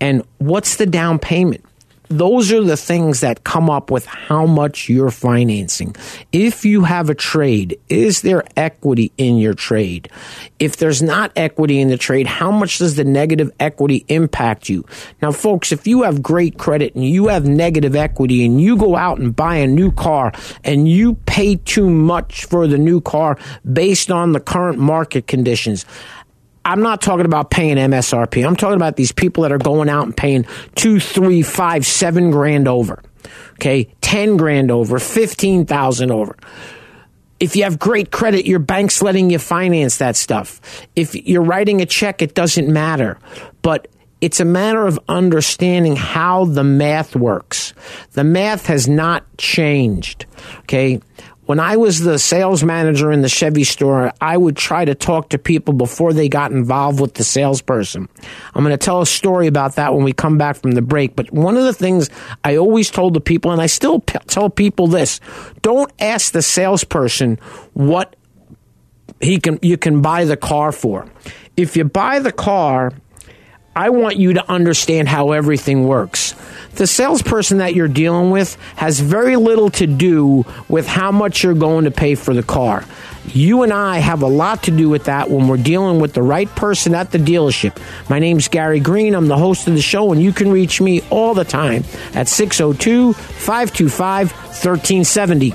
And 0.00 0.22
what's 0.38 0.76
the 0.76 0.86
down 0.86 1.18
payment? 1.18 1.64
Those 2.10 2.50
are 2.50 2.64
the 2.64 2.76
things 2.76 3.20
that 3.20 3.44
come 3.44 3.70
up 3.70 3.88
with 3.88 4.04
how 4.04 4.44
much 4.44 4.88
you're 4.88 5.12
financing. 5.12 5.94
If 6.32 6.64
you 6.64 6.82
have 6.82 7.08
a 7.08 7.14
trade, 7.14 7.78
is 7.88 8.22
there 8.22 8.42
equity 8.56 9.12
in 9.16 9.38
your 9.38 9.54
trade? 9.54 10.10
If 10.58 10.78
there's 10.78 11.02
not 11.02 11.30
equity 11.36 11.80
in 11.80 11.86
the 11.86 11.96
trade, 11.96 12.26
how 12.26 12.50
much 12.50 12.78
does 12.78 12.96
the 12.96 13.04
negative 13.04 13.52
equity 13.60 14.04
impact 14.08 14.68
you? 14.68 14.84
Now, 15.22 15.30
folks, 15.30 15.70
if 15.70 15.86
you 15.86 16.02
have 16.02 16.20
great 16.20 16.58
credit 16.58 16.96
and 16.96 17.04
you 17.04 17.28
have 17.28 17.46
negative 17.46 17.94
equity 17.94 18.44
and 18.44 18.60
you 18.60 18.76
go 18.76 18.96
out 18.96 19.20
and 19.20 19.34
buy 19.34 19.54
a 19.54 19.68
new 19.68 19.92
car 19.92 20.32
and 20.64 20.88
you 20.88 21.14
pay 21.26 21.54
too 21.54 21.88
much 21.88 22.44
for 22.44 22.66
the 22.66 22.78
new 22.78 23.00
car 23.00 23.38
based 23.72 24.10
on 24.10 24.32
the 24.32 24.40
current 24.40 24.80
market 24.80 25.28
conditions, 25.28 25.86
I'm 26.64 26.82
not 26.82 27.00
talking 27.00 27.26
about 27.26 27.50
paying 27.50 27.76
MSRP. 27.76 28.46
I'm 28.46 28.56
talking 28.56 28.76
about 28.76 28.96
these 28.96 29.12
people 29.12 29.42
that 29.42 29.52
are 29.52 29.58
going 29.58 29.88
out 29.88 30.04
and 30.04 30.16
paying 30.16 30.46
two, 30.74 31.00
three, 31.00 31.42
five, 31.42 31.86
seven 31.86 32.30
grand 32.30 32.68
over. 32.68 33.02
Okay, 33.54 33.92
ten 34.00 34.36
grand 34.36 34.70
over, 34.70 34.98
fifteen 34.98 35.66
thousand 35.66 36.10
over. 36.10 36.36
If 37.38 37.56
you 37.56 37.64
have 37.64 37.78
great 37.78 38.10
credit, 38.10 38.46
your 38.46 38.58
bank's 38.58 39.00
letting 39.00 39.30
you 39.30 39.38
finance 39.38 39.98
that 39.98 40.16
stuff. 40.16 40.60
If 40.94 41.14
you're 41.14 41.42
writing 41.42 41.80
a 41.80 41.86
check, 41.86 42.20
it 42.20 42.34
doesn't 42.34 42.68
matter. 42.68 43.18
But 43.62 43.88
it's 44.20 44.40
a 44.40 44.44
matter 44.44 44.86
of 44.86 44.98
understanding 45.08 45.96
how 45.96 46.44
the 46.44 46.64
math 46.64 47.16
works. 47.16 47.72
The 48.12 48.24
math 48.24 48.66
has 48.66 48.86
not 48.86 49.24
changed. 49.38 50.26
Okay 50.60 51.00
when 51.46 51.58
I 51.58 51.76
was 51.76 51.98
the 51.98 52.18
sales 52.18 52.62
manager 52.62 53.10
in 53.10 53.22
the 53.22 53.28
Chevy 53.28 53.64
store, 53.64 54.12
I 54.20 54.36
would 54.36 54.56
try 54.56 54.84
to 54.84 54.94
talk 54.94 55.30
to 55.30 55.38
people 55.38 55.74
before 55.74 56.12
they 56.12 56.28
got 56.28 56.52
involved 56.52 57.00
with 57.00 57.14
the 57.14 57.24
salesperson. 57.24 58.08
I'm 58.54 58.62
going 58.62 58.76
to 58.76 58.84
tell 58.84 59.00
a 59.00 59.06
story 59.06 59.46
about 59.46 59.74
that 59.76 59.92
when 59.92 60.04
we 60.04 60.12
come 60.12 60.38
back 60.38 60.56
from 60.56 60.72
the 60.72 60.82
break. 60.82 61.16
But 61.16 61.32
one 61.32 61.56
of 61.56 61.64
the 61.64 61.72
things 61.72 62.08
I 62.44 62.56
always 62.56 62.90
told 62.90 63.14
the 63.14 63.20
people, 63.20 63.50
and 63.50 63.60
I 63.60 63.66
still 63.66 64.00
p- 64.00 64.18
tell 64.26 64.48
people 64.48 64.86
this 64.86 65.20
don't 65.62 65.92
ask 65.98 66.32
the 66.32 66.42
salesperson 66.42 67.38
what 67.72 68.14
he 69.20 69.38
can 69.38 69.58
you 69.60 69.76
can 69.76 70.02
buy 70.02 70.24
the 70.24 70.36
car 70.36 70.72
for. 70.72 71.06
If 71.56 71.76
you 71.76 71.84
buy 71.84 72.20
the 72.20 72.32
car, 72.32 72.92
I 73.74 73.90
want 73.90 74.16
you 74.16 74.34
to 74.34 74.50
understand 74.50 75.08
how 75.08 75.32
everything 75.32 75.86
works 75.86 76.34
the 76.72 76.86
salesperson 76.86 77.58
that 77.58 77.74
you're 77.74 77.88
dealing 77.88 78.30
with 78.30 78.56
has 78.76 79.00
very 79.00 79.36
little 79.36 79.70
to 79.70 79.86
do 79.86 80.44
with 80.68 80.86
how 80.86 81.12
much 81.12 81.42
you're 81.42 81.54
going 81.54 81.84
to 81.84 81.90
pay 81.90 82.14
for 82.14 82.34
the 82.34 82.42
car. 82.42 82.84
You 83.26 83.62
and 83.62 83.72
I 83.72 83.98
have 83.98 84.22
a 84.22 84.26
lot 84.26 84.64
to 84.64 84.70
do 84.70 84.88
with 84.88 85.04
that 85.04 85.30
when 85.30 85.46
we're 85.46 85.56
dealing 85.56 86.00
with 86.00 86.14
the 86.14 86.22
right 86.22 86.48
person 86.48 86.94
at 86.94 87.10
the 87.10 87.18
dealership. 87.18 87.78
My 88.08 88.18
name's 88.18 88.48
Gary 88.48 88.80
Green. 88.80 89.14
I'm 89.14 89.28
the 89.28 89.36
host 89.36 89.68
of 89.68 89.74
the 89.74 89.82
show, 89.82 90.12
and 90.12 90.22
you 90.22 90.32
can 90.32 90.50
reach 90.50 90.80
me 90.80 91.02
all 91.10 91.34
the 91.34 91.44
time 91.44 91.84
at 92.14 92.28
602 92.28 93.12
525 93.12 94.32
1370. 94.32 95.54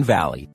Valley. 0.00 0.48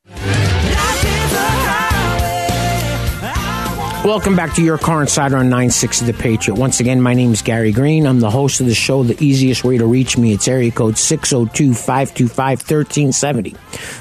Welcome 4.08 4.36
back 4.38 4.56
to 4.56 4.64
your 4.64 4.78
car 4.78 5.02
insider 5.02 5.36
on 5.36 5.50
960 5.50 6.06
The 6.06 6.14
Patriot. 6.14 6.56
Once 6.56 6.80
again, 6.80 7.02
my 7.02 7.14
name 7.14 7.34
is 7.34 7.42
Gary 7.42 7.74
Green. 7.74 8.08
I'm 8.08 8.22
the 8.22 8.30
host 8.30 8.62
of 8.62 8.68
the 8.68 8.74
show. 8.74 9.04
The 9.04 9.22
easiest 9.22 9.66
way 9.66 9.78
to 9.78 9.86
reach 9.86 10.18
me, 10.18 10.32
it's 10.32 10.48
area 10.48 10.72
code 10.72 10.96
602-525-1370. 10.96 13.58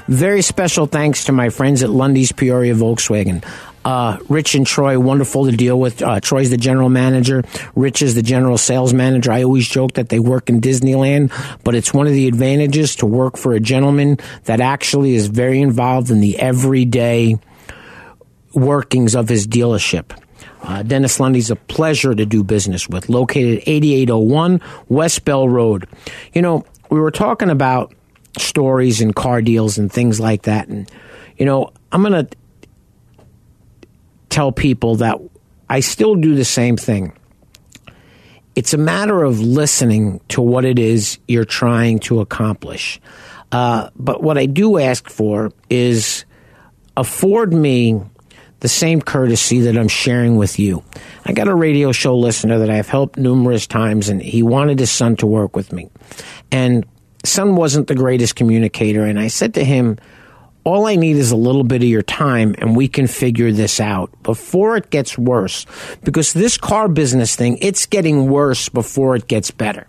Very 0.06 0.42
special 0.42 0.86
thanks 0.86 1.24
to 1.24 1.32
my 1.32 1.48
friends 1.48 1.82
at 1.82 1.90
Lunde's 1.90 2.30
Peoria 2.30 2.74
Volkswagen. 2.74 3.44
Uh, 3.86 4.18
Rich 4.28 4.56
and 4.56 4.66
Troy, 4.66 4.98
wonderful 4.98 5.44
to 5.44 5.52
deal 5.52 5.78
with. 5.78 6.02
Uh, 6.02 6.18
Troy's 6.18 6.50
the 6.50 6.56
general 6.56 6.88
manager. 6.88 7.44
Rich 7.76 8.02
is 8.02 8.16
the 8.16 8.22
general 8.22 8.58
sales 8.58 8.92
manager. 8.92 9.30
I 9.30 9.44
always 9.44 9.68
joke 9.68 9.92
that 9.92 10.08
they 10.08 10.18
work 10.18 10.48
in 10.48 10.60
Disneyland, 10.60 11.30
but 11.62 11.76
it's 11.76 11.94
one 11.94 12.08
of 12.08 12.12
the 12.12 12.26
advantages 12.26 12.96
to 12.96 13.06
work 13.06 13.36
for 13.36 13.52
a 13.52 13.60
gentleman 13.60 14.18
that 14.46 14.60
actually 14.60 15.14
is 15.14 15.28
very 15.28 15.60
involved 15.60 16.10
in 16.10 16.18
the 16.18 16.36
everyday 16.36 17.38
workings 18.54 19.14
of 19.14 19.28
his 19.28 19.46
dealership. 19.46 20.20
Uh, 20.64 20.82
Dennis 20.82 21.20
Lunde's 21.20 21.52
a 21.52 21.56
pleasure 21.56 22.12
to 22.12 22.26
do 22.26 22.42
business 22.42 22.88
with, 22.88 23.08
located 23.08 23.62
8801 23.66 24.60
West 24.88 25.24
Bell 25.24 25.48
Road. 25.48 25.86
You 26.32 26.42
know, 26.42 26.66
we 26.90 26.98
were 26.98 27.12
talking 27.12 27.50
about 27.50 27.94
stories 28.36 29.00
and 29.00 29.14
car 29.14 29.42
deals 29.42 29.78
and 29.78 29.92
things 29.92 30.18
like 30.18 30.42
that. 30.42 30.66
And, 30.66 30.90
you 31.36 31.46
know, 31.46 31.70
I'm 31.92 32.02
going 32.02 32.26
to 32.26 32.36
tell 34.36 34.52
people 34.52 34.96
that 34.96 35.18
I 35.70 35.80
still 35.80 36.14
do 36.14 36.34
the 36.34 36.44
same 36.44 36.76
thing. 36.76 37.16
It's 38.54 38.74
a 38.74 38.78
matter 38.78 39.22
of 39.22 39.40
listening 39.40 40.20
to 40.28 40.42
what 40.42 40.66
it 40.66 40.78
is 40.78 41.18
you're 41.26 41.46
trying 41.46 42.00
to 42.00 42.20
accomplish. 42.20 43.00
Uh, 43.50 43.88
but 43.96 44.22
what 44.22 44.36
I 44.36 44.44
do 44.44 44.78
ask 44.78 45.08
for 45.08 45.52
is 45.70 46.26
afford 46.98 47.54
me 47.54 48.02
the 48.60 48.68
same 48.68 49.00
courtesy 49.00 49.60
that 49.60 49.78
I'm 49.78 49.88
sharing 49.88 50.36
with 50.36 50.58
you. 50.58 50.82
I 51.24 51.32
got 51.32 51.48
a 51.48 51.54
radio 51.54 51.90
show 51.92 52.14
listener 52.14 52.58
that 52.58 52.68
I've 52.68 52.88
helped 52.88 53.16
numerous 53.16 53.66
times, 53.66 54.10
and 54.10 54.20
he 54.20 54.42
wanted 54.42 54.78
his 54.78 54.90
son 54.90 55.16
to 55.16 55.26
work 55.26 55.56
with 55.56 55.72
me. 55.72 55.88
And 56.52 56.84
son 57.24 57.56
wasn't 57.56 57.86
the 57.86 57.94
greatest 57.94 58.36
communicator, 58.36 59.02
and 59.02 59.18
I 59.18 59.28
said 59.28 59.54
to 59.54 59.64
him, 59.64 59.96
all 60.66 60.86
I 60.86 60.96
need 60.96 61.14
is 61.14 61.30
a 61.30 61.36
little 61.36 61.62
bit 61.62 61.82
of 61.82 61.88
your 61.88 62.02
time 62.02 62.56
and 62.58 62.74
we 62.74 62.88
can 62.88 63.06
figure 63.06 63.52
this 63.52 63.78
out 63.78 64.10
before 64.24 64.76
it 64.76 64.90
gets 64.90 65.16
worse. 65.16 65.64
Because 66.02 66.32
this 66.32 66.58
car 66.58 66.88
business 66.88 67.36
thing, 67.36 67.56
it's 67.62 67.86
getting 67.86 68.28
worse 68.28 68.68
before 68.68 69.14
it 69.14 69.28
gets 69.28 69.52
better. 69.52 69.86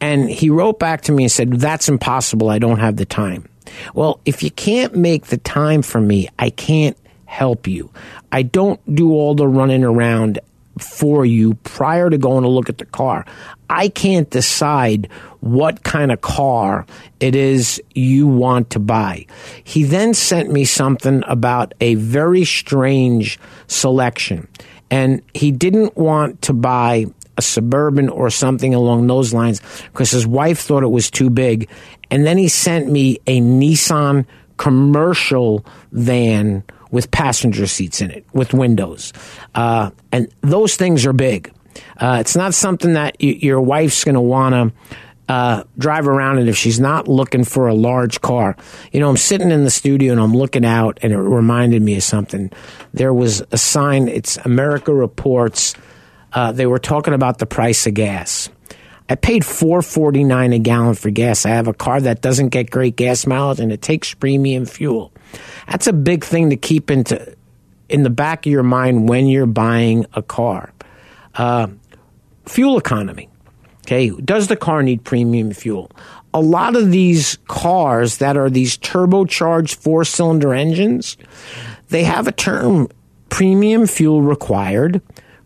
And 0.00 0.30
he 0.30 0.48
wrote 0.48 0.78
back 0.78 1.02
to 1.02 1.12
me 1.12 1.24
and 1.24 1.32
said, 1.32 1.54
That's 1.54 1.88
impossible. 1.88 2.50
I 2.50 2.60
don't 2.60 2.78
have 2.78 2.96
the 2.96 3.04
time. 3.04 3.48
Well, 3.92 4.20
if 4.24 4.44
you 4.44 4.52
can't 4.52 4.94
make 4.94 5.26
the 5.26 5.38
time 5.38 5.82
for 5.82 6.00
me, 6.00 6.28
I 6.38 6.50
can't 6.50 6.96
help 7.26 7.66
you. 7.66 7.90
I 8.30 8.42
don't 8.42 8.80
do 8.94 9.10
all 9.10 9.34
the 9.34 9.48
running 9.48 9.82
around 9.82 10.38
for 10.82 11.24
you 11.24 11.54
prior 11.54 12.10
to 12.10 12.18
going 12.18 12.42
to 12.42 12.48
look 12.48 12.68
at 12.68 12.78
the 12.78 12.86
car. 12.86 13.24
I 13.68 13.88
can't 13.88 14.28
decide 14.30 15.08
what 15.40 15.84
kind 15.84 16.10
of 16.10 16.20
car 16.20 16.86
it 17.20 17.36
is 17.36 17.80
you 17.94 18.26
want 18.26 18.70
to 18.70 18.78
buy. 18.78 19.26
He 19.62 19.84
then 19.84 20.14
sent 20.14 20.50
me 20.50 20.64
something 20.64 21.22
about 21.26 21.74
a 21.80 21.94
very 21.94 22.44
strange 22.44 23.38
selection. 23.66 24.48
And 24.90 25.22
he 25.34 25.52
didn't 25.52 25.96
want 25.96 26.42
to 26.42 26.52
buy 26.52 27.06
a 27.36 27.42
suburban 27.42 28.08
or 28.08 28.28
something 28.28 28.74
along 28.74 29.06
those 29.06 29.32
lines 29.32 29.62
because 29.86 30.10
his 30.10 30.26
wife 30.26 30.60
thought 30.60 30.82
it 30.82 30.90
was 30.90 31.10
too 31.10 31.30
big. 31.30 31.70
And 32.10 32.26
then 32.26 32.38
he 32.38 32.48
sent 32.48 32.90
me 32.90 33.18
a 33.26 33.40
Nissan 33.40 34.26
commercial 34.56 35.64
van 35.92 36.64
with 36.90 37.10
passenger 37.10 37.66
seats 37.66 38.00
in 38.00 38.10
it, 38.10 38.24
with 38.32 38.52
windows. 38.52 39.12
Uh, 39.54 39.90
and 40.12 40.32
those 40.40 40.76
things 40.76 41.06
are 41.06 41.12
big. 41.12 41.52
Uh, 41.98 42.18
it's 42.20 42.36
not 42.36 42.54
something 42.54 42.94
that 42.94 43.16
y- 43.20 43.38
your 43.40 43.60
wife's 43.60 44.04
going 44.04 44.14
to 44.14 44.20
want 44.20 44.54
to 44.54 44.96
uh, 45.32 45.62
drive 45.78 46.08
around 46.08 46.38
in 46.38 46.48
if 46.48 46.56
she's 46.56 46.80
not 46.80 47.06
looking 47.06 47.44
for 47.44 47.68
a 47.68 47.74
large 47.74 48.20
car. 48.20 48.56
You 48.90 48.98
know, 48.98 49.08
I'm 49.08 49.16
sitting 49.16 49.52
in 49.52 49.62
the 49.62 49.70
studio 49.70 50.12
and 50.12 50.20
I'm 50.20 50.36
looking 50.36 50.64
out, 50.64 50.98
and 51.02 51.12
it 51.12 51.18
reminded 51.18 51.82
me 51.82 51.96
of 51.96 52.02
something. 52.02 52.50
There 52.92 53.14
was 53.14 53.40
a 53.52 53.56
sign. 53.56 54.08
It's 54.08 54.38
America 54.38 54.92
Reports. 54.92 55.74
Uh, 56.32 56.50
they 56.50 56.66
were 56.66 56.80
talking 56.80 57.14
about 57.14 57.38
the 57.38 57.46
price 57.46 57.86
of 57.86 57.94
gas. 57.94 58.48
I 59.08 59.14
paid 59.14 59.44
four 59.44 59.82
forty 59.82 60.24
nine 60.24 60.52
a 60.52 60.58
gallon 60.58 60.94
for 60.94 61.10
gas. 61.10 61.46
I 61.46 61.50
have 61.50 61.68
a 61.68 61.74
car 61.74 62.00
that 62.00 62.22
doesn't 62.22 62.48
get 62.48 62.70
great 62.70 62.96
gas 62.96 63.26
mileage, 63.26 63.60
and 63.60 63.72
it 63.72 63.82
takes 63.82 64.14
premium 64.14 64.66
fuel. 64.66 65.12
That's 65.68 65.86
a 65.86 65.92
big 65.92 66.24
thing 66.24 66.50
to 66.50 66.56
keep 66.56 66.90
into 66.90 67.34
in 67.88 68.02
the 68.02 68.10
back 68.10 68.46
of 68.46 68.52
your 68.52 68.62
mind 68.62 69.08
when 69.08 69.26
you're 69.26 69.46
buying 69.46 70.06
a 70.14 70.22
car. 70.22 70.72
Uh, 71.34 71.68
fuel 72.46 72.78
economy. 72.78 73.28
Okay, 73.82 74.10
does 74.10 74.46
the 74.46 74.56
car 74.56 74.82
need 74.82 75.04
premium 75.04 75.52
fuel? 75.52 75.90
A 76.32 76.40
lot 76.40 76.76
of 76.76 76.92
these 76.92 77.38
cars 77.48 78.18
that 78.18 78.36
are 78.36 78.48
these 78.48 78.78
turbocharged 78.78 79.74
four 79.74 80.04
cylinder 80.04 80.54
engines, 80.54 81.16
they 81.88 82.04
have 82.04 82.28
a 82.28 82.32
term 82.32 82.88
premium 83.30 83.86
fuel 83.86 84.22
required, 84.22 85.02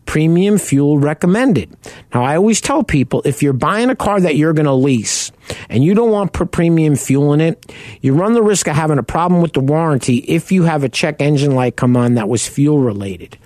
premium 0.07 0.59
fuel 0.59 0.99
recommended. 0.99 1.75
Now, 2.13 2.25
I 2.25 2.37
always 2.37 2.61
tell 2.61 2.85
people 2.85 3.23
if 3.25 3.43
you're 3.43 3.53
buying 3.53 3.91
a 3.91 3.97
car 3.97 4.21
that 4.21 4.37
you're 4.37 4.53
going 4.53 4.67
to 4.67 4.73
lease 4.73 5.33
and 5.69 5.83
you 5.83 5.95
don't 5.95 6.11
want 6.11 6.33
premium 6.33 6.97
fuel 6.97 7.33
in 7.33 7.41
it, 7.41 7.73
you 8.01 8.15
run 8.15 8.35
the 8.35 8.43
risk 8.43 8.69
of 8.69 8.77
having 8.77 8.99
a 8.99 9.03
problem 9.03 9.43
with 9.43 9.53
the 9.53 9.61
warranty 9.61 10.17
if 10.19 10.53
you 10.53 10.65
have 10.65 10.85
a 10.85 10.89
check 10.89 11.21
engine 11.21 11.55
light 11.55 11.77
come 11.77 11.97
on 11.97 12.15
that 12.15 12.29
was 12.29 12.47
fuel 12.47 12.79
related. 12.79 13.39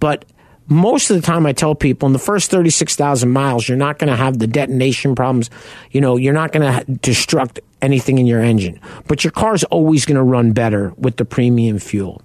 But 0.00 0.24
most 0.66 1.10
of 1.10 1.16
the 1.16 1.22
time 1.22 1.46
I 1.46 1.52
tell 1.52 1.74
people 1.74 2.06
in 2.06 2.12
the 2.12 2.18
first 2.18 2.50
36,000 2.50 3.30
miles, 3.30 3.68
you're 3.68 3.76
not 3.76 3.98
going 3.98 4.10
to 4.10 4.16
have 4.16 4.38
the 4.38 4.46
detonation 4.46 5.14
problems. 5.14 5.50
You 5.90 6.00
know, 6.00 6.16
you're 6.16 6.32
not 6.32 6.52
going 6.52 6.72
to 6.72 6.84
destruct 6.92 7.58
anything 7.82 8.18
in 8.18 8.26
your 8.26 8.40
engine, 8.40 8.80
but 9.06 9.24
your 9.24 9.30
car's 9.30 9.64
always 9.64 10.06
going 10.06 10.16
to 10.16 10.22
run 10.22 10.52
better 10.52 10.94
with 10.96 11.16
the 11.16 11.24
premium 11.24 11.78
fuel. 11.78 12.22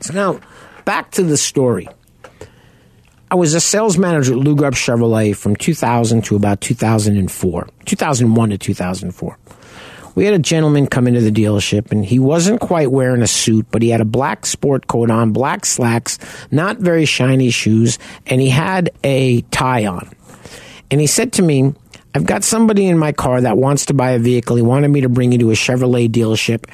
So 0.00 0.14
now 0.14 0.40
back 0.84 1.10
to 1.12 1.22
the 1.22 1.36
story. 1.36 1.88
I 3.30 3.34
was 3.34 3.54
a 3.54 3.60
sales 3.60 3.98
manager 3.98 4.32
at 4.32 4.38
Lou 4.38 4.56
Chevrolet 4.56 5.36
from 5.36 5.54
2000 5.56 6.24
to 6.24 6.36
about 6.36 6.60
2004, 6.60 7.68
2001 7.84 8.50
to 8.50 8.58
2004 8.58 9.38
we 10.18 10.24
had 10.24 10.34
a 10.34 10.38
gentleman 10.40 10.88
come 10.88 11.06
into 11.06 11.20
the 11.20 11.30
dealership 11.30 11.92
and 11.92 12.04
he 12.04 12.18
wasn't 12.18 12.60
quite 12.60 12.90
wearing 12.90 13.22
a 13.22 13.26
suit, 13.28 13.66
but 13.70 13.82
he 13.82 13.90
had 13.90 14.00
a 14.00 14.04
black 14.04 14.46
sport 14.46 14.88
coat 14.88 15.12
on, 15.12 15.32
black 15.32 15.64
slacks, 15.64 16.18
not 16.50 16.78
very 16.78 17.04
shiny 17.04 17.50
shoes, 17.50 18.00
and 18.26 18.40
he 18.40 18.48
had 18.48 18.90
a 19.04 19.42
tie 19.42 19.86
on. 19.86 20.10
And 20.90 21.00
he 21.00 21.06
said 21.06 21.34
to 21.34 21.42
me, 21.42 21.72
I've 22.16 22.26
got 22.26 22.42
somebody 22.42 22.86
in 22.86 22.98
my 22.98 23.12
car 23.12 23.40
that 23.42 23.58
wants 23.58 23.86
to 23.86 23.94
buy 23.94 24.10
a 24.10 24.18
vehicle. 24.18 24.56
He 24.56 24.62
wanted 24.62 24.88
me 24.88 25.02
to 25.02 25.08
bring 25.08 25.30
you 25.30 25.38
to 25.38 25.50
a 25.52 25.54
Chevrolet 25.54 26.08
dealership. 26.08 26.64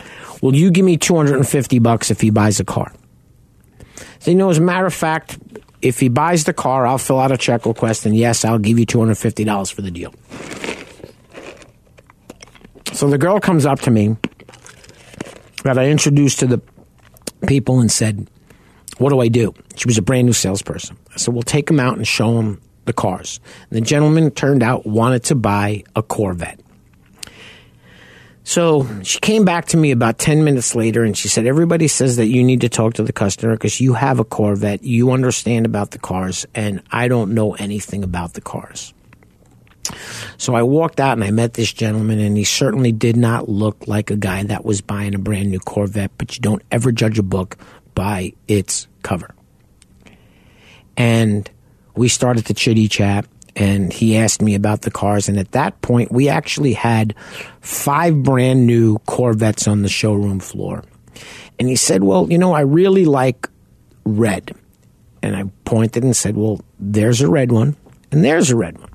Will 0.40 0.54
you 0.54 0.70
give 0.70 0.86
me 0.86 0.96
250 0.96 1.80
bucks 1.80 2.10
if 2.10 2.22
he 2.22 2.30
buys 2.30 2.60
a 2.60 2.64
car? 2.64 2.94
So, 4.20 4.30
you 4.30 4.38
know, 4.38 4.48
as 4.48 4.56
a 4.56 4.62
matter 4.62 4.86
of 4.86 4.94
fact, 4.94 5.36
if 5.84 6.00
he 6.00 6.08
buys 6.08 6.44
the 6.44 6.54
car, 6.54 6.86
I'll 6.86 6.98
fill 6.98 7.20
out 7.20 7.30
a 7.30 7.36
check 7.36 7.66
request, 7.66 8.06
and 8.06 8.16
yes, 8.16 8.44
I'll 8.44 8.58
give 8.58 8.78
you 8.78 8.86
$250 8.86 9.72
for 9.72 9.82
the 9.82 9.90
deal. 9.90 10.14
So 12.92 13.08
the 13.08 13.18
girl 13.18 13.38
comes 13.38 13.66
up 13.66 13.80
to 13.80 13.90
me 13.90 14.16
that 15.64 15.78
I 15.78 15.88
introduced 15.88 16.40
to 16.40 16.46
the 16.46 16.62
people 17.46 17.80
and 17.80 17.90
said, 17.90 18.28
What 18.98 19.10
do 19.10 19.20
I 19.20 19.28
do? 19.28 19.52
She 19.76 19.86
was 19.86 19.98
a 19.98 20.02
brand 20.02 20.26
new 20.26 20.32
salesperson. 20.32 20.96
I 21.12 21.16
said, 21.16 21.34
"We'll 21.34 21.42
take 21.42 21.68
him 21.68 21.80
out 21.80 21.96
and 21.96 22.06
show 22.06 22.38
him 22.38 22.60
the 22.84 22.92
cars. 22.92 23.40
And 23.70 23.76
the 23.76 23.80
gentleman 23.80 24.30
turned 24.30 24.62
out 24.62 24.86
wanted 24.86 25.24
to 25.24 25.34
buy 25.34 25.84
a 25.96 26.02
Corvette. 26.02 26.60
So 28.44 28.86
she 29.02 29.18
came 29.20 29.46
back 29.46 29.66
to 29.68 29.78
me 29.78 29.90
about 29.90 30.18
10 30.18 30.44
minutes 30.44 30.74
later 30.74 31.02
and 31.02 31.16
she 31.16 31.28
said, 31.28 31.46
Everybody 31.46 31.88
says 31.88 32.16
that 32.16 32.26
you 32.26 32.44
need 32.44 32.60
to 32.60 32.68
talk 32.68 32.94
to 32.94 33.02
the 33.02 33.12
customer 33.12 33.54
because 33.54 33.80
you 33.80 33.94
have 33.94 34.20
a 34.20 34.24
Corvette, 34.24 34.84
you 34.84 35.12
understand 35.12 35.64
about 35.64 35.92
the 35.92 35.98
cars, 35.98 36.44
and 36.54 36.82
I 36.90 37.08
don't 37.08 37.32
know 37.32 37.54
anything 37.54 38.04
about 38.04 38.34
the 38.34 38.42
cars. 38.42 38.92
So 40.36 40.54
I 40.54 40.62
walked 40.62 41.00
out 41.00 41.14
and 41.14 41.24
I 41.24 41.30
met 41.30 41.54
this 41.54 41.72
gentleman, 41.72 42.18
and 42.20 42.36
he 42.36 42.44
certainly 42.44 42.92
did 42.92 43.16
not 43.16 43.48
look 43.48 43.86
like 43.86 44.10
a 44.10 44.16
guy 44.16 44.42
that 44.44 44.64
was 44.64 44.80
buying 44.82 45.14
a 45.14 45.18
brand 45.18 45.50
new 45.50 45.58
Corvette, 45.58 46.12
but 46.18 46.36
you 46.36 46.42
don't 46.42 46.62
ever 46.70 46.92
judge 46.92 47.18
a 47.18 47.22
book 47.22 47.56
by 47.94 48.34
its 48.46 48.86
cover. 49.02 49.34
And 50.96 51.50
we 51.96 52.08
started 52.08 52.46
to 52.46 52.54
chitty 52.54 52.88
chat, 52.88 53.26
and 53.56 53.92
he 53.92 54.16
asked 54.16 54.42
me 54.42 54.54
about 54.54 54.82
the 54.82 54.90
cars. 54.90 55.28
And 55.28 55.38
at 55.38 55.52
that 55.52 55.80
point, 55.80 56.10
we 56.10 56.28
actually 56.28 56.72
had 56.72 57.14
five 57.60 58.22
brand 58.22 58.66
new 58.66 58.98
Corvettes 59.00 59.68
on 59.68 59.82
the 59.82 59.88
showroom 59.88 60.40
floor. 60.40 60.84
And 61.58 61.68
he 61.68 61.76
said, 61.76 62.02
Well, 62.02 62.30
you 62.30 62.38
know, 62.38 62.52
I 62.52 62.60
really 62.60 63.04
like 63.04 63.48
red. 64.04 64.54
And 65.22 65.36
I 65.36 65.44
pointed 65.64 66.02
and 66.02 66.16
said, 66.16 66.36
Well, 66.36 66.60
there's 66.78 67.20
a 67.20 67.30
red 67.30 67.52
one, 67.52 67.76
and 68.10 68.24
there's 68.24 68.50
a 68.50 68.56
red 68.56 68.78
one. 68.78 68.90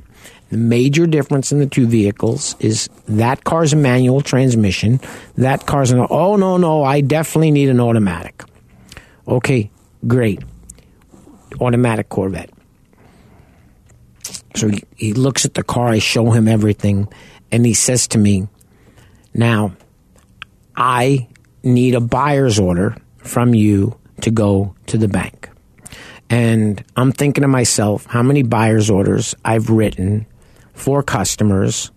The 0.50 0.58
major 0.58 1.06
difference 1.06 1.52
in 1.52 1.60
the 1.60 1.68
two 1.68 1.88
vehicles 1.88 2.56
is 2.60 2.90
that 3.08 3.44
car's 3.44 3.74
a 3.74 3.76
manual 3.76 4.22
transmission. 4.22 5.00
That 5.38 5.68
car's 5.68 5.92
an, 5.92 6.06
oh, 6.10 6.38
no, 6.38 6.58
no, 6.58 6.84
I 6.84 7.02
definitely 7.02 7.52
need 7.52 7.70
an 7.70 7.80
automatic. 7.80 8.44
Okay, 9.28 9.70
great. 10.08 10.42
Automatic 11.62 12.10
Corvette. 12.10 12.50
So 14.60 14.68
he, 14.70 14.84
he 14.96 15.14
looks 15.14 15.46
at 15.46 15.54
the 15.54 15.64
car, 15.64 15.88
I 15.90 16.00
show 16.00 16.32
him 16.32 16.48
everything, 16.48 17.08
and 17.52 17.66
he 17.66 17.74
says 17.74 18.08
to 18.10 18.18
me, 18.18 18.48
Now, 19.34 19.74
I 20.76 21.28
need 21.64 21.96
a 21.96 22.02
buyer's 22.02 22.60
order 22.60 22.96
from 23.18 23.54
you 23.54 23.98
to 24.22 24.32
go 24.32 24.76
to 24.88 24.98
the 24.98 25.08
bank. 25.08 25.50
And 26.30 26.84
I'm 26.96 27.12
thinking 27.12 27.42
to 27.42 27.48
myself, 27.48 28.06
how 28.06 28.22
many 28.22 28.44
buyer's 28.44 28.90
orders 28.90 29.34
I've 29.44 29.70
written 29.70 30.26
for 30.74 31.04
customers 31.04 31.92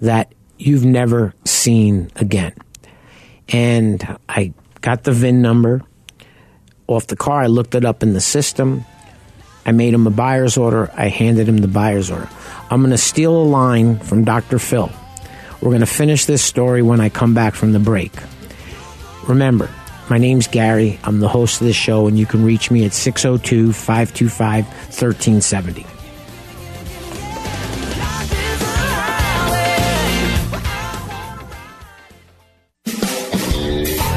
that 0.00 0.32
you've 0.58 0.84
never 0.84 1.34
seen 1.44 2.10
again. 2.16 2.54
And 3.48 4.18
I 4.28 4.52
got 4.80 5.04
the 5.04 5.12
VIN 5.12 5.40
number. 5.42 5.82
off 6.86 7.06
the 7.06 7.16
car. 7.16 7.42
I 7.42 7.46
looked 7.46 7.74
it 7.74 7.84
up 7.84 8.02
in 8.02 8.14
the 8.14 8.20
system. 8.20 8.84
I 9.68 9.72
made 9.72 9.92
him 9.92 10.06
a 10.06 10.10
buyer's 10.10 10.56
order. 10.56 10.90
I 10.94 11.08
handed 11.08 11.46
him 11.46 11.58
the 11.58 11.68
buyer's 11.68 12.10
order. 12.10 12.26
I'm 12.70 12.80
going 12.80 12.90
to 12.90 12.96
steal 12.96 13.36
a 13.36 13.44
line 13.44 13.98
from 13.98 14.24
Dr. 14.24 14.58
Phil. 14.58 14.90
We're 15.60 15.68
going 15.68 15.80
to 15.80 15.86
finish 15.86 16.24
this 16.24 16.42
story 16.42 16.80
when 16.80 17.02
I 17.02 17.10
come 17.10 17.34
back 17.34 17.54
from 17.54 17.72
the 17.72 17.78
break. 17.78 18.12
Remember, 19.26 19.68
my 20.08 20.16
name's 20.16 20.46
Gary. 20.46 20.98
I'm 21.04 21.20
the 21.20 21.28
host 21.28 21.60
of 21.60 21.66
this 21.66 21.76
show, 21.76 22.06
and 22.06 22.18
you 22.18 22.24
can 22.24 22.46
reach 22.46 22.70
me 22.70 22.86
at 22.86 22.94
602 22.94 23.74
525 23.74 24.64
1370. 24.64 25.84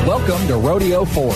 Welcome 0.07 0.47
to 0.47 0.55
Rodeo 0.55 1.03
Ford, 1.03 1.35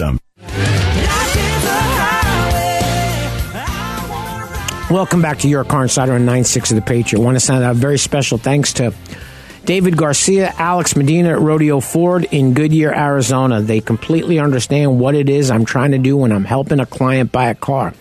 Welcome 4.91 5.21
back 5.21 5.39
to 5.39 5.47
Your 5.47 5.63
Car 5.63 5.83
Insider 5.83 6.13
on 6.13 6.25
96 6.25 6.71
of 6.71 6.75
the 6.75 6.81
Patriot. 6.81 7.21
I 7.21 7.23
want 7.23 7.35
to 7.37 7.39
send 7.39 7.63
out 7.63 7.71
a 7.71 7.73
very 7.73 7.97
special 7.97 8.37
thanks 8.37 8.73
to 8.73 8.93
David 9.63 9.95
Garcia, 9.95 10.53
Alex 10.57 10.95
Medina 10.97 11.29
at 11.29 11.39
Rodeo 11.39 11.79
Ford 11.79 12.25
in 12.25 12.53
Goodyear, 12.53 12.93
Arizona. 12.93 13.61
They 13.61 13.79
completely 13.79 14.37
understand 14.37 14.99
what 14.99 15.15
it 15.15 15.29
is 15.29 15.49
I'm 15.49 15.63
trying 15.63 15.91
to 15.91 15.97
do 15.97 16.17
when 16.17 16.33
I'm 16.33 16.43
helping 16.43 16.81
a 16.81 16.85
client 16.85 17.31
buy 17.31 17.45
a 17.45 17.55
car. 17.55 17.93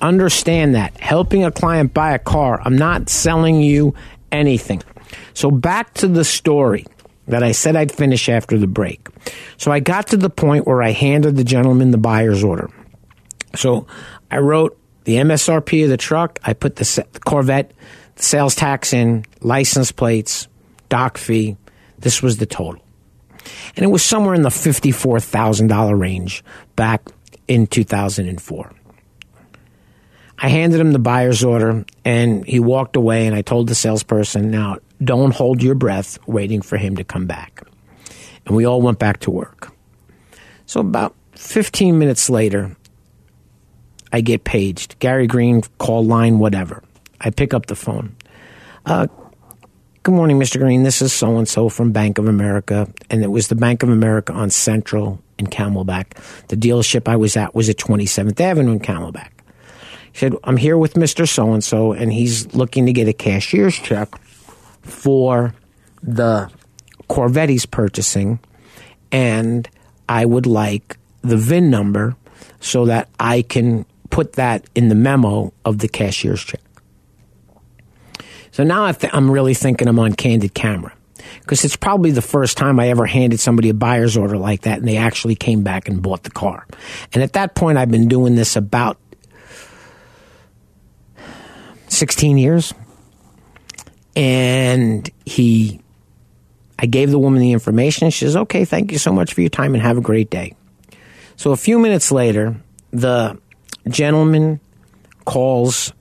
Understand 0.00 0.74
that. 0.74 0.96
Helping 0.98 1.44
a 1.44 1.50
client 1.50 1.92
buy 1.92 2.12
a 2.12 2.18
car, 2.18 2.60
I'm 2.62 2.76
not 2.76 3.08
selling 3.08 3.60
you 3.60 3.94
anything. 4.30 4.82
So 5.34 5.50
back 5.50 5.94
to 5.94 6.06
the 6.06 6.24
story 6.24 6.86
that 7.28 7.42
I 7.42 7.52
said 7.52 7.76
I'd 7.76 7.92
finish 7.92 8.28
after 8.28 8.58
the 8.58 8.66
break. 8.66 9.08
So 9.56 9.70
I 9.70 9.80
got 9.80 10.08
to 10.08 10.16
the 10.16 10.30
point 10.30 10.66
where 10.66 10.82
I 10.82 10.90
handed 10.90 11.36
the 11.36 11.44
gentleman 11.44 11.90
the 11.90 11.98
buyer's 11.98 12.44
order. 12.44 12.70
So 13.54 13.86
I 14.30 14.38
wrote 14.38 14.78
the 15.04 15.16
MSRP 15.16 15.84
of 15.84 15.90
the 15.90 15.96
truck. 15.96 16.38
I 16.44 16.52
put 16.52 16.76
the, 16.76 17.06
the 17.12 17.20
Corvette 17.20 17.72
the 18.16 18.22
sales 18.22 18.54
tax 18.54 18.92
in, 18.92 19.24
license 19.40 19.92
plates, 19.92 20.48
doc 20.88 21.18
fee. 21.18 21.56
This 21.98 22.22
was 22.22 22.38
the 22.38 22.46
total. 22.46 22.82
And 23.76 23.84
it 23.84 23.88
was 23.88 24.02
somewhere 24.02 24.34
in 24.34 24.42
the 24.42 24.48
$54,000 24.48 25.98
range 25.98 26.42
back 26.74 27.02
in 27.46 27.66
2004. 27.66 28.72
I 30.38 30.48
handed 30.48 30.80
him 30.80 30.92
the 30.92 30.98
buyer's 30.98 31.44
order 31.44 31.84
and 32.04 32.44
he 32.44 32.60
walked 32.60 32.96
away 32.96 33.26
and 33.26 33.34
I 33.34 33.42
told 33.42 33.68
the 33.68 33.74
salesperson, 33.74 34.50
now 34.50 34.78
don't 35.02 35.34
hold 35.34 35.62
your 35.62 35.74
breath 35.74 36.18
waiting 36.26 36.62
for 36.62 36.76
him 36.76 36.96
to 36.96 37.04
come 37.04 37.26
back. 37.26 37.62
And 38.46 38.56
we 38.56 38.64
all 38.64 38.80
went 38.80 38.98
back 38.98 39.20
to 39.20 39.30
work. 39.30 39.72
So 40.66 40.80
about 40.80 41.14
15 41.32 41.98
minutes 41.98 42.30
later, 42.30 42.76
I 44.12 44.20
get 44.20 44.44
paged. 44.44 44.98
Gary 44.98 45.26
Green, 45.26 45.62
call 45.78 46.04
line, 46.04 46.38
whatever. 46.38 46.82
I 47.20 47.30
pick 47.30 47.52
up 47.52 47.66
the 47.66 47.74
phone. 47.74 48.16
Uh, 48.84 49.08
good 50.02 50.14
morning, 50.14 50.38
Mr. 50.38 50.58
Green. 50.58 50.82
This 50.82 51.02
is 51.02 51.12
so 51.12 51.36
and 51.38 51.48
so 51.48 51.68
from 51.68 51.92
Bank 51.92 52.18
of 52.18 52.28
America. 52.28 52.88
And 53.10 53.22
it 53.22 53.30
was 53.30 53.48
the 53.48 53.54
Bank 53.54 53.82
of 53.82 53.88
America 53.88 54.32
on 54.32 54.50
Central 54.50 55.20
in 55.38 55.48
Camelback. 55.48 56.16
The 56.48 56.56
dealership 56.56 57.08
I 57.08 57.16
was 57.16 57.36
at 57.36 57.54
was 57.54 57.68
at 57.68 57.76
27th 57.76 58.40
Avenue 58.40 58.72
in 58.72 58.80
Camelback. 58.80 59.30
He 60.12 60.18
said, 60.18 60.34
I'm 60.44 60.56
here 60.56 60.78
with 60.78 60.94
Mr. 60.94 61.28
So 61.28 61.52
and 61.52 61.62
so, 61.62 61.92
and 61.92 62.12
he's 62.12 62.54
looking 62.54 62.86
to 62.86 62.92
get 62.92 63.08
a 63.08 63.12
cashier's 63.12 63.76
check 63.76 64.08
for 64.86 65.54
the 66.02 66.50
Corvette 67.08 67.48
he's 67.48 67.66
purchasing. 67.66 68.38
And 69.12 69.68
I 70.08 70.24
would 70.24 70.46
like 70.46 70.98
the 71.22 71.36
VIN 71.36 71.70
number 71.70 72.16
so 72.60 72.86
that 72.86 73.08
I 73.18 73.42
can 73.42 73.86
put 74.10 74.34
that 74.34 74.66
in 74.74 74.88
the 74.88 74.94
memo 74.94 75.52
of 75.64 75.78
the 75.78 75.88
cashier's 75.88 76.42
check. 76.42 76.60
So 78.50 78.64
now 78.64 78.84
I 78.84 78.94
am 79.12 79.30
really 79.30 79.54
thinking 79.54 79.88
I'm 79.88 79.98
on 79.98 80.14
candid 80.14 80.54
camera 80.54 80.94
because 81.40 81.64
it's 81.64 81.76
probably 81.76 82.10
the 82.10 82.22
first 82.22 82.56
time 82.56 82.80
I 82.80 82.88
ever 82.88 83.04
handed 83.04 83.38
somebody 83.38 83.68
a 83.68 83.74
buyer's 83.74 84.16
order 84.16 84.38
like 84.38 84.62
that 84.62 84.78
and 84.78 84.88
they 84.88 84.96
actually 84.96 85.34
came 85.34 85.62
back 85.62 85.88
and 85.88 86.00
bought 86.00 86.22
the 86.22 86.30
car. 86.30 86.66
And 87.12 87.22
at 87.22 87.34
that 87.34 87.54
point, 87.54 87.78
I've 87.78 87.90
been 87.90 88.08
doing 88.08 88.34
this 88.34 88.56
about 88.56 88.98
16 91.88 92.38
years. 92.38 92.72
And 94.16 95.08
he, 95.24 95.80
I 96.78 96.86
gave 96.86 97.10
the 97.10 97.18
woman 97.18 97.40
the 97.40 97.52
information. 97.52 98.10
She 98.10 98.24
says, 98.24 98.36
okay, 98.36 98.64
thank 98.64 98.90
you 98.90 98.98
so 98.98 99.12
much 99.12 99.34
for 99.34 99.42
your 99.42 99.50
time 99.50 99.74
and 99.74 99.82
have 99.82 99.98
a 99.98 100.00
great 100.00 100.30
day. 100.30 100.54
So 101.36 101.52
a 101.52 101.56
few 101.56 101.78
minutes 101.78 102.10
later, 102.10 102.56
the 102.92 103.38
gentleman 103.88 104.58
calls 105.26 105.92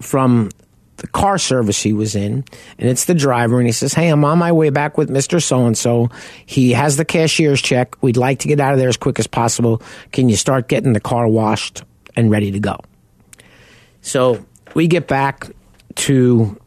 from 0.00 0.50
the 0.98 1.06
car 1.08 1.38
service 1.38 1.80
he 1.80 1.92
was 1.92 2.14
in, 2.14 2.44
and 2.78 2.88
it's 2.88 3.04
the 3.04 3.14
driver, 3.14 3.58
and 3.58 3.66
he 3.66 3.72
says, 3.72 3.94
Hey, 3.94 4.08
I'm 4.08 4.24
on 4.24 4.38
my 4.38 4.52
way 4.52 4.70
back 4.70 4.98
with 4.98 5.08
Mr. 5.08 5.42
So 5.42 5.66
and 5.66 5.78
so. 5.78 6.10
He 6.44 6.72
has 6.72 6.96
the 6.96 7.04
cashier's 7.04 7.62
check. 7.62 8.00
We'd 8.02 8.16
like 8.16 8.40
to 8.40 8.48
get 8.48 8.60
out 8.60 8.72
of 8.72 8.78
there 8.78 8.88
as 8.88 8.96
quick 8.96 9.18
as 9.18 9.26
possible. 9.26 9.80
Can 10.12 10.28
you 10.28 10.36
start 10.36 10.68
getting 10.68 10.92
the 10.92 11.00
car 11.00 11.28
washed 11.28 11.82
and 12.16 12.30
ready 12.30 12.50
to 12.50 12.60
go? 12.60 12.78
So 14.02 14.44
we 14.74 14.88
get 14.88 15.06
back 15.06 15.50
to 15.96 16.58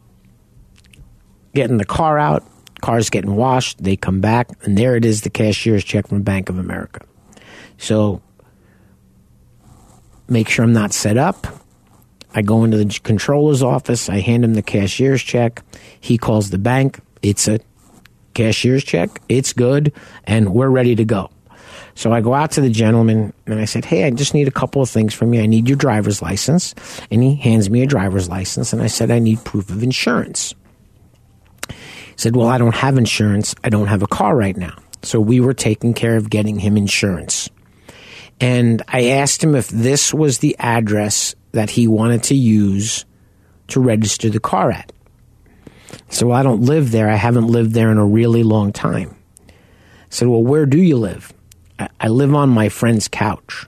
getting 1.54 1.78
the 1.78 1.84
car 1.84 2.18
out. 2.18 2.44
Car's 2.80 3.10
getting 3.10 3.36
washed. 3.36 3.82
They 3.82 3.96
come 3.96 4.20
back, 4.20 4.48
and 4.62 4.76
there 4.76 4.96
it 4.96 5.04
is 5.04 5.22
the 5.22 5.30
cashier's 5.30 5.84
check 5.84 6.08
from 6.08 6.22
Bank 6.22 6.48
of 6.48 6.58
America. 6.58 7.00
So 7.78 8.20
make 10.28 10.48
sure 10.48 10.64
I'm 10.64 10.72
not 10.72 10.92
set 10.92 11.16
up. 11.16 11.46
I 12.34 12.42
go 12.42 12.64
into 12.64 12.78
the 12.78 13.00
controller's 13.02 13.62
office. 13.62 14.08
I 14.08 14.20
hand 14.20 14.44
him 14.44 14.54
the 14.54 14.62
cashier's 14.62 15.22
check. 15.22 15.62
He 16.00 16.18
calls 16.18 16.50
the 16.50 16.58
bank. 16.58 16.98
It's 17.22 17.46
a 17.46 17.60
cashier's 18.34 18.82
check. 18.84 19.20
It's 19.28 19.52
good, 19.52 19.92
and 20.24 20.52
we're 20.52 20.70
ready 20.70 20.96
to 20.96 21.04
go. 21.04 21.30
So 21.94 22.12
I 22.12 22.20
go 22.20 22.32
out 22.34 22.52
to 22.52 22.60
the 22.60 22.70
gentleman 22.70 23.32
and 23.46 23.60
I 23.60 23.66
said, 23.66 23.84
Hey, 23.84 24.04
I 24.04 24.10
just 24.10 24.34
need 24.34 24.48
a 24.48 24.52
couple 24.52 24.82
of 24.82 24.88
things 24.88 25.12
from 25.12 25.34
you. 25.34 25.42
I 25.42 25.46
need 25.46 25.68
your 25.68 25.76
driver's 25.76 26.22
license. 26.22 26.74
And 27.10 27.22
he 27.22 27.34
hands 27.36 27.68
me 27.68 27.82
a 27.82 27.86
driver's 27.86 28.30
license. 28.30 28.72
And 28.72 28.80
I 28.80 28.86
said, 28.86 29.10
I 29.10 29.18
need 29.18 29.44
proof 29.44 29.68
of 29.70 29.82
insurance. 29.82 30.54
Said, 32.22 32.36
Well, 32.36 32.46
I 32.46 32.56
don't 32.56 32.76
have 32.76 32.98
insurance. 32.98 33.52
I 33.64 33.68
don't 33.68 33.88
have 33.88 34.04
a 34.04 34.06
car 34.06 34.36
right 34.36 34.56
now. 34.56 34.76
So 35.02 35.18
we 35.18 35.40
were 35.40 35.54
taking 35.54 35.92
care 35.92 36.16
of 36.16 36.30
getting 36.30 36.56
him 36.56 36.76
insurance. 36.76 37.50
And 38.40 38.80
I 38.86 39.06
asked 39.06 39.42
him 39.42 39.56
if 39.56 39.66
this 39.70 40.14
was 40.14 40.38
the 40.38 40.54
address 40.60 41.34
that 41.50 41.70
he 41.70 41.88
wanted 41.88 42.22
to 42.24 42.36
use 42.36 43.04
to 43.66 43.80
register 43.80 44.30
the 44.30 44.38
car 44.38 44.70
at. 44.70 44.92
So 46.10 46.28
well, 46.28 46.38
I 46.38 46.44
don't 46.44 46.62
live 46.62 46.92
there. 46.92 47.10
I 47.10 47.16
haven't 47.16 47.48
lived 47.48 47.72
there 47.72 47.90
in 47.90 47.98
a 47.98 48.06
really 48.06 48.44
long 48.44 48.72
time. 48.72 49.16
I 49.48 49.52
said, 50.10 50.28
Well, 50.28 50.44
where 50.44 50.64
do 50.64 50.80
you 50.80 50.98
live? 50.98 51.32
I, 51.80 51.88
I 51.98 52.06
live 52.06 52.32
on 52.36 52.50
my 52.50 52.68
friend's 52.68 53.08
couch. 53.08 53.66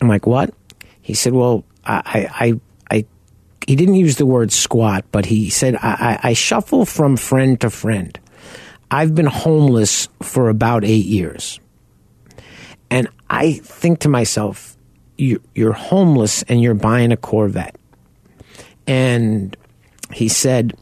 I'm 0.00 0.08
like, 0.08 0.26
What? 0.26 0.52
He 1.00 1.14
said, 1.14 1.32
Well, 1.32 1.64
I, 1.84 2.28
I, 2.28 2.60
he 3.68 3.76
didn't 3.76 3.96
use 3.96 4.16
the 4.16 4.24
word 4.24 4.50
squat, 4.50 5.04
but 5.12 5.26
he 5.26 5.50
said, 5.50 5.76
I, 5.76 6.18
I, 6.22 6.28
I 6.30 6.32
shuffle 6.32 6.86
from 6.86 7.18
friend 7.18 7.60
to 7.60 7.68
friend. 7.68 8.18
I've 8.90 9.14
been 9.14 9.26
homeless 9.26 10.08
for 10.22 10.48
about 10.48 10.86
eight 10.86 11.04
years. 11.04 11.60
And 12.88 13.08
I 13.28 13.52
think 13.52 13.98
to 14.00 14.08
myself, 14.08 14.74
you, 15.18 15.42
you're 15.54 15.74
homeless 15.74 16.42
and 16.44 16.62
you're 16.62 16.72
buying 16.72 17.12
a 17.12 17.18
Corvette. 17.18 17.76
And 18.86 19.54
he 20.14 20.28
said, 20.28 20.72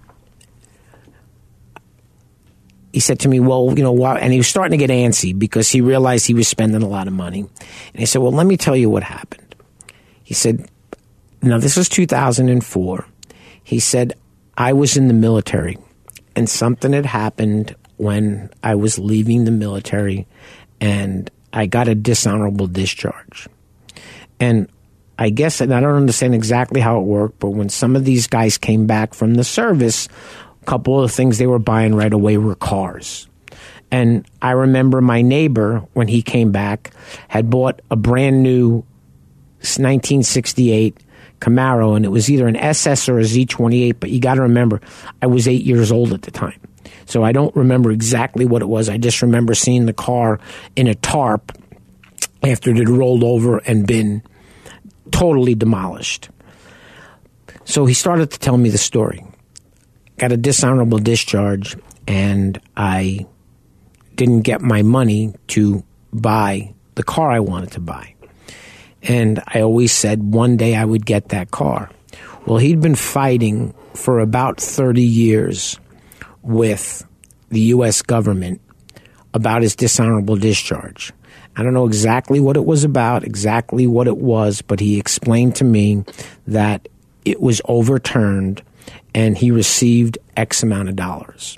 he 2.93 3.01
said 3.01 3.19
to 3.19 3.29
me, 3.29 3.41
well, 3.41 3.75
you 3.77 3.83
know, 3.83 3.91
why? 3.91 4.21
And 4.21 4.33
he 4.33 4.39
was 4.39 4.47
starting 4.47 4.79
to 4.79 4.87
get 4.87 4.95
antsy 4.95 5.37
because 5.37 5.69
he 5.69 5.81
realized 5.81 6.25
he 6.25 6.35
was 6.35 6.47
spending 6.47 6.85
a 6.85 6.89
lot 6.89 7.09
of 7.09 7.13
money. 7.13 7.41
And 7.41 7.99
he 7.99 8.07
said, 8.07 8.23
well, 8.23 8.31
let 8.31 8.47
me 8.47 8.57
tell 8.57 8.77
you 8.77 8.89
what 8.89 9.03
happened. 9.03 9.57
He 10.23 10.35
said, 10.35 10.71
now 11.47 11.59
this 11.59 11.77
was 11.77 11.89
2004. 11.89 13.07
He 13.63 13.81
said, 13.81 14.15
I 14.57 14.73
was 14.73 14.97
in 14.97 15.09
the 15.09 15.15
military 15.15 15.79
and 16.35 16.49
something 16.49 16.93
had 16.93 17.07
happened 17.07 17.75
when 17.97 18.51
I 18.63 18.75
was 18.75 18.99
leaving 18.99 19.45
the 19.45 19.51
military 19.51 20.27
and 20.81 21.31
I 21.53 21.67
got 21.67 21.89
a 21.89 21.95
dishonorable 21.95 22.67
discharge. 22.67 23.49
And 24.39 24.69
I 25.19 25.31
guess, 25.31 25.61
and 25.61 25.73
I 25.73 25.81
don't 25.81 25.95
understand 25.95 26.35
exactly 26.35 26.81
how 26.81 27.01
it 27.01 27.05
worked, 27.05 27.39
but 27.39 27.51
when 27.51 27.71
some 27.71 27.97
of 27.97 28.05
these 28.05 28.27
guys 28.27 28.59
came 28.59 28.87
back 28.87 29.15
from 29.15 29.35
the 29.35 29.45
service, 29.45 30.09
a 30.63 30.65
couple 30.67 31.03
of 31.03 31.11
things 31.11 31.39
they 31.39 31.47
were 31.47 31.59
buying 31.59 31.95
right 31.95 32.13
away 32.13 32.37
were 32.37 32.55
cars. 32.55 33.27
And 33.91 34.27
I 34.43 34.51
remember 34.51 35.01
my 35.01 35.23
neighbor, 35.23 35.87
when 35.95 36.09
he 36.09 36.21
came 36.21 36.53
back, 36.53 36.93
had 37.29 37.49
bought 37.49 37.81
a 37.91 37.97
brand 37.97 38.43
new 38.43 38.85
1968 39.61 40.99
Camaro, 41.41 41.97
and 41.97 42.05
it 42.05 42.09
was 42.09 42.31
either 42.31 42.47
an 42.47 42.57
SS 42.57 43.09
or 43.09 43.19
a 43.19 43.23
Z28, 43.23 43.97
but 44.01 44.11
you 44.11 44.21
got 44.21 44.35
to 44.35 44.43
remember, 44.43 44.81
I 45.21 45.27
was 45.27 45.47
eight 45.47 45.65
years 45.65 45.93
old 45.93 46.13
at 46.13 46.23
the 46.23 46.31
time. 46.31 46.61
So 47.07 47.23
I 47.23 47.33
don't 47.33 47.55
remember 47.55 47.91
exactly 47.91 48.45
what 48.45 48.63
it 48.63 48.69
was. 48.69 48.89
I 48.89 48.99
just 48.99 49.23
remember 49.23 49.55
seeing 49.55 49.87
the 49.87 49.93
car 49.93 50.41
in 50.75 50.89
a 50.89 50.95
tarp 50.95 51.53
after 52.43 52.71
it 52.71 52.79
had 52.79 52.89
rolled 52.89 53.23
over 53.23 53.59
and 53.59 53.87
been 53.87 54.23
totally 55.11 55.55
demolished. 55.55 56.31
So 57.65 57.87
he 57.87 57.95
started 57.95 58.31
to 58.33 58.39
tell 58.39 58.57
me 58.57 58.71
the 58.71 58.79
story. 58.79 59.25
Got 60.19 60.33
a 60.33 60.37
dishonorable 60.37 60.99
discharge, 60.99 61.77
and 62.07 62.61
I 62.77 63.27
didn't 64.15 64.43
get 64.43 64.63
my 64.63 64.83
money 64.83 65.35
to 65.49 65.85
buy 66.13 66.75
the 66.95 67.03
car 67.03 67.31
I 67.31 67.41
wanted 67.41 67.73
to 67.73 67.81
buy. 67.81 68.16
And 69.07 69.43
I 69.47 69.61
always 69.61 69.93
said 69.93 70.23
one 70.35 70.57
day 70.57 70.75
I 70.75 70.85
would 70.85 71.07
get 71.07 71.29
that 71.29 71.51
car. 71.51 71.91
Well, 72.45 72.59
he'd 72.59 72.81
been 72.81 72.97
fighting 72.97 73.75
for 73.95 74.21
about 74.21 74.61
30 74.61 75.03
years 75.03 75.79
with 76.43 77.05
the 77.49 77.61
U.S. 77.61 78.03
government 78.03 78.61
about 79.33 79.63
his 79.63 79.77
dishonorable 79.77 80.37
discharge. 80.37 81.13
I 81.57 81.63
don't 81.63 81.75
know 81.75 81.87
exactly 81.87 82.41
what 82.41 82.57
it 82.57 82.65
was 82.65 82.85
about, 82.85 83.25
exactly 83.25 83.87
what 83.87 84.07
it 84.07 84.19
was, 84.19 84.61
but 84.61 84.81
he 84.81 84.99
explained 84.99 85.57
to 85.57 85.65
me 85.65 86.05
that 86.47 86.89
it 87.25 87.41
was 87.41 87.63
overturned 87.65 88.63
and 89.15 89.37
he 89.39 89.51
received 89.51 90.19
X 90.37 90.63
amount 90.63 90.89
of 90.89 90.97
dollars. 90.97 91.57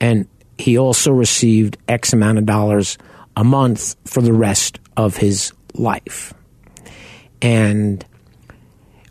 And 0.00 0.28
he 0.58 0.76
also 0.76 1.12
received 1.12 1.78
X 1.88 2.12
amount 2.12 2.38
of 2.38 2.46
dollars 2.46 2.98
a 3.36 3.44
month 3.44 3.96
for 4.04 4.20
the 4.20 4.32
rest 4.32 4.78
of 4.96 5.16
his 5.16 5.52
life. 5.74 6.34
And 7.42 8.04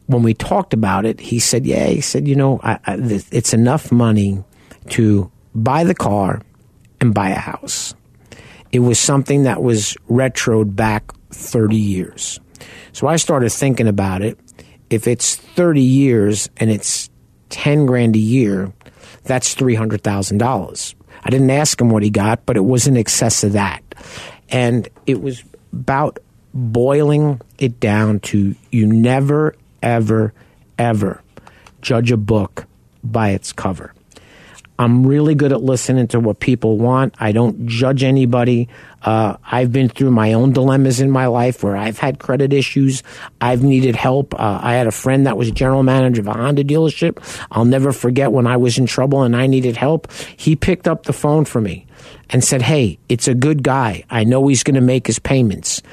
when 0.07 0.24
we 0.24 0.34
talked 0.34 0.74
about 0.74 1.05
it, 1.05 1.19
he 1.19 1.39
said, 1.39 1.65
Yeah, 1.65 1.88
he 1.88 2.01
said, 2.01 2.28
you 2.28 2.36
know, 2.36 2.59
I, 2.63 2.80
I, 2.86 2.97
it's 3.32 3.53
enough 3.53 3.91
money 3.91 4.43
to 4.89 5.32
buy 5.55 5.84
the 5.84 5.95
car 5.95 6.41
and 6.99 7.13
buy 7.13 7.30
a 7.30 7.39
house. 7.39 7.93
It 8.71 8.80
was 8.80 8.99
something 8.99 9.43
that 9.43 9.61
was 9.61 9.95
retroed 10.09 10.76
back 10.76 11.11
30 11.32 11.76
years. 11.76 12.39
So 12.91 13.07
I 13.07 13.17
started 13.17 13.51
thinking 13.51 13.88
about 13.88 14.21
it. 14.21 14.39
If 14.89 15.07
it's 15.07 15.36
30 15.36 15.82
years 15.82 16.49
and 16.57 16.69
it's 16.69 17.09
10 17.49 17.86
grand 17.86 18.15
a 18.15 18.19
year, 18.19 18.74
that's 19.24 19.55
$300,000. 19.55 20.95
I 21.24 21.30
didn't 21.30 21.49
ask 21.51 21.80
him 21.80 21.89
what 21.89 22.03
he 22.03 22.09
got, 22.09 22.45
but 22.45 22.57
it 22.57 22.65
was 22.65 22.88
in 22.88 22.97
excess 22.97 23.43
of 23.43 23.53
that. 23.53 23.82
And 24.49 24.89
it 25.05 25.21
was 25.21 25.43
about 25.71 26.19
boiling 26.54 27.41
it 27.58 27.80
down 27.80 28.20
to 28.20 28.56
you 28.72 28.86
never, 28.86 29.56
ever, 29.82 30.34
ever 30.78 31.22
judge 31.82 32.12
a 32.12 32.18
book 32.18 32.66
by 33.04 33.30
its 33.30 33.51
cover. 33.51 33.93
I'm 34.80 35.06
really 35.06 35.36
good 35.36 35.51
at 35.51 35.62
listening 35.62 36.08
to 36.10 36.20
what 36.20 36.39
people 36.39 36.78
want. 36.78 37.14
I 37.20 37.32
don't 37.32 37.68
judge 37.68 38.04
anybody. 38.04 38.70
Uh, 39.04 39.38
I've 39.43 39.72
been 39.72 39.88
through 39.88 40.10
my 40.12 40.34
own 40.34 40.51
dilemmas 40.51 40.99
in 40.99 41.12
my 41.12 41.28
life 41.28 41.64
where 41.64 41.78
I've 41.78 41.99
had 41.99 42.18
credit 42.18 42.54
issues. 42.54 43.04
I've 43.39 43.62
needed 43.62 43.95
help. 43.95 44.34
Uh, 44.34 44.60
I 44.62 44.74
had 44.74 44.88
a 44.88 44.91
friend 44.91 45.28
that 45.28 45.38
was 45.38 45.51
general 45.51 45.84
manager 45.84 46.22
of 46.22 46.28
a 46.28 46.34
Honda 46.34 46.64
dealership. 46.64 47.20
I'll 47.51 47.66
never 47.66 47.91
forget 47.91 48.32
when 48.32 48.47
I 48.47 48.58
was 48.58 48.80
in 48.80 48.88
trouble 48.88 49.22
and 49.22 49.36
I 49.36 49.45
needed 49.45 49.78
help. 49.78 50.12
He 50.12 50.56
picked 50.56 50.88
up 50.88 51.04
the 51.04 51.14
phone 51.14 51.45
for 51.45 51.62
me 51.62 51.86
and 52.32 52.43
said, 52.43 52.64
Hey, 52.64 52.97
it's 53.10 53.28
a 53.28 53.36
good 53.36 53.62
guy. 53.62 54.04
I 54.10 54.24
know 54.24 54.47
he's 54.47 54.64
going 54.64 54.76
to 54.76 54.82
make 54.82 55.06
his 55.06 55.20
payments. 55.20 55.84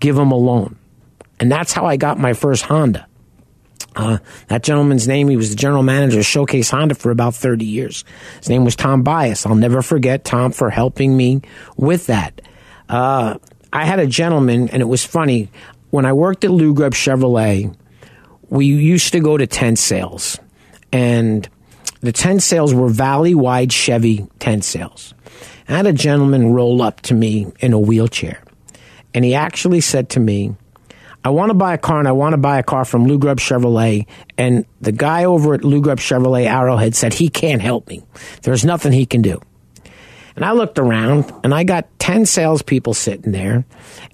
Give 0.00 0.16
him 0.16 0.32
a 0.32 0.36
loan. 0.36 0.76
And 1.38 1.50
that's 1.50 1.72
how 1.72 1.86
I 1.86 1.96
got 1.96 2.18
my 2.18 2.32
first 2.32 2.64
Honda. 2.64 3.06
Uh, 3.96 4.18
that 4.48 4.62
gentleman's 4.62 5.08
name, 5.08 5.28
he 5.28 5.36
was 5.36 5.50
the 5.50 5.56
general 5.56 5.82
manager 5.82 6.20
of 6.20 6.26
Showcase 6.26 6.70
Honda 6.70 6.94
for 6.94 7.10
about 7.10 7.34
30 7.34 7.64
years. 7.64 8.04
His 8.38 8.48
name 8.48 8.64
was 8.64 8.76
Tom 8.76 9.02
Bias. 9.02 9.46
I'll 9.46 9.54
never 9.54 9.82
forget 9.82 10.24
Tom 10.24 10.52
for 10.52 10.70
helping 10.70 11.16
me 11.16 11.42
with 11.76 12.06
that. 12.06 12.40
Uh, 12.88 13.38
I 13.72 13.84
had 13.84 13.98
a 13.98 14.06
gentleman, 14.06 14.68
and 14.68 14.80
it 14.82 14.86
was 14.86 15.04
funny. 15.04 15.48
When 15.90 16.04
I 16.04 16.12
worked 16.12 16.44
at 16.44 16.50
Lou 16.50 16.72
Grubb 16.72 16.92
Chevrolet, 16.92 17.74
we 18.48 18.66
used 18.66 19.12
to 19.12 19.20
go 19.20 19.36
to 19.36 19.46
tent 19.46 19.78
sales. 19.78 20.38
And 20.92 21.48
the 22.00 22.12
tent 22.12 22.42
sales 22.42 22.74
were 22.74 22.88
valley 22.88 23.34
wide 23.34 23.72
Chevy 23.72 24.26
tent 24.38 24.64
sales. 24.64 25.14
I 25.68 25.76
had 25.76 25.86
a 25.86 25.92
gentleman 25.92 26.52
roll 26.52 26.82
up 26.82 27.00
to 27.02 27.14
me 27.14 27.52
in 27.60 27.72
a 27.72 27.78
wheelchair. 27.78 28.42
And 29.14 29.24
he 29.24 29.34
actually 29.34 29.80
said 29.80 30.10
to 30.10 30.20
me, 30.20 30.54
I 31.22 31.30
want 31.30 31.50
to 31.50 31.54
buy 31.54 31.74
a 31.74 31.78
car 31.78 31.98
and 31.98 32.08
I 32.08 32.12
want 32.12 32.32
to 32.32 32.38
buy 32.38 32.58
a 32.58 32.62
car 32.62 32.84
from 32.84 33.06
Lou 33.06 33.18
Grubb 33.18 33.38
Chevrolet. 33.38 34.06
And 34.38 34.64
the 34.80 34.92
guy 34.92 35.24
over 35.24 35.54
at 35.54 35.64
Lou 35.64 35.80
Grubb 35.82 35.98
Chevrolet 35.98 36.46
Arrowhead 36.46 36.94
said 36.94 37.12
he 37.12 37.28
can't 37.28 37.60
help 37.60 37.88
me. 37.88 38.02
There's 38.42 38.64
nothing 38.64 38.92
he 38.92 39.04
can 39.04 39.20
do. 39.20 39.40
And 40.36 40.44
I 40.44 40.52
looked 40.52 40.78
around 40.78 41.30
and 41.44 41.52
I 41.52 41.64
got 41.64 41.86
10 41.98 42.24
salespeople 42.24 42.94
sitting 42.94 43.32
there 43.32 43.66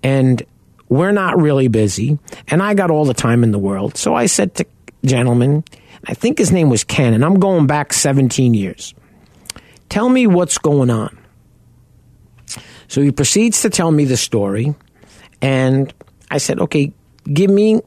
and 0.03 0.43
we're 0.89 1.13
not 1.13 1.41
really 1.41 1.69
busy. 1.69 2.19
And 2.49 2.63
I 2.63 2.75
got 2.75 2.91
all 2.91 3.05
the 3.05 3.15
time 3.15 3.45
in 3.45 3.53
the 3.53 3.59
world. 3.59 3.97
So 3.97 4.15
I 4.15 4.27
said 4.27 4.55
to 4.57 4.67
gentleman, 5.05 5.65
I 6.05 6.15
think 6.15 6.39
his 6.39 6.53
name 6.53 6.69
was 6.69 6.85
Ken, 6.85 7.15
and 7.15 7.25
I'm 7.25 7.41
going 7.41 7.67
back 7.67 7.93
17 7.93 8.55
years. 8.55 8.95
Tell 9.89 10.09
me 10.09 10.27
what's 10.27 10.59
going 10.59 10.91
on. 10.91 11.17
So 12.89 13.03
he 13.03 13.11
proceeds 13.11 13.63
to 13.63 13.71
tell 13.71 13.91
me 13.91 14.05
the 14.05 14.17
story. 14.17 14.75
And 15.41 15.93
I 16.31 16.39
said, 16.39 16.61
okay, 16.61 16.93
give 17.33 17.51
me 17.51 17.81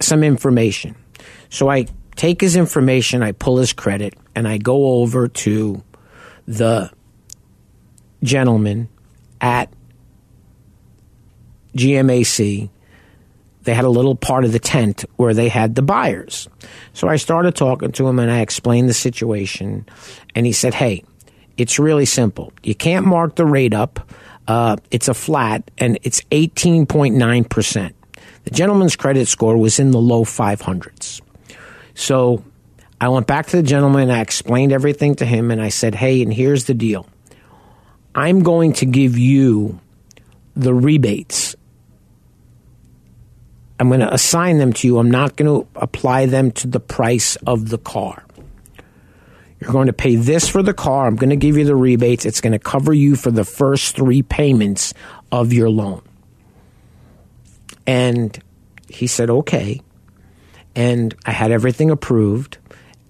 some 0.00 0.22
information. 0.22 0.96
So 1.50 1.68
I 1.68 1.86
take 2.16 2.40
his 2.40 2.56
information, 2.56 3.22
I 3.22 3.32
pull 3.32 3.58
his 3.58 3.72
credit, 3.72 4.14
and 4.34 4.46
I 4.48 4.58
go 4.58 5.00
over 5.00 5.28
to 5.28 5.82
the 6.46 6.90
gentleman 8.22 8.88
at 9.40 9.72
GMAC. 11.76 12.70
They 13.62 13.74
had 13.74 13.84
a 13.84 13.90
little 13.90 14.14
part 14.14 14.44
of 14.44 14.52
the 14.52 14.58
tent 14.58 15.04
where 15.16 15.32
they 15.32 15.48
had 15.48 15.74
the 15.74 15.82
buyers. 15.82 16.48
So 16.92 17.08
I 17.08 17.16
started 17.16 17.54
talking 17.54 17.92
to 17.92 18.06
him 18.06 18.18
and 18.18 18.30
I 18.30 18.40
explained 18.40 18.88
the 18.88 18.94
situation. 18.94 19.86
And 20.34 20.44
he 20.44 20.52
said, 20.52 20.74
Hey, 20.74 21.04
it's 21.56 21.78
really 21.78 22.04
simple. 22.04 22.52
You 22.62 22.74
can't 22.74 23.06
mark 23.06 23.36
the 23.36 23.46
rate 23.46 23.72
up. 23.72 24.10
Uh, 24.46 24.76
it's 24.90 25.08
a 25.08 25.14
flat 25.14 25.70
and 25.78 25.98
it's 26.02 26.20
18.9%. 26.30 27.92
The 28.44 28.50
gentleman's 28.50 28.96
credit 28.96 29.26
score 29.28 29.56
was 29.56 29.78
in 29.78 29.90
the 29.90 30.00
low 30.00 30.24
500s. 30.24 31.20
So 31.94 32.44
I 33.00 33.08
went 33.08 33.26
back 33.26 33.46
to 33.48 33.56
the 33.56 33.62
gentleman, 33.62 34.10
I 34.10 34.20
explained 34.20 34.72
everything 34.72 35.14
to 35.16 35.26
him, 35.26 35.50
and 35.50 35.60
I 35.60 35.68
said, 35.68 35.94
Hey, 35.94 36.22
and 36.22 36.32
here's 36.32 36.64
the 36.64 36.74
deal 36.74 37.06
I'm 38.14 38.42
going 38.42 38.74
to 38.74 38.86
give 38.86 39.18
you 39.18 39.80
the 40.54 40.74
rebates. 40.74 41.56
I'm 43.80 43.88
going 43.88 44.00
to 44.00 44.12
assign 44.12 44.58
them 44.58 44.72
to 44.74 44.86
you. 44.86 44.98
I'm 44.98 45.10
not 45.10 45.36
going 45.36 45.62
to 45.62 45.68
apply 45.74 46.26
them 46.26 46.52
to 46.52 46.68
the 46.68 46.78
price 46.78 47.36
of 47.46 47.70
the 47.70 47.78
car. 47.78 48.23
You're 49.64 49.72
going 49.72 49.86
to 49.86 49.94
pay 49.94 50.16
this 50.16 50.46
for 50.46 50.62
the 50.62 50.74
car. 50.74 51.06
I'm 51.06 51.16
going 51.16 51.30
to 51.30 51.36
give 51.36 51.56
you 51.56 51.64
the 51.64 51.74
rebates. 51.74 52.26
It's 52.26 52.42
going 52.42 52.52
to 52.52 52.58
cover 52.58 52.92
you 52.92 53.16
for 53.16 53.30
the 53.30 53.46
first 53.46 53.96
three 53.96 54.20
payments 54.20 54.92
of 55.32 55.54
your 55.54 55.70
loan. 55.70 56.02
And 57.86 58.38
he 58.90 59.06
said, 59.06 59.30
okay. 59.30 59.80
And 60.76 61.14
I 61.24 61.30
had 61.30 61.50
everything 61.50 61.90
approved 61.90 62.58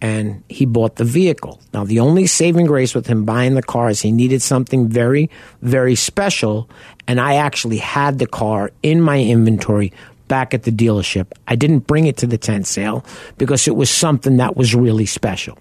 and 0.01 0.45
he 0.49 0.65
bought 0.65 0.95
the 0.95 1.05
vehicle. 1.05 1.61
Now, 1.73 1.83
the 1.83 1.99
only 1.99 2.29
saving 2.29 2.67
grace 2.67 2.95
with 2.95 3.09
him 3.09 3.25
buying 3.25 3.57
the 3.57 3.63
car 3.63 3.91
is 3.91 4.01
he 4.01 4.13
needed 4.13 4.41
something 4.41 4.87
very, 4.87 5.31
very 5.61 5.97
special. 5.97 6.71
And 7.09 7.21
I 7.21 7.37
actually 7.37 7.79
had 7.79 8.21
the 8.21 8.29
car 8.29 8.71
in 8.85 9.01
my 9.01 9.21
inventory 9.21 9.93
back 10.29 10.55
at 10.55 10.63
the 10.63 10.71
dealership. 10.71 11.33
I 11.49 11.57
didn't 11.57 11.81
bring 11.81 12.07
it 12.07 12.19
to 12.19 12.29
the 12.29 12.39
tent 12.39 12.69
sale 12.69 13.05
because 13.39 13.67
it 13.67 13.75
was 13.75 13.91
something 13.91 14.37
that 14.37 14.57
was 14.57 14.73
really 14.73 15.07
special. 15.07 15.59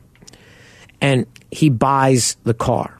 And 1.03 1.27
he 1.51 1.69
buys 1.69 2.35
the 2.43 2.55
car. 2.55 2.97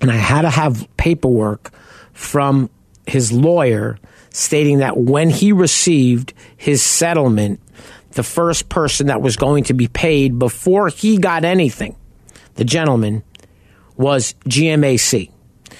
And 0.00 0.12
I 0.12 0.16
had 0.16 0.42
to 0.42 0.50
have 0.50 0.86
paperwork 0.96 1.72
from 2.12 2.70
his 3.06 3.32
lawyer 3.32 3.98
stating 4.30 4.78
that 4.78 4.96
when 4.96 5.30
he 5.30 5.50
received 5.52 6.34
his 6.56 6.82
settlement, 6.82 7.60
the 8.12 8.22
first 8.22 8.68
person 8.68 9.08
that 9.08 9.20
was 9.20 9.36
going 9.36 9.64
to 9.64 9.74
be 9.74 9.88
paid 9.88 10.38
before 10.38 10.88
he 10.88 11.18
got 11.18 11.44
anything, 11.44 11.96
the 12.54 12.64
gentleman, 12.64 13.24
was 13.96 14.34
GMAC. 14.44 15.30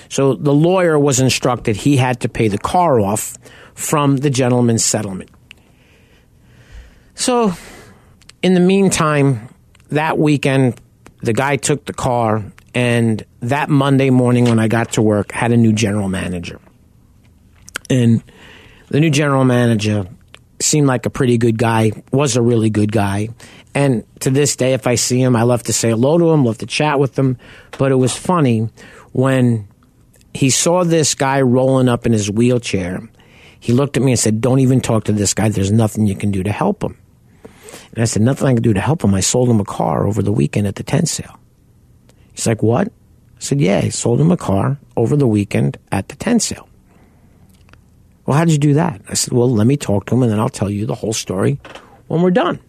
So 0.09 0.35
the 0.35 0.55
lawyer 0.55 0.99
was 0.99 1.20
instructed 1.20 1.76
he 1.76 1.97
had 1.97 2.20
to 2.20 2.29
pay 2.29 2.49
the 2.49 2.59
car 2.59 3.01
off 3.01 3.37
from 3.74 4.16
the 4.16 4.31
gentleman's 4.31 4.85
settlement. 4.85 5.31
So, 7.14 7.55
in 8.43 8.55
the 8.55 8.61
meantime, 8.61 9.49
that 9.91 10.18
weekend, 10.18 10.81
the 11.29 11.35
guy 11.35 11.57
took 11.57 11.85
the 11.85 11.93
car, 11.93 12.43
and 12.72 13.22
that 13.41 13.68
Monday 13.68 14.09
morning 14.09 14.47
when 14.47 14.59
I 14.59 14.66
got 14.66 14.93
to 14.93 15.03
work, 15.03 15.31
had 15.31 15.53
a 15.53 15.59
new 15.59 15.74
general 15.74 16.09
manager. 16.09 16.59
And 17.91 18.22
the 18.89 18.99
new 18.99 19.11
general 19.11 19.45
manager 19.45 20.07
seemed 20.59 20.87
like 20.87 21.05
a 21.05 21.11
pretty 21.11 21.37
good 21.37 21.59
guy, 21.59 21.93
was 22.12 22.37
a 22.37 22.41
really 22.41 22.70
good 22.70 22.91
guy. 22.91 23.29
And 23.74 24.07
to 24.20 24.31
this 24.31 24.57
day, 24.57 24.72
if 24.72 24.87
I 24.87 24.95
see 24.95 25.20
him, 25.20 25.37
I 25.37 25.43
love 25.43 25.64
to 25.64 25.72
say 25.74 25.91
hello 25.91 26.16
to 26.16 26.31
him, 26.31 26.47
love 26.47 26.57
to 26.59 26.66
chat 26.66 26.99
with 26.99 27.18
him. 27.18 27.37
But 27.76 27.93
it 27.93 27.97
was 27.97 28.16
funny 28.16 28.70
when 29.12 29.68
he 30.33 30.49
saw 30.49 30.83
this 30.83 31.14
guy 31.14 31.43
rolling 31.43 31.91
up 31.91 32.07
in 32.07 32.14
his 32.14 32.31
wheelchair. 32.31 33.07
He 33.61 33.74
looked 33.74 33.99
at 33.99 34.03
me 34.03 34.12
and 34.12 34.18
said, 34.18 34.41
Don't 34.41 34.61
even 34.61 34.81
talk 34.81 35.05
to 35.05 35.12
this 35.12 35.35
guy. 35.35 35.51
There's 35.51 35.72
nothing 35.72 36.07
you 36.07 36.16
can 36.16 36.31
do 36.31 36.43
to 36.43 36.53
help 36.53 36.83
him. 36.83 36.97
And 37.93 38.03
I 38.03 38.05
said, 38.05 38.23
Nothing 38.23 38.49
I 38.49 38.55
can 38.55 38.62
do 38.62 38.73
to 38.73 38.81
help 38.81 39.05
him. 39.05 39.14
I 39.14 39.21
sold 39.21 39.49
him 39.49 39.61
a 39.61 39.64
car 39.64 40.07
over 40.07 40.23
the 40.23 40.33
weekend 40.33 40.66
at 40.66 40.77
the 40.77 40.83
tent 40.83 41.09
sale. 41.09 41.39
He's 42.33 42.47
like, 42.47 42.62
What? 42.62 42.89
I 42.89 43.41
said, 43.41 43.61
Yeah, 43.61 43.81
I 43.85 43.89
sold 43.89 44.21
him 44.21 44.31
a 44.31 44.37
car 44.37 44.79
over 44.97 45.16
the 45.16 45.27
weekend 45.27 45.79
at 45.93 46.09
the 46.09 46.16
tent 46.16 46.43
sale. 46.43 46.69
Well, 48.27 48.37
how 48.37 48.45
did 48.45 48.53
you 48.53 48.59
do 48.59 48.75
that? 48.75 49.01
I 49.09 49.14
said, 49.14 49.33
Well, 49.33 49.51
let 49.51 49.66
me 49.66 49.77
talk 49.77 50.07
to 50.07 50.14
him 50.14 50.23
and 50.23 50.33
then 50.33 50.41
I'll 50.41 50.49
tell 50.49 50.71
you 50.71 50.87
the 50.87 50.95
whole 50.95 51.12
story 51.12 51.61
when 52.09 52.23
we're 52.23 52.31
done. 52.31 52.61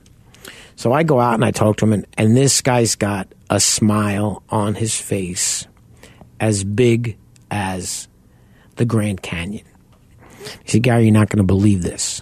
So 0.76 0.94
I 0.94 1.04
go 1.04 1.20
out 1.20 1.34
and 1.34 1.44
I 1.44 1.52
talk 1.52 1.76
to 1.78 1.86
him, 1.86 1.92
and, 1.92 2.08
and 2.18 2.38
this 2.38 2.62
guy's 2.62 2.96
got 2.96 3.28
a 3.50 3.60
smile 3.60 4.44
on 4.50 4.76
his 4.76 4.96
face 4.96 5.68
as 6.40 6.64
big 6.64 7.18
as 7.52 8.08
the 8.78 8.86
Grand 8.86 9.22
Canyon. 9.22 9.66
He 10.64 10.72
said, 10.72 10.84
Gary, 10.84 11.04
you're 11.04 11.12
not 11.12 11.28
going 11.28 11.40
to 11.40 11.44
believe 11.44 11.82
this. 11.82 12.22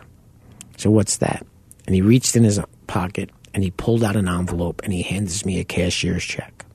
So 0.78 0.90
what's 0.90 1.18
that? 1.18 1.46
And 1.88 1.96
he 1.96 2.02
reached 2.02 2.36
in 2.36 2.44
his 2.44 2.60
pocket 2.86 3.32
and 3.54 3.64
he 3.64 3.72
pulled 3.72 4.04
out 4.04 4.16
an 4.16 4.28
envelope 4.28 4.82
and 4.84 4.94
he 4.94 5.02
hands 5.02 5.46
me 5.46 5.60
a 5.60 5.64
cashier's 5.64 6.24
check. 6.24 6.66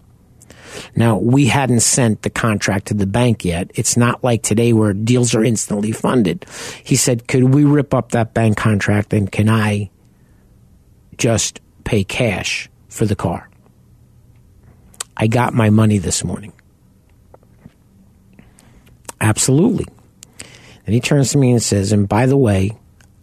Now, 0.97 1.19
we 1.19 1.47
hadn't 1.47 1.81
sent 1.81 2.23
the 2.23 2.31
contract 2.31 2.87
to 2.87 2.95
the 2.95 3.07
bank 3.07 3.45
yet. 3.45 3.71
It's 3.75 3.97
not 3.97 4.25
like 4.25 4.43
today 4.43 4.73
where 4.73 4.95
deals 4.95 5.35
are 5.35 5.45
instantly 5.45 5.93
funded. 5.93 6.47
He 6.83 6.97
said, 6.97 7.29
Could 7.29 7.55
we 7.55 7.65
rip 7.65 7.93
up 7.93 8.13
that 8.13 8.35
bank 8.35 8.57
contract 8.57 9.13
and 9.13 9.31
can 9.31 9.49
I 9.49 9.91
just 11.19 11.61
pay 11.85 12.05
cash 12.05 12.71
for 12.89 13.05
the 13.05 13.17
car? 13.17 13.49
I 15.17 15.27
got 15.27 15.53
my 15.53 15.71
money 15.71 15.99
this 15.99 16.25
morning. 16.25 16.53
Absolutely. 19.21 19.87
And 20.87 20.95
he 20.95 21.01
turns 21.01 21.33
to 21.33 21.39
me 21.39 21.53
and 21.53 21.63
says, 21.63 21.93
And 21.93 22.09
by 22.09 22.27
the 22.27 22.37
way, 22.37 22.77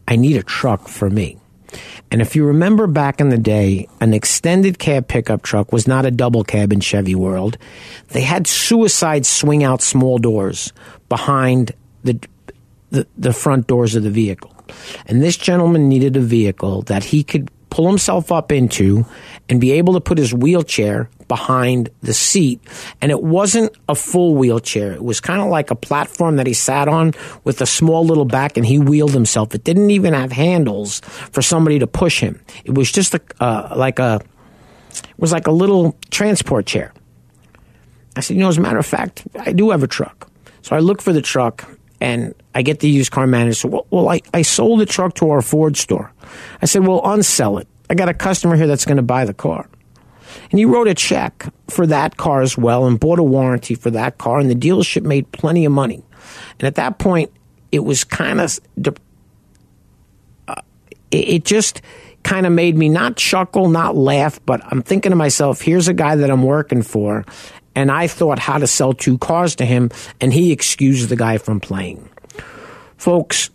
I 0.08 0.16
need 0.16 0.38
a 0.38 0.44
truck 0.44 0.88
for 0.88 1.10
me. 1.10 1.39
And 2.12 2.22
if 2.22 2.36
you 2.36 2.46
remember 2.46 2.88
back 2.88 3.22
in 3.22 3.30
the 3.30 3.38
day, 3.38 3.88
an 4.02 4.14
extended 4.14 4.80
cab 4.80 5.08
pickup 5.08 5.44
truck 5.44 5.72
was 5.72 5.88
not 5.88 6.06
a 6.06 6.12
double 6.12 6.44
cab 6.44 6.74
in 6.74 6.80
Chevy 6.80 7.16
world. 7.16 7.58
They 8.10 8.22
had 8.22 8.48
suicide 8.48 9.26
swing 9.26 9.64
out 9.64 9.82
small 9.82 10.18
doors 10.18 10.74
behind 11.08 11.72
the, 12.04 12.20
the, 12.90 13.08
the 13.18 13.34
front 13.34 13.68
doors 13.68 13.96
of 13.96 14.04
the 14.04 14.10
vehicle. 14.10 14.54
And 15.06 15.22
this 15.22 15.38
gentleman 15.38 15.90
needed 15.90 16.16
a 16.18 16.22
vehicle 16.22 16.84
that 16.84 17.04
he 17.04 17.24
could 17.24 17.50
pull 17.70 17.88
himself 17.88 18.32
up 18.32 18.52
into 18.52 19.06
and 19.48 19.62
be 19.62 19.72
able 19.74 19.94
to 19.94 20.02
put 20.02 20.18
his 20.18 20.34
wheelchair 20.34 21.10
behind 21.28 21.90
the 22.02 22.14
seat. 22.14 22.60
And 23.02 23.12
it 23.12 23.22
wasn't 23.22 23.72
a 23.88 23.96
full 23.96 24.36
wheelchair. 24.36 24.92
It 24.94 25.04
was 25.04 25.20
kind 25.20 25.42
of 25.42 25.48
like 25.48 25.72
a 25.72 25.76
platform 25.76 26.38
that 26.38 26.48
he 26.48 26.54
sat 26.54 26.88
on 26.88 27.14
with 27.44 27.62
a 27.62 27.66
small 27.66 28.04
little 28.04 28.26
back 28.26 28.58
and 28.58 28.66
he 28.66 28.80
wheeled 28.80 29.14
himself. 29.14 29.54
It 29.56 29.64
didn't 29.64 29.92
even 29.92 30.14
have 30.14 30.32
handles 30.32 31.00
for 31.00 31.42
somebody 31.42 31.80
to 31.80 31.88
push 31.88 32.20
him. 32.20 32.42
It 32.66 32.74
was 32.74 32.92
just 32.92 33.14
a, 33.14 33.22
uh, 33.40 33.74
like 33.76 34.00
a, 34.00 34.22
it 34.92 35.20
was 35.20 35.32
like 35.32 35.48
a 35.48 35.52
little 35.52 35.98
transport 36.10 36.66
chair. 36.66 36.94
I 38.16 38.22
said, 38.22 38.36
you 38.36 38.42
know, 38.42 38.50
as 38.50 38.58
a 38.58 38.62
matter 38.62 38.80
of 38.80 38.86
fact, 38.86 39.24
I 39.40 39.54
do 39.54 39.70
have 39.70 39.84
a 39.84 39.88
truck. 39.88 40.30
So 40.62 40.76
I 40.76 40.80
look 40.80 41.02
for 41.02 41.14
the 41.14 41.22
truck 41.22 41.70
and 42.02 42.34
I 42.56 42.62
get 42.62 42.80
the 42.80 42.90
used 42.90 43.12
car 43.12 43.28
manager. 43.28 43.56
So, 43.56 43.86
well, 43.90 44.10
I, 44.10 44.22
I 44.34 44.42
sold 44.42 44.80
the 44.80 44.86
truck 44.86 45.16
to 45.16 45.30
our 45.30 45.42
Ford 45.42 45.78
store. 45.78 46.12
I 46.62 46.66
said, 46.66 46.86
well, 46.86 47.02
unsell 47.02 47.62
it. 47.62 47.68
I 47.90 47.96
got 47.96 48.10
a 48.10 48.14
customer 48.14 48.56
here 48.56 48.68
that's 48.68 48.86
going 48.86 48.98
to 48.98 49.04
buy 49.04 49.26
the 49.26 49.34
car. 49.34 49.68
And 50.52 50.60
he 50.60 50.66
wrote 50.66 50.88
a 50.88 50.94
check 50.94 51.52
for 51.68 51.88
that 51.88 52.18
car 52.18 52.42
as 52.42 52.58
well 52.58 52.86
and 52.88 53.00
bought 53.00 53.20
a 53.20 53.24
warranty 53.24 53.76
for 53.76 53.92
that 53.92 54.18
car. 54.18 54.40
And 54.40 54.50
the 54.50 54.56
dealership 54.56 55.04
made 55.04 55.32
plenty 55.32 55.66
of 55.66 55.72
money. 55.72 56.04
And 56.60 56.68
at 56.68 56.76
that 56.76 57.00
point, 57.00 57.32
it 57.72 57.80
was 57.80 58.04
kind 58.04 58.42
of, 58.42 58.60
uh, 60.48 60.62
it 61.12 61.46
just 61.46 61.82
kind 62.24 62.46
of 62.46 62.52
made 62.52 62.78
me 62.78 62.90
not 62.90 63.16
chuckle, 63.16 63.70
not 63.70 63.96
laugh, 63.96 64.40
but 64.46 64.62
I'm 64.66 64.82
thinking 64.82 65.12
to 65.12 65.16
myself, 65.16 65.62
here's 65.62 65.88
a 65.88 65.94
guy 65.94 66.16
that 66.16 66.30
I'm 66.30 66.44
working 66.44 66.82
for. 66.82 67.26
And 67.76 67.92
I 67.92 68.08
thought 68.08 68.40
how 68.40 68.58
to 68.58 68.68
sell 68.68 68.94
two 68.94 69.18
cars 69.18 69.56
to 69.58 69.66
him, 69.66 69.92
and 70.20 70.34
he 70.34 70.52
excused 70.52 71.10
the 71.10 71.16
guy 71.16 71.38
from 71.38 71.60
playing. 71.60 72.10
Folks, 72.98 73.50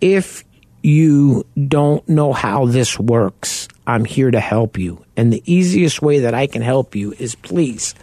if 0.00 0.44
you 0.82 1.46
don't 1.68 2.06
know 2.08 2.32
how 2.32 2.66
this 2.66 2.98
works, 2.98 3.68
I'm 3.86 4.04
here 4.04 4.30
to 4.30 4.40
help 4.40 4.78
you. 4.78 5.04
And 5.16 5.32
the 5.32 5.42
easiest 5.46 6.00
way 6.00 6.20
that 6.20 6.34
I 6.34 6.46
can 6.46 6.62
help 6.62 6.94
you 6.94 7.12
is 7.18 7.34
please 7.34 7.94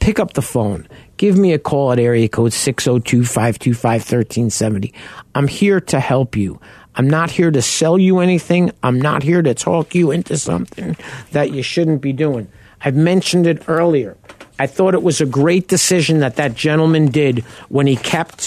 pick 0.00 0.18
up 0.18 0.32
the 0.32 0.42
phone. 0.42 0.88
Give 1.16 1.38
me 1.38 1.52
a 1.52 1.58
call 1.58 1.92
at 1.92 1.98
area 1.98 2.28
code 2.28 2.52
602 2.52 3.24
525 3.24 4.00
1370. 4.00 4.92
I'm 5.34 5.48
here 5.48 5.80
to 5.80 6.00
help 6.00 6.36
you. 6.36 6.60
I'm 6.96 7.08
not 7.08 7.30
here 7.30 7.50
to 7.50 7.62
sell 7.62 7.98
you 7.98 8.20
anything. 8.20 8.70
I'm 8.82 9.00
not 9.00 9.22
here 9.22 9.42
to 9.42 9.54
talk 9.54 9.94
you 9.94 10.10
into 10.10 10.36
something 10.38 10.96
that 11.32 11.52
you 11.52 11.62
shouldn't 11.62 12.00
be 12.00 12.12
doing. 12.12 12.48
I've 12.80 12.96
mentioned 12.96 13.46
it 13.46 13.68
earlier. 13.68 14.16
I 14.58 14.66
thought 14.66 14.94
it 14.94 15.02
was 15.02 15.20
a 15.20 15.26
great 15.26 15.68
decision 15.68 16.20
that 16.20 16.36
that 16.36 16.54
gentleman 16.54 17.06
did 17.06 17.40
when 17.68 17.86
he 17.86 17.96
kept 17.96 18.46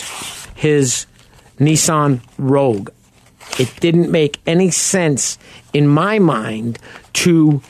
his 0.56 1.06
Nissan 1.60 2.22
Rogue. 2.38 2.90
It 3.60 3.74
didn't 3.80 4.12
make 4.12 4.40
any 4.46 4.72
sense 4.72 5.38
in 5.74 5.88
my 5.88 6.20
mind 6.20 6.80
to 7.14 7.62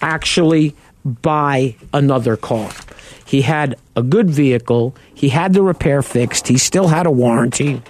actually 0.00 0.74
buy 1.04 1.76
another 1.92 2.36
car. 2.36 2.70
He 3.24 3.42
had 3.42 3.76
a 3.96 4.02
good 4.02 4.30
vehicle, 4.30 4.94
he 5.14 5.30
had 5.30 5.52
the 5.52 5.62
repair 5.62 6.02
fixed, 6.02 6.48
he 6.48 6.58
still 6.58 6.88
had 6.88 7.06
a 7.06 7.10
warranty. 7.10 7.82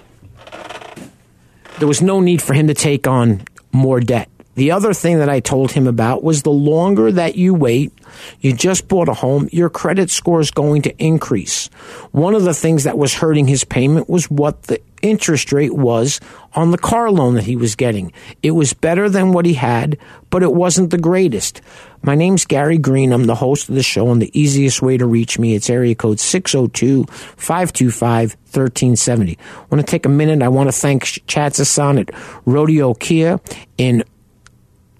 There 1.79 1.87
was 1.87 2.01
no 2.01 2.19
need 2.19 2.41
for 2.41 2.53
him 2.53 2.67
to 2.67 2.73
take 2.73 3.07
on 3.07 3.43
more 3.71 3.99
debt. 3.99 4.29
The 4.55 4.71
other 4.71 4.93
thing 4.93 5.19
that 5.19 5.29
I 5.29 5.39
told 5.39 5.71
him 5.71 5.87
about 5.87 6.23
was 6.23 6.43
the 6.43 6.51
longer 6.51 7.11
that 7.11 7.35
you 7.35 7.53
wait, 7.53 7.91
you 8.39 8.53
just 8.53 8.87
bought 8.87 9.09
a 9.09 9.13
home, 9.13 9.49
your 9.51 9.69
credit 9.69 10.11
score 10.11 10.39
is 10.39 10.51
going 10.51 10.83
to 10.83 10.95
increase. 11.03 11.67
One 12.11 12.35
of 12.35 12.43
the 12.43 12.53
things 12.53 12.83
that 12.83 12.97
was 12.97 13.15
hurting 13.15 13.47
his 13.47 13.63
payment 13.63 14.09
was 14.09 14.29
what 14.29 14.63
the 14.63 14.79
interest 15.01 15.51
rate 15.51 15.75
was 15.75 16.19
on 16.53 16.71
the 16.71 16.77
car 16.77 17.11
loan 17.11 17.35
that 17.35 17.43
he 17.43 17.55
was 17.55 17.75
getting. 17.75 18.13
It 18.41 18.51
was 18.51 18.73
better 18.73 19.09
than 19.09 19.33
what 19.33 19.45
he 19.45 19.55
had, 19.55 19.97
but 20.29 20.43
it 20.43 20.53
wasn't 20.53 20.91
the 20.91 20.97
greatest. 20.97 21.61
My 22.03 22.15
name's 22.15 22.45
Gary 22.45 22.77
Green. 22.77 23.11
I'm 23.11 23.25
the 23.25 23.35
host 23.35 23.69
of 23.69 23.75
the 23.75 23.83
show, 23.83 24.11
and 24.11 24.21
the 24.21 24.39
easiest 24.39 24.81
way 24.81 24.97
to 24.97 25.05
reach 25.05 25.37
me, 25.37 25.55
it's 25.55 25.69
area 25.69 25.95
code 25.95 26.19
602 26.19 27.05
525 27.05 28.31
1370. 28.31 29.37
I 29.37 29.59
want 29.69 29.85
to 29.85 29.91
take 29.91 30.05
a 30.05 30.09
minute. 30.09 30.41
I 30.41 30.47
want 30.47 30.69
to 30.69 30.71
thank 30.71 31.03
Chad 31.27 31.53
Sasson 31.53 31.99
at 31.99 32.11
Rodeo 32.45 32.93
Kia 32.93 33.39
in 33.77 34.03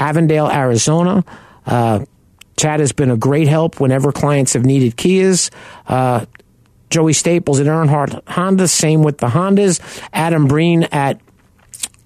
Avondale, 0.03 0.49
Arizona. 0.51 1.23
Uh, 1.65 2.03
Chad 2.57 2.81
has 2.81 2.91
been 2.91 3.09
a 3.09 3.15
great 3.15 3.47
help 3.47 3.79
whenever 3.79 4.11
clients 4.11 4.51
have 4.53 4.65
needed 4.65 4.97
Kias. 4.97 5.49
Uh, 5.87 6.25
Joey 6.89 7.13
Staples 7.13 7.61
at 7.61 7.67
Earnhardt 7.67 8.27
Honda, 8.27 8.67
same 8.67 9.01
with 9.01 9.17
the 9.17 9.27
Hondas. 9.27 9.79
Adam 10.11 10.47
Breen 10.47 10.83
at 10.83 11.21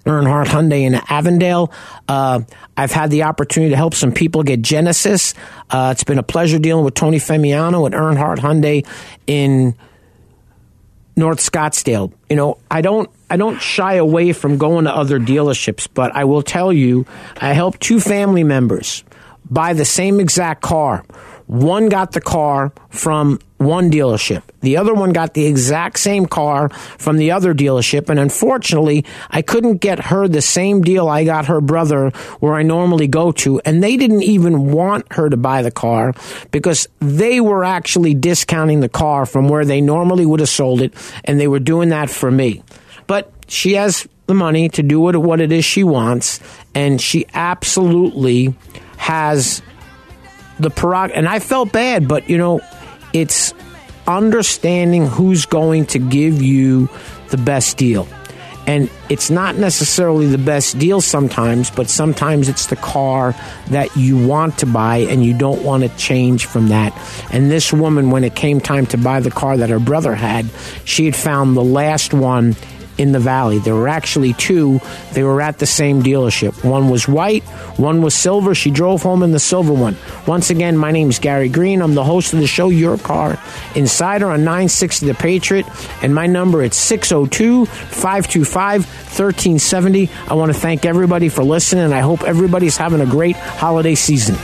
Earnhardt 0.04 0.46
Hyundai 0.46 0.82
in 0.82 0.94
Avondale. 0.94 1.72
Uh, 2.06 2.40
I've 2.76 2.92
had 2.92 3.10
the 3.10 3.24
opportunity 3.24 3.70
to 3.70 3.76
help 3.76 3.94
some 3.94 4.12
people 4.12 4.44
get 4.44 4.62
Genesis. 4.62 5.34
Uh, 5.68 5.90
it's 5.92 6.04
been 6.04 6.18
a 6.18 6.22
pleasure 6.22 6.60
dealing 6.60 6.84
with 6.84 6.94
Tony 6.94 7.18
Femiano 7.18 7.84
at 7.84 7.92
Earnhardt 7.92 8.38
Hyundai 8.38 8.86
in 9.26 9.74
North 11.16 11.40
Scottsdale. 11.40 12.12
You 12.30 12.36
know, 12.36 12.58
I 12.70 12.80
don't 12.80 13.10
I 13.30 13.36
don't 13.36 13.60
shy 13.60 13.94
away 13.94 14.32
from 14.32 14.58
going 14.58 14.84
to 14.84 14.94
other 14.94 15.18
dealerships, 15.18 15.88
but 15.92 16.14
I 16.14 16.24
will 16.24 16.42
tell 16.42 16.72
you, 16.72 17.06
I 17.40 17.52
helped 17.52 17.80
two 17.80 18.00
family 18.00 18.44
members 18.44 19.04
buy 19.50 19.72
the 19.72 19.84
same 19.84 20.20
exact 20.20 20.62
car. 20.62 21.04
One 21.46 21.88
got 21.88 22.12
the 22.12 22.20
car 22.20 22.72
from 22.90 23.38
one 23.56 23.90
dealership. 23.90 24.42
The 24.60 24.76
other 24.76 24.92
one 24.92 25.12
got 25.12 25.32
the 25.32 25.46
exact 25.46 25.98
same 25.98 26.26
car 26.26 26.68
from 26.68 27.16
the 27.16 27.30
other 27.30 27.54
dealership. 27.54 28.10
And 28.10 28.20
unfortunately, 28.20 29.06
I 29.30 29.40
couldn't 29.40 29.78
get 29.78 29.98
her 29.98 30.28
the 30.28 30.42
same 30.42 30.82
deal 30.82 31.08
I 31.08 31.24
got 31.24 31.46
her 31.46 31.62
brother 31.62 32.10
where 32.40 32.54
I 32.54 32.62
normally 32.62 33.08
go 33.08 33.32
to. 33.32 33.60
And 33.60 33.82
they 33.82 33.96
didn't 33.96 34.24
even 34.24 34.70
want 34.72 35.10
her 35.14 35.30
to 35.30 35.38
buy 35.38 35.62
the 35.62 35.70
car 35.70 36.12
because 36.50 36.86
they 37.00 37.40
were 37.40 37.64
actually 37.64 38.12
discounting 38.12 38.80
the 38.80 38.88
car 38.88 39.24
from 39.24 39.48
where 39.48 39.64
they 39.64 39.80
normally 39.80 40.26
would 40.26 40.40
have 40.40 40.48
sold 40.50 40.82
it. 40.82 40.92
And 41.24 41.40
they 41.40 41.48
were 41.48 41.60
doing 41.60 41.88
that 41.88 42.10
for 42.10 42.30
me. 42.30 42.62
She 43.48 43.74
has 43.74 44.06
the 44.26 44.34
money 44.34 44.68
to 44.68 44.82
do 44.82 45.00
what 45.00 45.40
it 45.40 45.50
is 45.50 45.64
she 45.64 45.82
wants. 45.82 46.38
And 46.74 47.00
she 47.00 47.26
absolutely 47.34 48.54
has 48.98 49.62
the 50.60 50.70
prerog 50.70 51.12
and 51.14 51.28
I 51.28 51.38
felt 51.38 51.72
bad, 51.72 52.06
but 52.08 52.28
you 52.28 52.36
know, 52.36 52.60
it's 53.12 53.54
understanding 54.06 55.06
who's 55.06 55.46
going 55.46 55.86
to 55.86 55.98
give 55.98 56.42
you 56.42 56.88
the 57.30 57.36
best 57.36 57.76
deal. 57.76 58.06
And 58.66 58.90
it's 59.08 59.30
not 59.30 59.56
necessarily 59.56 60.26
the 60.26 60.36
best 60.36 60.78
deal 60.78 61.00
sometimes, 61.00 61.70
but 61.70 61.88
sometimes 61.88 62.50
it's 62.50 62.66
the 62.66 62.76
car 62.76 63.34
that 63.70 63.96
you 63.96 64.26
want 64.26 64.58
to 64.58 64.66
buy 64.66 64.98
and 64.98 65.24
you 65.24 65.32
don't 65.32 65.62
want 65.62 65.84
to 65.84 65.88
change 65.96 66.44
from 66.44 66.68
that. 66.68 66.92
And 67.32 67.50
this 67.50 67.72
woman, 67.72 68.10
when 68.10 68.24
it 68.24 68.34
came 68.34 68.60
time 68.60 68.84
to 68.86 68.98
buy 68.98 69.20
the 69.20 69.30
car 69.30 69.56
that 69.56 69.70
her 69.70 69.78
brother 69.78 70.14
had, 70.14 70.50
she 70.84 71.06
had 71.06 71.16
found 71.16 71.56
the 71.56 71.64
last 71.64 72.12
one 72.12 72.56
in 72.98 73.12
the 73.12 73.20
valley. 73.20 73.58
There 73.58 73.74
were 73.74 73.88
actually 73.88 74.34
two. 74.34 74.80
They 75.12 75.22
were 75.22 75.40
at 75.40 75.58
the 75.58 75.66
same 75.66 76.02
dealership. 76.02 76.64
One 76.64 76.90
was 76.90 77.08
white, 77.08 77.44
one 77.78 78.02
was 78.02 78.14
silver. 78.14 78.54
She 78.54 78.70
drove 78.70 79.02
home 79.02 79.22
in 79.22 79.30
the 79.30 79.40
silver 79.40 79.72
one. 79.72 79.96
Once 80.26 80.50
again, 80.50 80.76
my 80.76 80.90
name 80.90 81.08
is 81.08 81.18
Gary 81.18 81.48
Green. 81.48 81.80
I'm 81.80 81.94
the 81.94 82.04
host 82.04 82.34
of 82.34 82.40
the 82.40 82.46
show 82.46 82.68
Your 82.68 82.98
Car 82.98 83.38
Insider 83.74 84.26
on 84.30 84.40
960 84.40 85.06
The 85.06 85.14
Patriot, 85.14 85.66
and 86.02 86.14
my 86.14 86.26
number 86.26 86.62
is 86.62 86.74
602 86.74 87.66
525 87.66 88.84
1370. 88.84 90.10
I 90.28 90.34
want 90.34 90.52
to 90.52 90.58
thank 90.58 90.84
everybody 90.84 91.28
for 91.28 91.44
listening, 91.44 91.92
I 91.92 92.00
hope 92.00 92.22
everybody's 92.22 92.76
having 92.76 93.00
a 93.00 93.06
great 93.06 93.36
holiday 93.36 93.94
season. 93.94 94.36